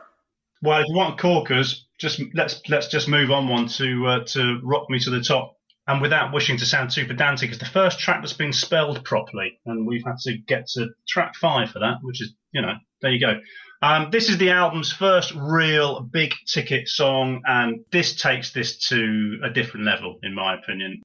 [0.62, 4.60] Well, if you want corkers, just let's let's just move on one to uh, to
[4.62, 5.54] rock me to the top.
[5.86, 9.58] And without wishing to sound too pedantic, it's the first track that's been spelled properly,
[9.64, 13.12] and we've had to get to track five for that, which is you know there
[13.12, 13.38] you go.
[13.80, 19.38] Um, this is the album's first real big ticket song, and this takes this to
[19.44, 21.02] a different level, in my opinion.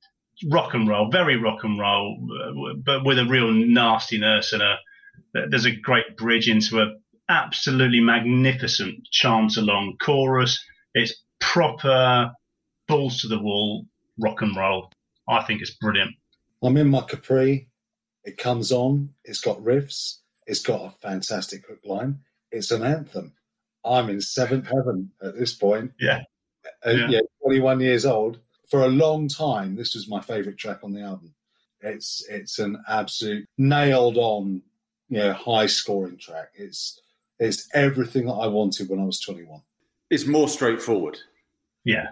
[0.50, 4.78] Rock and roll, very rock and roll, uh, but with a real nastiness and a.
[5.50, 6.94] There's a great bridge into a
[7.30, 10.64] absolutely magnificent chant along chorus.
[10.94, 12.32] It's proper
[12.88, 13.86] balls to the wall
[14.20, 14.92] rock and roll.
[15.28, 16.12] I think it's brilliant.
[16.64, 17.68] I'm in my Capri.
[18.24, 19.10] It comes on.
[19.24, 20.18] It's got riffs.
[20.46, 22.20] It's got a fantastic hook line.
[22.54, 23.34] It's an anthem.
[23.84, 25.92] I'm in seventh heaven at this point.
[26.00, 26.22] Yeah.
[26.86, 27.08] Uh, Yeah.
[27.10, 27.20] yeah.
[27.44, 28.40] 21 years old.
[28.70, 31.34] For a long time, this was my favourite track on the album.
[31.82, 34.62] It's it's an absolute nailed on,
[35.10, 36.52] you know, high scoring track.
[36.56, 37.02] It's
[37.40, 39.62] it's everything that I wanted when I was 21.
[40.10, 41.18] It's more straightforward
[41.84, 42.12] Yeah.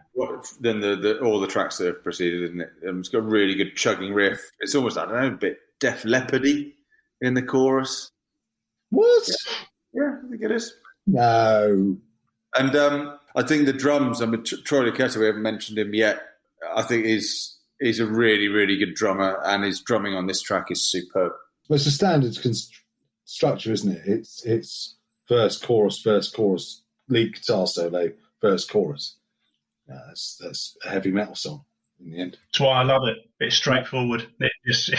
[0.59, 2.71] than the, the all the tracks that have preceded, isn't it?
[2.89, 4.41] Um, it's got a really good chugging riff.
[4.59, 6.73] It's almost I don't know, a bit Def Leppardy
[7.21, 8.09] in the chorus.
[8.89, 9.23] What?
[9.29, 9.53] Yeah,
[9.95, 10.73] I think it is.
[11.07, 11.97] No.
[12.55, 14.21] And um, I think the drums.
[14.21, 16.21] I mean, Troy Luccketta, we haven't mentioned him yet.
[16.75, 20.67] I think is is a really really good drummer, and his drumming on this track
[20.69, 21.31] is superb.
[21.67, 22.73] Well, it's a standard const-
[23.25, 24.01] structure, isn't it?
[24.05, 24.95] It's it's
[25.27, 28.11] first chorus, first chorus, lead guitar solo,
[28.41, 29.15] first chorus.
[29.87, 31.65] Yeah, that's that's a heavy metal song
[31.99, 32.37] in the end.
[32.47, 33.17] That's why I love it.
[33.39, 34.27] It's straightforward.
[34.39, 34.93] It just,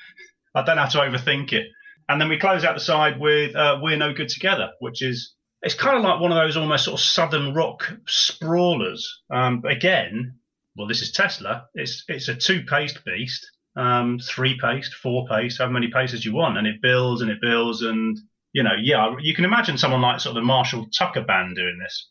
[0.54, 1.68] I don't have to overthink it.
[2.12, 5.34] And then we close out the side with uh, "We're No Good Together," which is
[5.62, 9.22] it's kind of like one of those almost sort of southern rock sprawlers.
[9.30, 10.38] Um, again,
[10.76, 11.68] well, this is Tesla.
[11.74, 16.34] It's it's a two paced beast, um, three paced, four paced, however many paces you
[16.34, 18.18] want, and it builds and it builds and
[18.52, 21.78] you know, yeah, you can imagine someone like sort of the Marshall Tucker band doing
[21.82, 22.10] this.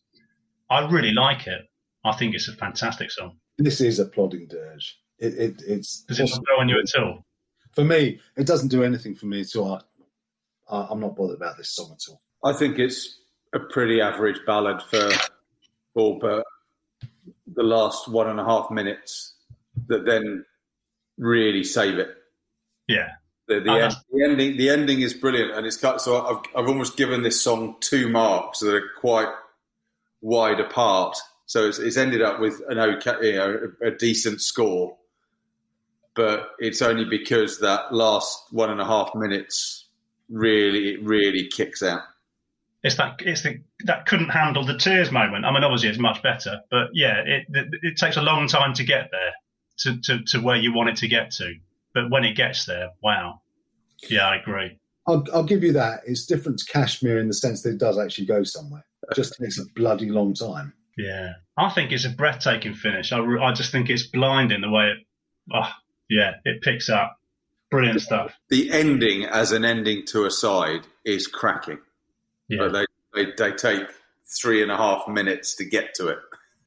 [0.72, 1.62] I really like it.
[2.04, 3.38] I think it's a fantastic song.
[3.60, 4.98] This is a plodding dirge.
[5.20, 7.24] It, it it's Does it not go on you at all?
[7.74, 8.20] for me.
[8.38, 9.82] It doesn't do anything for me at all.
[10.72, 12.22] I, I, I'm not bothered about this song at all.
[12.44, 13.20] I think it's
[13.54, 15.10] a pretty average ballad for
[15.96, 16.46] all but
[17.54, 19.36] the last one and a half minutes
[19.88, 20.46] that then
[21.18, 22.10] really save it.
[22.88, 23.10] Yeah.
[23.48, 26.70] The, the, end, the ending the ending is brilliant and it's cut so I've, I've
[26.70, 29.28] almost given this song two marks that are quite
[30.22, 31.18] wide apart
[31.48, 34.96] so it's, it's ended up with an okay you know a, a decent score
[36.16, 39.81] but it's only because that last one and a half minutes
[40.32, 42.02] really it really kicks out
[42.84, 45.46] It's that it's the that couldn't handle the tears moment.
[45.46, 48.74] I mean, obviously it's much better, but yeah, it it, it takes a long time
[48.74, 49.34] to get there
[49.80, 51.54] to, to, to where you want it to get to.
[51.94, 53.42] But when it gets there, wow.
[54.10, 54.78] Yeah, I agree.
[55.08, 56.02] I'll, I'll give you that.
[56.06, 58.86] It's different to Kashmir in the sense that it does actually go somewhere.
[59.10, 60.74] It just takes a bloody long time.
[60.98, 63.12] Yeah, I think it's a breathtaking finish.
[63.12, 64.98] I, I just think it's blinding the way it.
[65.54, 65.70] Oh,
[66.10, 67.18] yeah, it picks up.
[67.72, 68.34] Brilliant stuff.
[68.50, 71.80] the ending as an ending to a side is cracking
[72.50, 72.68] Yeah.
[72.68, 72.86] but they,
[73.26, 73.88] they, they take
[74.42, 76.20] three and a half minutes to get to it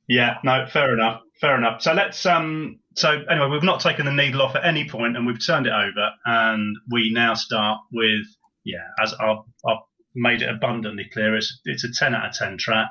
[0.09, 1.21] Yeah, no, fair enough.
[1.41, 1.83] Fair enough.
[1.83, 5.27] So let's um so anyway, we've not taken the needle off at any point and
[5.27, 8.25] we've turned it over and we now start with
[8.65, 9.79] yeah, as I've, I've
[10.15, 12.87] made it abundantly clear, it's it's a ten out of ten track.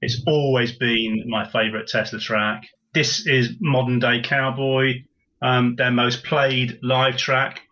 [0.00, 2.62] It's always been my favourite Tesla track.
[2.94, 5.02] This is modern day cowboy,
[5.42, 7.62] um, their most played live track.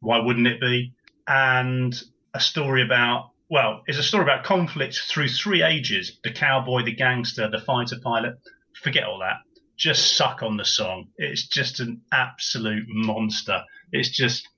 [0.00, 0.94] Why wouldn't it be?
[1.26, 1.94] And
[2.34, 6.94] a story about well, it's a story about conflict through three ages: the cowboy, the
[6.94, 8.34] gangster, the fighter pilot.
[8.82, 9.36] Forget all that.
[9.76, 11.08] Just suck on the song.
[11.18, 13.62] It's just an absolute monster.
[13.90, 14.48] It's just,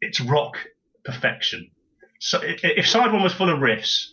[0.00, 0.56] it's rock
[1.04, 1.70] perfection.
[2.20, 4.06] So if side one was full of riffs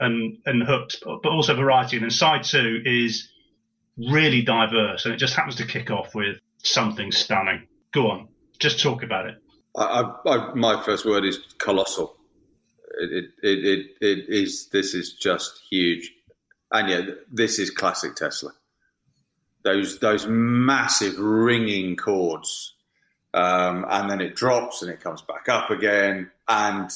[0.00, 3.28] and and hooks, but also variety, and then side two is
[3.96, 7.66] really diverse, and it just happens to kick off with something stunning.
[7.92, 8.28] Go on,
[8.58, 9.36] just talk about it.
[9.76, 9.82] I,
[10.26, 12.16] I, I, my first word is colossal.
[13.00, 14.68] It, it, it, it, it is.
[14.68, 16.12] This is just huge,
[16.72, 18.52] and yeah, this is classic Tesla.
[19.62, 22.74] Those those massive ringing chords,
[23.32, 26.90] um, and then it drops and it comes back up again, and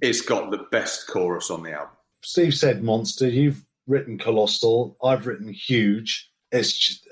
[0.00, 1.96] it's got the best chorus on the album.
[2.22, 3.28] Steve said monster.
[3.28, 4.96] You've written colossal.
[5.02, 6.30] I've written huge.
[6.50, 7.06] It's just,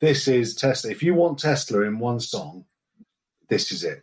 [0.00, 0.90] this is Tesla.
[0.90, 2.64] If you want Tesla in one song,
[3.48, 4.02] this is it.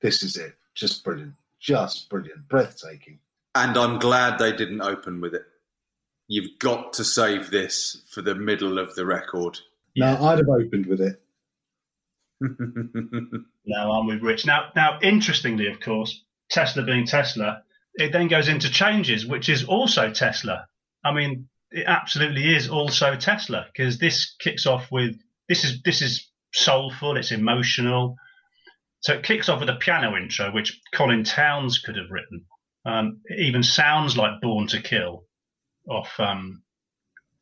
[0.00, 0.54] This is it.
[0.74, 1.34] Just brilliant.
[1.60, 2.48] Just brilliant.
[2.48, 3.18] Breathtaking.
[3.54, 5.44] And I'm glad they didn't open with it.
[6.26, 9.58] You've got to save this for the middle of the record.
[9.96, 11.20] Now I'd have opened with it.
[13.66, 14.46] Now I'm with Rich.
[14.46, 17.62] Now, now, interestingly, of course, Tesla being Tesla,
[17.94, 20.66] it then goes into changes, which is also Tesla.
[21.04, 25.16] I mean, it absolutely is also Tesla because this kicks off with
[25.48, 28.16] this is this is soulful, it's emotional.
[29.00, 32.46] So it kicks off with a piano intro, which Colin Towns could have written.
[32.86, 35.26] Um, it even sounds like Born to Kill
[35.88, 36.62] off um,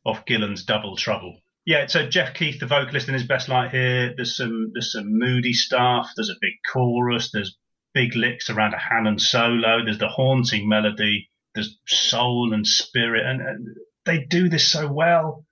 [0.03, 1.39] off Gillan's Double Trouble.
[1.65, 4.13] Yeah, so Jeff Keith, the vocalist, in his best light here.
[4.15, 6.09] There's some there's some moody stuff.
[6.15, 7.29] There's a big chorus.
[7.31, 7.55] There's
[7.93, 9.85] big licks around a Hammond solo.
[9.85, 11.29] There's the haunting melody.
[11.53, 13.67] There's soul and spirit, and, and
[14.05, 15.45] they do this so well.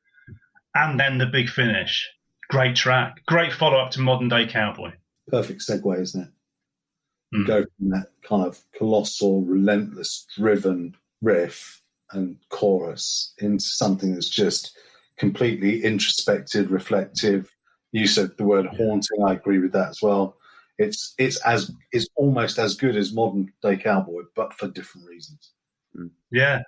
[0.73, 2.07] And then the big finish,
[2.51, 3.23] Great track.
[3.27, 4.91] Great follow up to Modern Day Cowboy.
[5.29, 6.29] Perfect segue, isn't it?
[7.33, 7.47] Mm.
[7.47, 14.77] Go from that kind of colossal, relentless, driven riff and chorus into something that's just
[15.15, 17.55] completely introspective, reflective.
[17.93, 19.23] You said the word haunting.
[19.25, 20.35] I agree with that as well.
[20.77, 25.51] It's it's as it's almost as good as modern day cowboy, but for different reasons.
[26.33, 26.63] Yeah,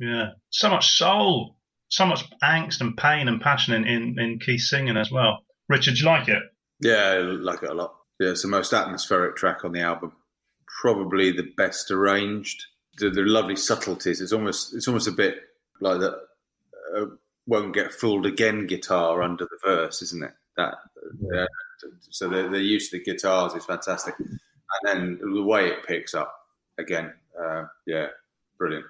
[0.00, 0.30] yeah.
[0.50, 1.56] So much soul,
[1.88, 5.44] so much angst and pain and passion in, in, in Keith singing as well.
[5.68, 6.42] Richard, do you like it?
[6.80, 7.94] Yeah, I like it a lot.
[8.18, 10.12] Yeah, it's the most atmospheric track on the album.
[10.80, 12.64] Probably the best arranged.
[12.98, 14.20] The, the lovely subtleties.
[14.20, 15.36] It's almost it's almost a bit
[15.80, 16.18] like that.
[16.96, 17.06] Uh,
[17.46, 20.32] won't get fooled again guitar under the verse, isn't it?
[20.56, 20.74] That
[21.32, 21.46] yeah.
[22.10, 24.38] so the, the use of the guitars is fantastic, and
[24.84, 26.34] then the way it picks up
[26.78, 28.08] again, uh, yeah,
[28.58, 28.86] brilliant.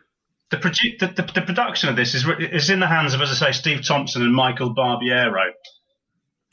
[0.51, 3.31] The, produ- the, the, the, production of this is is in the hands of, as
[3.31, 5.51] I say, Steve Thompson and Michael Barbiero,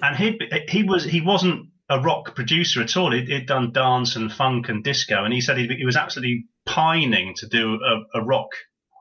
[0.02, 3.12] and he he was he wasn't a rock producer at all.
[3.12, 6.46] He'd, he'd done dance and funk and disco, and he said he, he was absolutely
[6.66, 8.50] pining to do a, a rock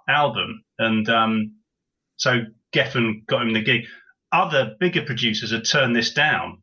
[0.08, 1.56] album, and um,
[2.16, 2.44] so
[2.74, 3.82] Geffen got him the gig.
[4.32, 6.62] Other bigger producers had turned this down.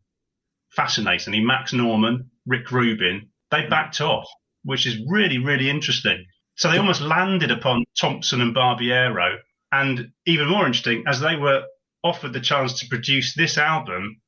[0.75, 4.27] Fascinatingly, Max Norman, Rick Rubin, they backed off,
[4.63, 6.25] which is really, really interesting.
[6.55, 9.37] So they almost landed upon Thompson and Barbiero.
[9.71, 11.63] And even more interesting, as they were
[12.03, 14.21] offered the chance to produce this album,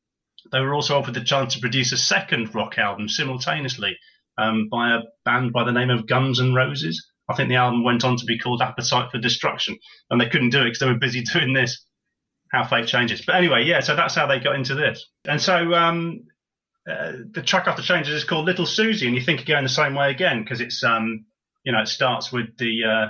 [0.51, 3.97] they were also offered the chance to produce a second rock album simultaneously
[4.37, 7.05] um, by a band by the name of Guns N' Roses.
[7.29, 9.77] I think the album went on to be called Appetite for Destruction,
[10.09, 11.85] and they couldn't do it because they were busy doing this.
[12.51, 13.23] How fate changes.
[13.25, 15.05] But anyway, yeah, so that's how they got into this.
[15.27, 16.21] And so um,
[16.89, 19.95] uh, the track after changes is called Little Suzi, and you think going the same
[19.95, 21.25] way again because it's um,
[21.65, 23.07] you know, it starts with the uh,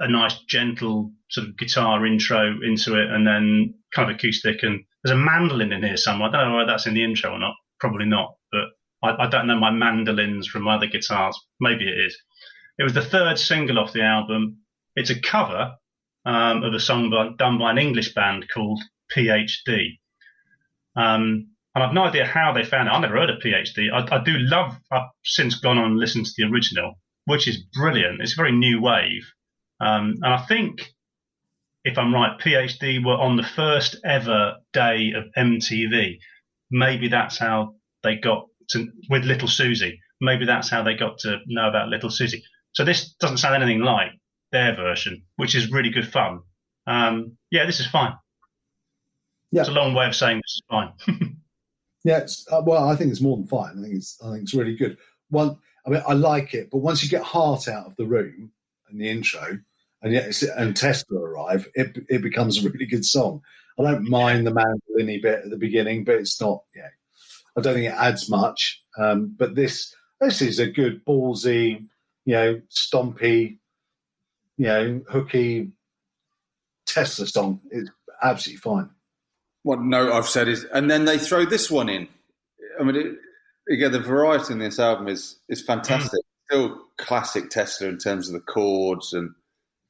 [0.00, 4.84] a nice gentle sort of guitar intro into it, and then kind of acoustic, and
[5.02, 6.28] there's a mandolin in here somewhere.
[6.28, 7.54] I don't know whether that's in the intro or not.
[7.80, 8.64] Probably not, but
[9.02, 11.38] I, I don't know my mandolins from my other guitars.
[11.60, 12.16] Maybe it is.
[12.78, 14.58] It was the third single off the album.
[14.94, 15.76] It's a cover
[16.24, 18.82] um, of a song by, done by an English band called
[19.14, 19.98] PhD.
[20.96, 22.92] Um, and I've no idea how they found it.
[22.92, 23.92] I've never heard of PhD.
[23.92, 26.98] I, I do love, I've since gone on and listened to the original,
[27.28, 28.22] which is brilliant.
[28.22, 29.30] It's a very new wave.
[29.80, 30.94] Um, and I think,
[31.84, 36.16] if I'm right, PhD were on the first ever day of MTV.
[36.70, 39.98] Maybe that's how they got to, with Little Suzi.
[40.22, 42.40] Maybe that's how they got to know about Little Suzi.
[42.72, 44.12] So this doesn't sound anything like
[44.50, 46.40] their version, which is really good fun.
[46.86, 48.14] Um, yeah, this is fine.
[49.52, 49.60] Yeah.
[49.60, 50.92] It's a long way of saying this is fine.
[52.04, 53.78] yeah, uh, well, I think it's more than fine.
[53.78, 54.96] I think it's I think it's really good.
[55.28, 55.58] One,
[55.88, 58.52] I mean, I like it, but once you get Heart out of the room
[58.90, 59.58] in the intro,
[60.02, 63.40] and yet and Tesla arrive, it it becomes a really good song.
[63.78, 66.62] I don't mind the mandolin bit at the beginning, but it's not.
[66.76, 66.88] Yeah,
[67.56, 68.82] I don't think it adds much.
[68.98, 71.86] Um, but this this is a good ballsy,
[72.26, 73.56] you know, stompy,
[74.58, 75.72] you know, hooky
[76.86, 77.60] Tesla song.
[77.70, 77.90] It's
[78.22, 78.90] absolutely fine.
[79.62, 82.08] One note I've said is, and then they throw this one in.
[82.78, 83.18] I mean, it,
[83.70, 86.20] again, the variety in this album is is fantastic.
[86.20, 86.24] Mm.
[86.50, 89.34] Still classic Tesla in terms of the chords and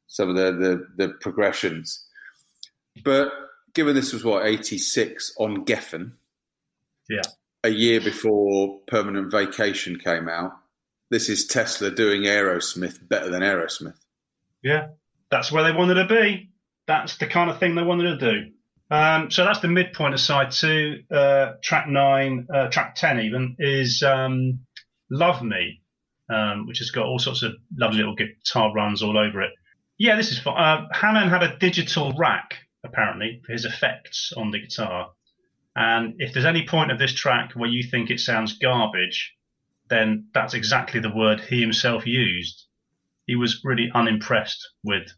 [0.08, 0.50] some of the,
[0.96, 2.04] the, the progressions.
[3.04, 3.30] But
[3.74, 6.12] given this was what eighty six on Geffen,
[7.08, 7.22] yeah,
[7.62, 10.52] a year before Permanent Vacation came out,
[11.10, 13.98] this is Tesla doing Aerosmith better than Aerosmith.
[14.62, 14.88] Yeah,
[15.30, 16.50] that's where they wanted to be.
[16.88, 18.50] That's the kind of thing they wanted to do.
[18.90, 21.02] Um, so that's the midpoint of side two.
[21.10, 24.60] Uh, track nine, uh, track ten even is um,
[25.10, 25.82] "Love Me,"
[26.30, 29.50] um, which has got all sorts of lovely little guitar runs all over it.
[29.98, 30.56] Yeah, this is fun.
[30.56, 32.54] Uh, Hannon had a digital rack
[32.84, 35.10] apparently for his effects on the guitar.
[35.76, 39.34] And if there's any point of this track where you think it sounds garbage,
[39.88, 42.66] then that's exactly the word he himself used.
[43.26, 45.08] He was really unimpressed with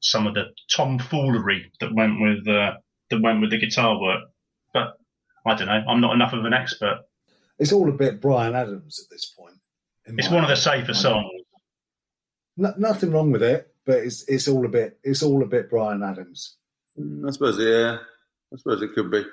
[0.00, 2.74] some of the tomfoolery that went with uh,
[3.10, 4.24] that went with the guitar work.
[4.72, 4.98] But
[5.46, 5.84] I don't know.
[5.88, 7.00] I'm not enough of an expert.
[7.58, 9.54] It's all a bit Bryan Adams at this point.
[10.06, 11.28] It's one of the safer songs.
[12.56, 15.70] No, nothing wrong with it, but it's it's all a bit it's all a bit
[15.70, 16.56] Bryan Adams.
[16.98, 17.98] Mm, I suppose, yeah.
[18.52, 19.24] I suppose it could be.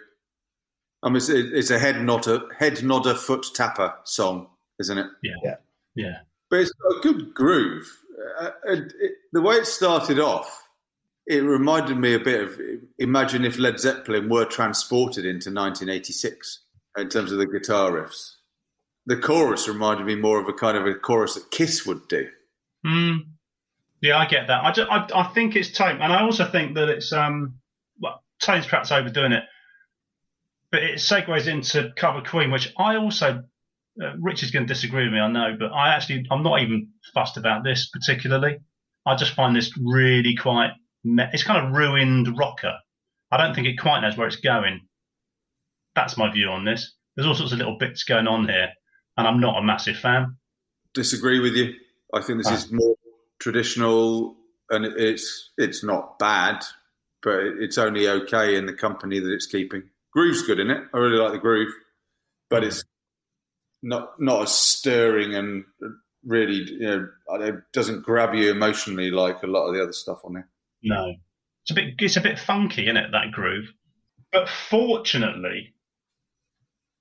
[1.02, 4.48] I mean, it's, it's a head nodder, head nodder, foot tapper song,
[4.80, 5.08] isn't it?
[5.24, 5.56] Yeah, yeah,
[5.96, 6.18] yeah.
[6.50, 7.88] But it's got a good groove.
[8.40, 10.65] Uh, it, it, the way it started off,
[11.28, 12.60] it reminded me a bit of
[13.00, 16.64] imagine if Led Zeppelin were transported into 1986
[16.98, 18.32] in terms of the guitar riffs.
[19.08, 22.28] The chorus reminded me more of a kind of a chorus that Kiss would do.
[22.86, 23.20] Mm.
[24.02, 24.64] Yeah, I get that.
[24.64, 27.56] I, just, I, I think it's tone, and I also think that it's um,
[28.00, 29.44] well, tone's perhaps overdoing it
[30.76, 33.44] but it segues into Cover Queen, which I also
[34.04, 36.90] uh, Richard's going to disagree with me, I know, but I actually I'm not even
[37.14, 38.58] fussed about this particularly.
[39.06, 40.72] I just find this really quite
[41.06, 42.74] it's kind of ruined rocker.
[43.32, 44.82] I don't think it quite knows where it's going.
[45.96, 46.94] That's my view on this.
[47.16, 48.70] There's all sorts of little bits going on here,
[49.18, 50.38] and I'm not a massive fan.
[50.94, 51.74] Disagree with you.
[52.14, 52.56] I think this ah.
[52.56, 52.96] is more
[53.40, 54.36] traditional,
[54.70, 56.64] and it's it's not bad,
[57.22, 59.84] but it's only okay in the company that it's keeping.
[60.12, 60.84] Groove's good in it.
[60.94, 61.74] I really like the groove,
[62.50, 62.84] but it's
[63.82, 65.64] not not as stirring and
[66.26, 70.20] really you know it doesn't grab you emotionally like a lot of the other stuff
[70.26, 70.50] on there.
[70.86, 71.16] No,
[71.64, 73.12] it's a bit it's a bit funky, isn't it?
[73.12, 73.66] That groove,
[74.32, 75.74] but fortunately,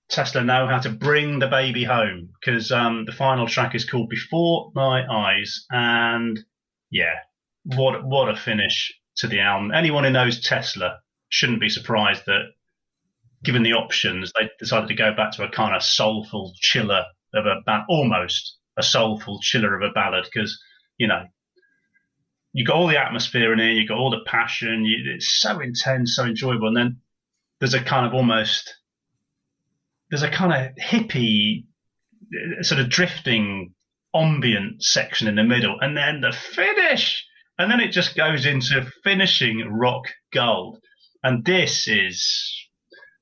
[0.09, 4.09] Tesla know how to bring the baby home because um, the final track is called
[4.09, 6.41] "Before My Eyes," and
[6.91, 7.15] yeah,
[7.65, 9.71] what what a finish to the album.
[9.71, 12.53] Anyone who knows Tesla shouldn't be surprised that
[13.45, 17.05] given the options, they decided to go back to a kind of soulful chiller
[17.35, 20.59] of a ba- almost a soulful chiller of a ballad because
[20.97, 21.25] you know
[22.55, 25.59] you got all the atmosphere in here, you got all the passion, you, it's so
[25.59, 26.97] intense, so enjoyable, and then
[27.59, 28.73] there's a kind of almost
[30.09, 31.65] there's a kind of hippie
[32.33, 33.75] uh, sort of drifting
[34.15, 37.27] ambient section in the middle, and then the finish,
[37.59, 40.79] and then it just goes into finishing rock gold,
[41.25, 42.69] and this is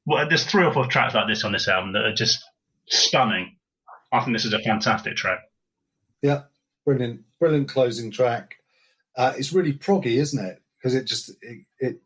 [0.04, 2.44] well, there's three or four tracks like this on this album that are just
[2.86, 3.56] stunning.
[4.12, 5.38] I think this is a fantastic track.
[6.20, 6.42] Yeah,
[6.84, 8.56] brilliant, brilliant closing track.
[9.16, 10.62] Uh, it's really proggy, isn't it?
[10.78, 12.00] Because it just it, it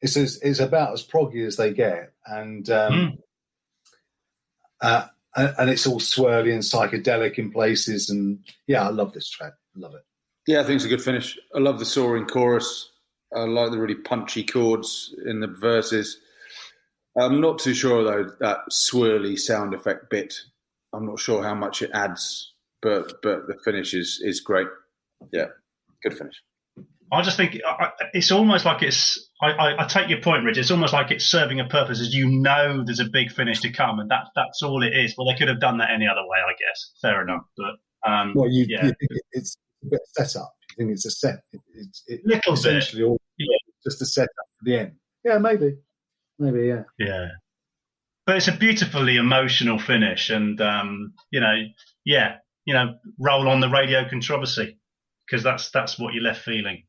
[0.00, 3.18] it's as, it's about as proggy as they get, and um, mm.
[4.80, 8.10] uh, and it's all swirly and psychedelic in places.
[8.10, 9.52] And yeah, I love this track.
[9.76, 10.04] I Love it.
[10.46, 11.38] Yeah, I think it's a good finish.
[11.54, 12.90] I love the soaring chorus.
[13.34, 16.18] I like the really punchy chords in the verses.
[17.18, 20.34] I'm not too sure though that swirly sound effect bit.
[20.92, 24.68] I'm not sure how much it adds, but but the finish is is great.
[25.32, 25.48] Yeah,
[26.02, 26.34] good finish.
[27.12, 27.58] I just think
[28.14, 29.28] it's almost like it's.
[29.42, 30.56] I, I, I, take your point, Rich.
[30.56, 33.70] It's almost like it's serving a purpose, as you know, there's a big finish to
[33.70, 35.14] come, and that that's all it is.
[35.16, 36.92] Well, they could have done that any other way, I guess.
[37.02, 38.86] Fair enough, but um, well, you, yeah.
[38.86, 40.54] you think it's a bit set up.
[40.70, 41.40] You think it's a set.
[41.52, 43.08] It, it's it, Little essentially bit.
[43.08, 43.46] all yeah.
[43.84, 44.92] just a set up for the end.
[45.22, 45.76] Yeah, maybe.
[46.38, 46.84] Maybe, yeah.
[46.98, 47.28] Yeah.
[48.24, 51.56] But it's a beautifully emotional finish, and um, you know,
[52.06, 54.78] yeah, you know, roll on the radio controversy
[55.32, 56.82] because that's that's what you're left feeling.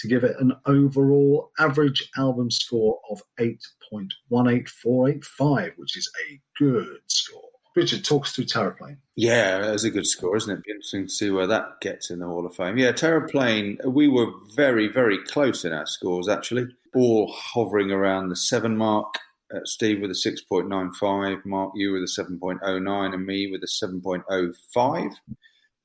[0.00, 6.98] 41818 to give it an overall average album score of 8.18485, which is a good
[7.06, 7.42] score.
[7.74, 8.98] Richard, talk us through Terraplane.
[9.16, 10.62] Yeah, that's a good score, isn't it?
[10.62, 12.76] Be interesting to see where that gets in the Hall of Fame.
[12.76, 18.36] Yeah, Terraplane, we were very, very close in our scores, actually, all hovering around the
[18.36, 19.14] seven mark.
[19.54, 25.14] Uh, Steve with a 6.95, Mark, you with a 7.09, and me with a 7.05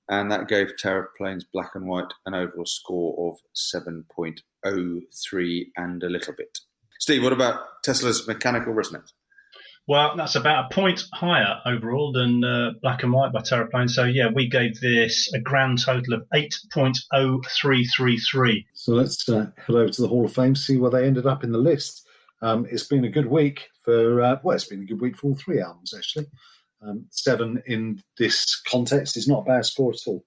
[0.09, 6.33] and that gave Terraplanes Black and White an overall score of 7.03 and a little
[6.37, 6.57] bit.
[6.99, 9.13] Steve, what about Tesla's mechanical resonance?
[9.87, 13.89] Well, that's about a point higher overall than uh, Black and White by Terraplane.
[13.89, 18.65] So, yeah, we gave this a grand total of 8.0333.
[18.73, 21.45] So let's uh, head over to the Hall of Fame, see where they ended up
[21.45, 22.05] in the list.
[22.41, 25.27] Um, it's been a good week for, uh, well, it's been a good week for
[25.27, 26.25] all three albums, actually.
[26.81, 30.23] Um, seven in this context is not a bad score at all.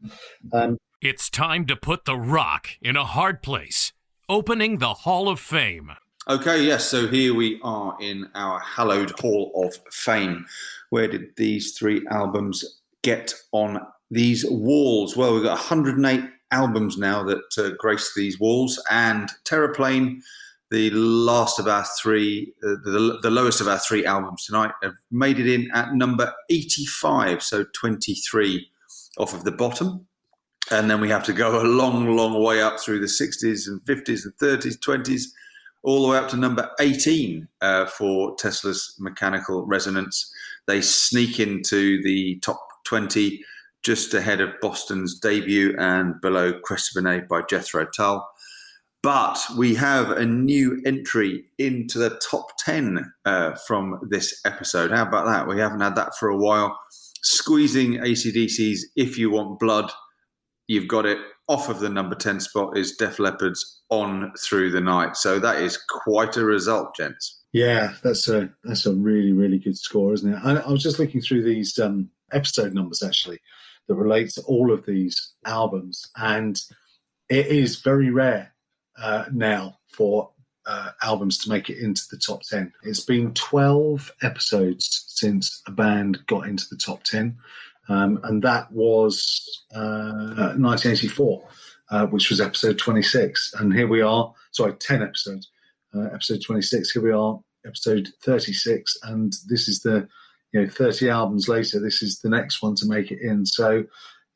[0.53, 3.93] Um, It's time to put the rock in a hard place,
[4.29, 5.93] opening the Hall of Fame.
[6.29, 10.47] Okay, yes, so here we are in our hallowed Hall of Fame.
[10.91, 15.17] Where did these three albums get on these walls?
[15.17, 20.21] Well, we've got 108 albums now that uh, grace these walls, and Terraplane,
[20.71, 24.95] the last of our three, uh, the, the lowest of our three albums tonight, have
[25.11, 28.69] made it in at number 85, so 23
[29.19, 30.07] off of the bottom.
[30.71, 33.81] And then we have to go a long, long way up through the 60s and
[33.83, 35.25] 50s and 30s, 20s,
[35.83, 40.33] all the way up to number 18 uh, for Tesla's mechanical resonance.
[40.67, 43.43] They sneak into the top 20
[43.83, 46.97] just ahead of Boston's debut and below Crest
[47.29, 48.29] by Jethro Tull.
[49.03, 54.91] But we have a new entry into the top 10 uh, from this episode.
[54.91, 55.49] How about that?
[55.49, 56.79] We haven't had that for a while.
[57.23, 59.91] Squeezing ACDC's If You Want Blood,
[60.69, 61.19] you've got it
[61.49, 65.17] off of the number 10 spot is Def Leppard's On Through the Night.
[65.17, 67.41] So that is quite a result, gents.
[67.53, 70.39] Yeah, that's a that's a really really good score, isn't it?
[70.45, 73.41] I, I was just looking through these um, episode numbers actually
[73.89, 76.61] that relate to all of these albums, and
[77.29, 78.55] it is very rare
[78.99, 80.31] uh, now for
[80.67, 82.73] uh, albums to make it into the top ten.
[82.83, 87.39] It's been twelve episodes since a band got into the top ten,
[87.89, 91.49] um, and that was uh, 1984,
[91.91, 93.55] uh, which was episode 26.
[93.59, 94.33] And here we are.
[94.53, 95.49] Sorry, 10 episodes
[95.95, 96.93] uh, episode 26.
[96.93, 100.09] Here we are, episode 36, and this is the
[100.53, 101.81] you know 30 albums later.
[101.81, 103.47] This is the next one to make it in.
[103.47, 103.85] So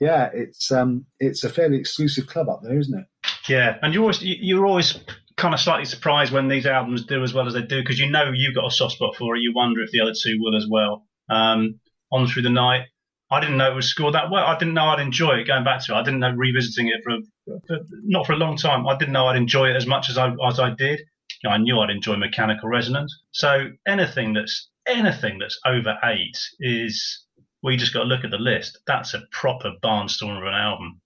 [0.01, 3.07] yeah, it's um it's a fairly exclusive club up there, isn't it?
[3.49, 4.99] Yeah, and you're always you're always
[5.37, 8.09] kind of slightly surprised when these albums do as well as they do because you
[8.09, 9.41] know you've got a soft spot for it.
[9.41, 11.07] You wonder if the other two will as well.
[11.29, 11.81] Um,
[12.13, 12.87] on through the night.
[13.31, 14.47] I didn't know it was scored that well.
[14.47, 15.97] I didn't know I'd enjoy it going back to it.
[15.97, 17.19] I didn't know revisiting it for,
[17.67, 18.87] for not for a long time.
[18.87, 21.01] I didn't know I'd enjoy it as much as I as I did.
[21.43, 23.19] You know, I knew I'd enjoy mechanical resonance.
[23.33, 27.25] So anything that's anything that's over eight is
[27.63, 28.79] well, just got to look at the list.
[28.87, 31.01] That's a proper barnstormer of an album.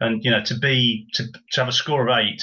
[0.00, 2.42] And you know, to be to, to have a score of eight,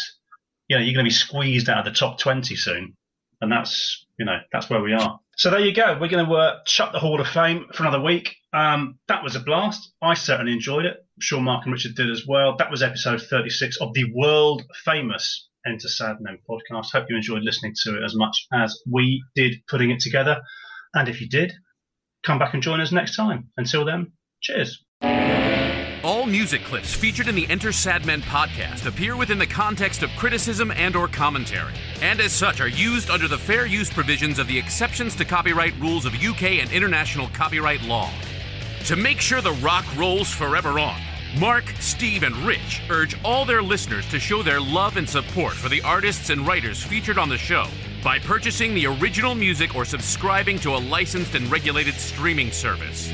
[0.68, 2.96] you know, you're going to be squeezed out of the top twenty soon,
[3.42, 5.20] and that's you know that's where we are.
[5.38, 5.98] So there you go.
[6.00, 8.36] We're going to uh, shut the Hall of Fame for another week.
[8.54, 9.92] Um, that was a blast.
[10.02, 10.96] I certainly enjoyed it.
[10.96, 12.56] I'm sure Mark and Richard did as well.
[12.56, 16.92] That was episode 36 of the world famous Enter Sadmen podcast.
[16.92, 20.42] Hope you enjoyed listening to it as much as we did putting it together.
[20.94, 21.54] And if you did,
[22.24, 23.50] come back and join us next time.
[23.58, 24.84] Until then, cheers.
[26.06, 30.70] All music clips featured in the Enter Sadmen podcast appear within the context of criticism
[30.70, 34.56] and or commentary, and as such are used under the fair use provisions of the
[34.56, 38.12] exceptions to copyright rules of UK and international copyright law.
[38.84, 41.02] To make sure the rock rolls forever on,
[41.40, 45.70] Mark, Steve, and Rich urge all their listeners to show their love and support for
[45.70, 47.66] the artists and writers featured on the show
[48.04, 53.12] by purchasing the original music or subscribing to a licensed and regulated streaming service.